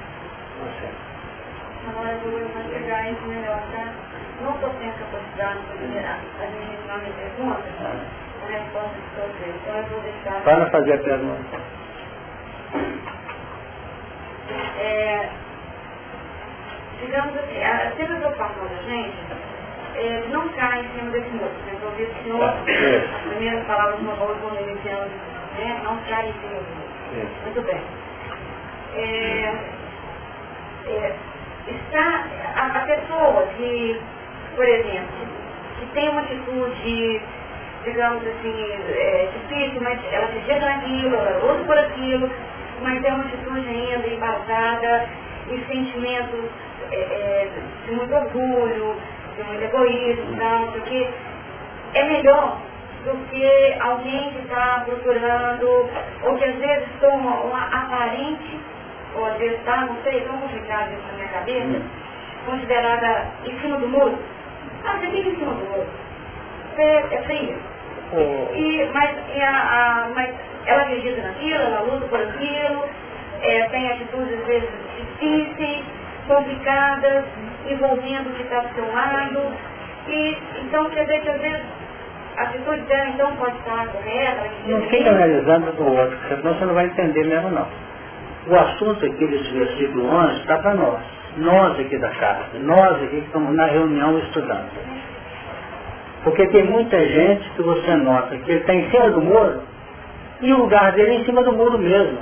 [1.88, 3.92] Agora eu vou chegar isso melhor, tá?
[4.40, 5.98] Não estou capacidade de
[6.42, 7.62] administrar minha pergunta,
[8.42, 9.54] a resposta de vocês.
[9.62, 10.42] Então eu vou deixar.
[10.42, 11.60] Para fazer a pergunta.
[14.78, 15.28] É,
[17.00, 19.16] digamos assim, a, preocupação da gente
[19.96, 21.52] é, não cai em cima desse muro.
[21.66, 21.78] Né?
[21.80, 24.14] Eu ouvi o senhor, as primeiras palavras de uma
[24.54, 25.10] ele iniciando,
[25.58, 25.80] né?
[25.84, 27.80] não cai em cima do Muito bem.
[28.96, 29.54] É,
[30.86, 31.16] é,
[31.66, 32.24] está
[32.56, 34.00] a, a pessoa que,
[34.56, 35.26] por exemplo,
[35.78, 37.20] que tem uma atitude,
[37.84, 42.30] digamos assim, é, difícil, mas ela acredita naquilo, ela luta por aquilo,
[42.82, 45.08] mas é uma atitude ainda embasada
[45.50, 46.50] em sentimentos
[46.90, 47.48] é, é,
[47.86, 48.96] de muito orgulho,
[49.36, 51.08] de muito egoísmo tal, porque
[51.94, 52.58] é melhor
[53.04, 55.88] do que alguém que está procurando,
[56.24, 58.58] ou que às vezes toma uma aparente,
[59.16, 61.82] ou às vezes está, não sei, tão complicado isso na minha cabeça,
[62.46, 64.18] considerada em cima do muro.
[64.86, 65.86] Ah, você fica em cima do muro.
[66.74, 67.56] Você é fria.
[68.54, 70.34] E, mas, e a, a- mas
[70.66, 72.84] ela acredita naquilo, ela luta por aquilo,
[73.42, 75.84] é, tem atitudes às vezes difíceis,
[76.28, 77.24] complicadas,
[77.68, 79.52] envolvendo o que está do seu lado.
[80.08, 81.62] E, então quer dizer que às vezes
[82.36, 86.74] a atitude dela então pode estar correta, Não fica analisando do outro, senão você não
[86.74, 87.66] vai entender mesmo não.
[88.46, 91.00] O assunto aqui desse versículo 11 está para nós.
[91.36, 94.68] Nós aqui da casa, nós aqui que estamos na reunião estudando.
[96.24, 99.62] Porque tem muita gente que você nota que ele está em cima do muro
[100.40, 102.18] e o lugar dele é em cima do muro mesmo.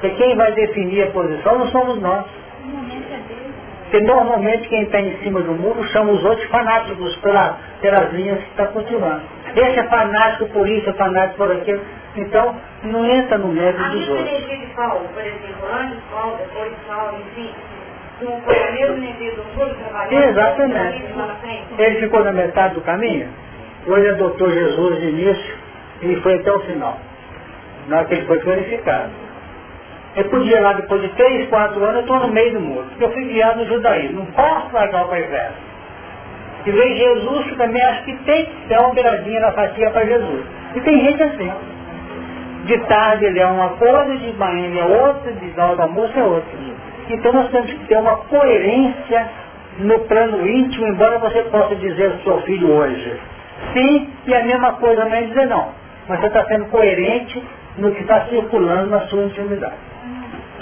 [0.00, 2.24] Porque quem vai definir a posição não somos nós.
[2.62, 3.54] O momento é dele.
[3.84, 8.38] Porque normalmente quem está em cima do muro chama os outros fanáticos pela, pelas linhas
[8.38, 9.22] que está cultivando.
[9.54, 11.80] Esse é fanático por isso, é fanático por aquilo.
[12.16, 14.28] Então, não entra no mérito A dos outros.
[14.28, 17.50] energia de Paulo, por exemplo, antes Paulo, depois de Paulo, enfim,
[18.22, 20.24] não foi a mesma energia do trabalhando.
[20.28, 21.04] Exatamente.
[21.78, 23.28] Ele ficou na metade do caminho,
[23.86, 25.54] ele adotou Jesus de início
[26.02, 26.98] e foi até o final.
[27.88, 29.23] Na hora que ele foi glorificado.
[30.16, 33.04] Eu podia lá, depois de três, quatro anos, eu estou no meio do muro, porque
[33.04, 34.20] eu fui guiado no judaísmo.
[34.20, 35.74] Não posso largar o Velho.
[36.66, 40.06] E veio Jesus, que também acho que tem que dar uma beiradinha na fatia para
[40.06, 40.44] Jesus.
[40.76, 41.52] E tem gente assim.
[42.64, 46.18] De tarde ele é uma coisa, de manhã ele é outra, de hora do almoço
[46.18, 46.58] é outra.
[47.10, 49.28] Então nós temos que ter uma coerência
[49.78, 53.20] no plano íntimo, embora você possa dizer ao seu filho hoje
[53.72, 55.68] sim, e a mesma coisa amanhã dizer não.
[56.08, 57.42] mas você está sendo coerente
[57.78, 59.74] no que está circulando na sua intimidade.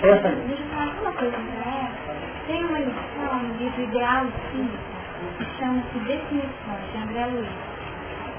[0.03, 1.93] Deixa eu falar uma coisa pra ela.
[2.49, 7.49] Tem uma lição no livro Ideal que chama-se Definições, de André Luiz.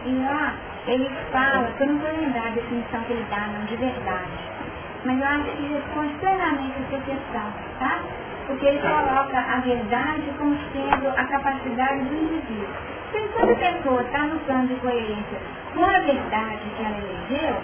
[0.06, 0.53] E lá
[0.88, 4.52] ele fala, eu não vou lembrar a definição que ele dá, não, de verdade.
[5.06, 7.99] Mas eu acho que responde plenamente essa questão, tá?
[8.48, 12.68] Porque ele coloca a verdade como sendo a capacidade do indivíduo.
[13.10, 15.40] Então, quando a pessoa está no plano de coerência
[15.73, 17.56] com a verdade que ela elegeu,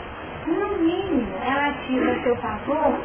[0.47, 2.97] no mínimo ela ativa a seu favor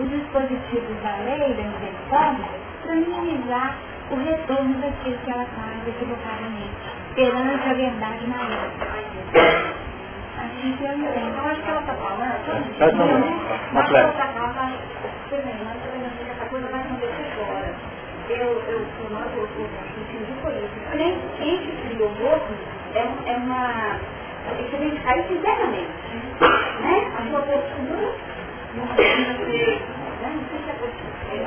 [0.00, 2.44] os dispositivos da lei, da misericórdia,
[2.82, 3.76] para minimizar
[4.10, 6.72] o retorno daquilo que ela faz equivocadamente,
[7.14, 8.70] perante a verdade maior.
[10.40, 11.36] Assim que eu entendo.
[11.36, 13.20] Eu acho que ela está falando, Faz favor.
[13.72, 14.78] mas Mas, ela está falando,
[15.28, 17.74] que essa coisa vai acontecer agora.
[18.30, 20.90] Eu, eu, eu, nós, eu, eu, eu, por isso.
[20.92, 22.54] Quem, se criou louco
[22.94, 23.98] é, é uma...
[24.48, 25.90] É que a gente cai sinceramente.
[26.80, 27.12] Né?
[27.18, 28.14] A sua postura
[28.74, 28.86] né?
[29.54, 29.90] é.
[31.36, 31.46] É.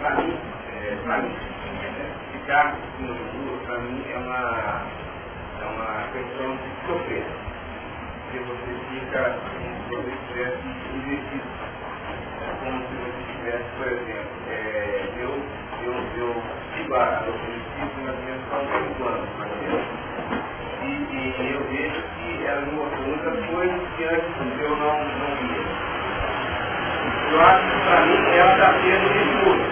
[0.00, 0.38] Para mim,
[0.68, 0.96] é, é,
[3.66, 4.82] para mim, é uma,
[5.60, 7.24] é uma questão de sofrer.
[8.24, 9.22] Porque você fica
[9.88, 11.48] se você estivesse investido.
[12.42, 15.30] É como se você estivesse, por exemplo, é, eu,
[15.86, 16.42] eu, eu
[16.76, 20.03] sigo a doutrina espírita na minha são oito anos, mais
[22.62, 25.64] me mostrou muitas coisas que antes eu não, não via.
[27.32, 29.62] Eu acho que para mim ela está sendo esse muro.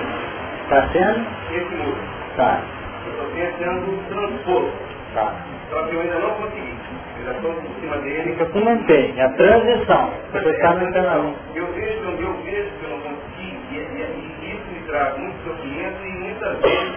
[0.64, 1.26] Está sendo?
[1.52, 1.98] Esse muro.
[2.36, 2.60] Tá.
[3.06, 4.70] Eu estou tentando transpor.
[5.14, 5.34] Tá.
[5.70, 6.76] Só que eu ainda não consegui.
[7.18, 8.36] Eu já estou por cima dele.
[8.52, 9.20] Com mantém.
[9.22, 10.12] A transição.
[10.32, 11.34] Você está no canal.
[11.54, 15.36] Eu vejo eu vejo que eu não consegui, e, e- e isso me traz muito
[15.44, 16.94] sofrimento e muitas vezes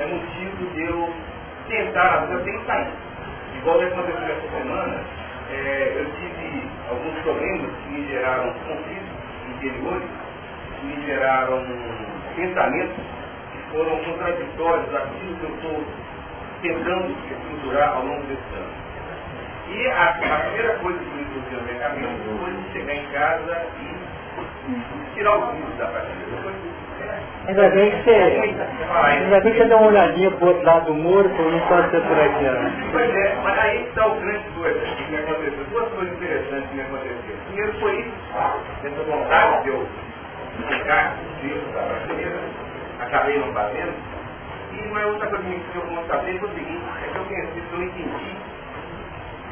[0.00, 1.10] é motivo de eu
[1.68, 3.11] tentar, vezes eu tenho que sair.
[3.62, 5.00] Igual aconteceu essa semana,
[5.48, 9.08] é, eu tive alguns problemas que me geraram conflitos
[9.54, 10.08] interiores,
[10.80, 11.64] que me geraram
[12.34, 12.96] pensamentos
[13.52, 15.84] que foram contraditórios daquilo que eu estou
[16.60, 18.74] tentando estruturar ao longo desse ano.
[19.70, 21.22] E a, a primeira coisa que me
[21.52, 22.08] na minha cabeça
[22.40, 26.71] foi chegar em casa e tirar os livros da prateleira.
[27.48, 28.54] Ainda bem que você.
[28.94, 31.90] Ainda bem que você dá uma olhadinha pro outro lado do muro, porque não pode
[31.90, 32.70] ser por aqui, não.
[32.92, 35.64] Pois é, mas aí está o grande coisa que me aconteceu.
[35.70, 37.18] Duas coisas interessantes que me aconteceram.
[37.46, 38.12] Primeiro foi isso,
[38.84, 39.86] essa vontade de eu
[40.68, 42.38] ficar livros da prateleira,
[43.00, 43.92] acabei não fazendo.
[44.72, 47.46] E uma outra coisa que deu como saber foi o seguinte, é que eu pensei,
[47.46, 48.36] que eu entendi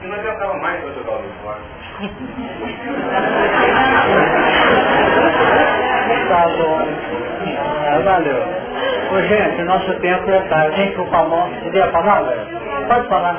[0.01, 1.59] que não adiantava mais eu jogar o fora.
[6.31, 7.20] Tá bom.
[7.83, 8.43] Ah, valeu.
[9.11, 10.77] Ô, gente, nosso tempo é tarde.
[10.77, 12.47] Gente, por favor, você ia falar, velho?
[12.87, 13.37] Pode falar.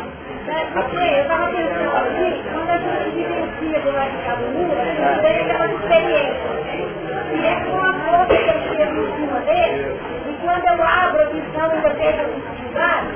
[0.73, 5.21] Porque eu estava pensando aqui, quando a gente vivencia do lado de cada a gente
[5.21, 6.51] tem aquela experiência.
[7.31, 9.95] E é com a força que eu chego em cima dele,
[10.27, 13.07] e quando eu abro a visão e eu vejo a dificuldade,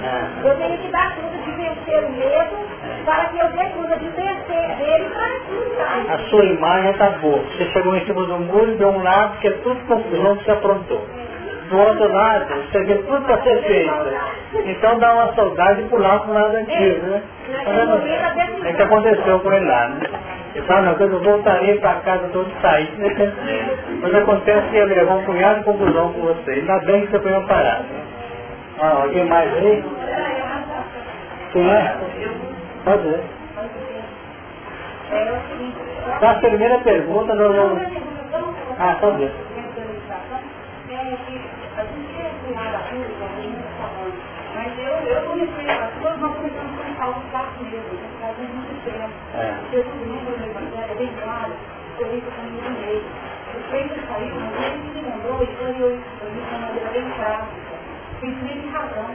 [0.43, 4.09] eu tenho que dar conta de vencer o medo, para que eu dê conta de
[4.09, 6.15] vencer dele para lutar.
[6.15, 7.39] A sua imagem está boa.
[7.39, 10.43] Você chegou em cima do muro e deu um lado que é tudo confusão que
[10.43, 11.05] você aprontou.
[11.69, 13.91] Do outro lado, você vê tudo para ser feito.
[14.65, 17.23] Então dá uma saudade de pular para o lado antigo, né?
[17.63, 18.67] Tá vendo?
[18.67, 19.99] É o que aconteceu com ele lá, né?
[20.53, 22.93] Ele fala, não, eu voltarei para casa todo sair.
[23.99, 26.51] Mas acontece que ele levou um punhado de confusão com você.
[26.51, 28.04] Ainda bem que você foi uma parada.
[28.77, 29.83] Ah, alguém mais aí?
[31.53, 31.97] Quem é?
[32.83, 33.23] Pode ver.
[36.19, 37.81] Tá, a primeira pergunta, nós vamos...
[38.77, 39.31] Ah, pode ver.
[44.55, 48.83] Mas eu, eu comecei, as pessoas vão começando a pensar um passo mesmo, faz muito
[48.83, 49.13] tempo.
[49.71, 51.53] Eu domingo no Evangelho, é bem claro,
[51.99, 53.03] eu vi que eu caminho no meio.
[53.55, 57.64] O feito saiu, mas ele me lembrou e foi eu escrevi de uma maneira bem.
[58.25, 59.05] Pensei de razão.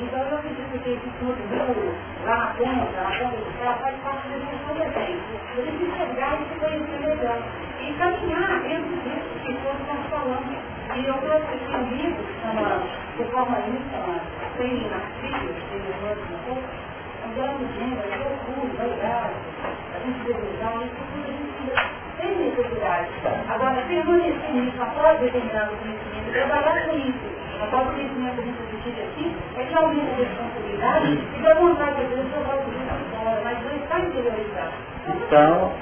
[0.00, 1.96] Então eu acredito que esse tudo muro,
[2.26, 5.16] lá na ponta, na ponta do carro, faz parte da minha história bem.
[5.56, 7.40] Eu tenho que enxergar e se conhecer melhor.
[7.80, 10.52] E caminhar dentro disso que todos estão falando.
[10.94, 12.82] E eu trouxe aqui um livro que chama,
[13.16, 14.20] de forma íntima,
[14.58, 16.68] Training Narciso, que ele manda na boca.
[17.16, 22.36] É um grande gênero, é loucura, vaidade, a gente desejar, isso tudo a gente sem
[22.36, 23.08] necessidade.
[23.48, 29.36] Agora, permanecer nisso após determinado conhecimento, trabalhar com isso, após o que gente adquire aqui,
[29.56, 33.58] é que aumenta a responsabilidade e dá vontade de Deus jogar o livro fora, mas
[33.64, 34.72] não está interiorizado.
[35.08, 35.72] Então,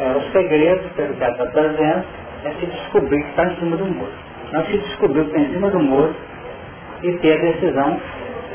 [0.00, 2.04] é, o segredo, pelo que está trazendo,
[2.44, 4.12] é se descobrir que está em cima do muro.
[4.52, 6.14] Não se descobrir que está em cima do muro
[7.02, 8.00] e ter a decisão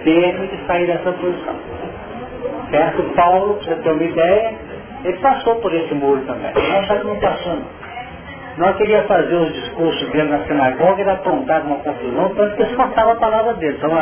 [0.04, 1.56] firme de sair dessa posição.
[2.70, 3.04] Certo?
[3.16, 4.56] Paulo, para ter uma ideia,
[5.04, 6.52] ele passou por esse muro também.
[6.54, 7.60] Não só que não passou.
[8.58, 13.12] Nós queria fazer os discursos dele na sinagoga, ele apontava uma confusão, tanto que faltava
[13.12, 13.78] a palavra dele.
[13.78, 13.96] Então,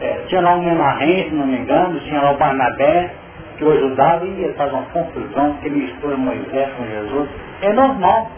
[0.00, 3.10] é, tinha lá se não me engano, tinha lá o Barnabé,
[3.58, 7.28] que o ajudava e ia fazer uma confusão, que mistura Moisés com Jesus.
[7.60, 8.30] É normal.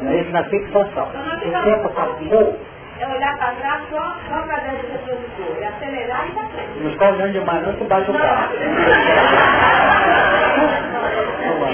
[0.00, 0.20] Né?
[0.20, 1.08] Isso na fixação.
[1.08, 2.58] O tempo passou.
[2.98, 6.80] É olhar para trás só, só para dentro do retrovisor, é acelerar e para frente.
[6.82, 8.48] Não está olhando demais, não, que bate o carro.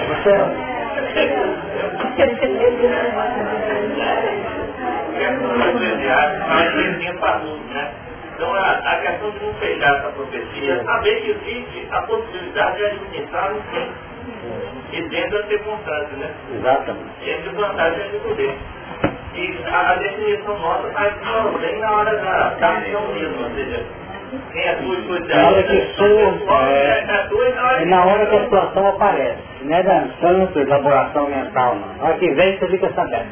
[0.08, 0.75] Você
[7.72, 7.92] né?
[8.34, 12.84] Então a, a questão de não fechar essa profecia, saber que existe a possibilidade de
[12.84, 13.92] administrar o tempo.
[14.92, 16.34] E dentro das circunstâncias, né?
[16.54, 17.30] Exatamente.
[17.30, 18.58] Entre vantagem e poder.
[19.34, 21.14] E a, a definição nossa faz
[21.60, 24.05] bem na hora da, da ação mesmo, ou seja, de
[25.36, 26.08] Na hora que sou,
[26.68, 29.38] é, na hora que a situação aparece.
[29.62, 31.96] Não é dançando, elaboração mental, não.
[31.96, 33.30] Na hora que vem, você fica sabendo.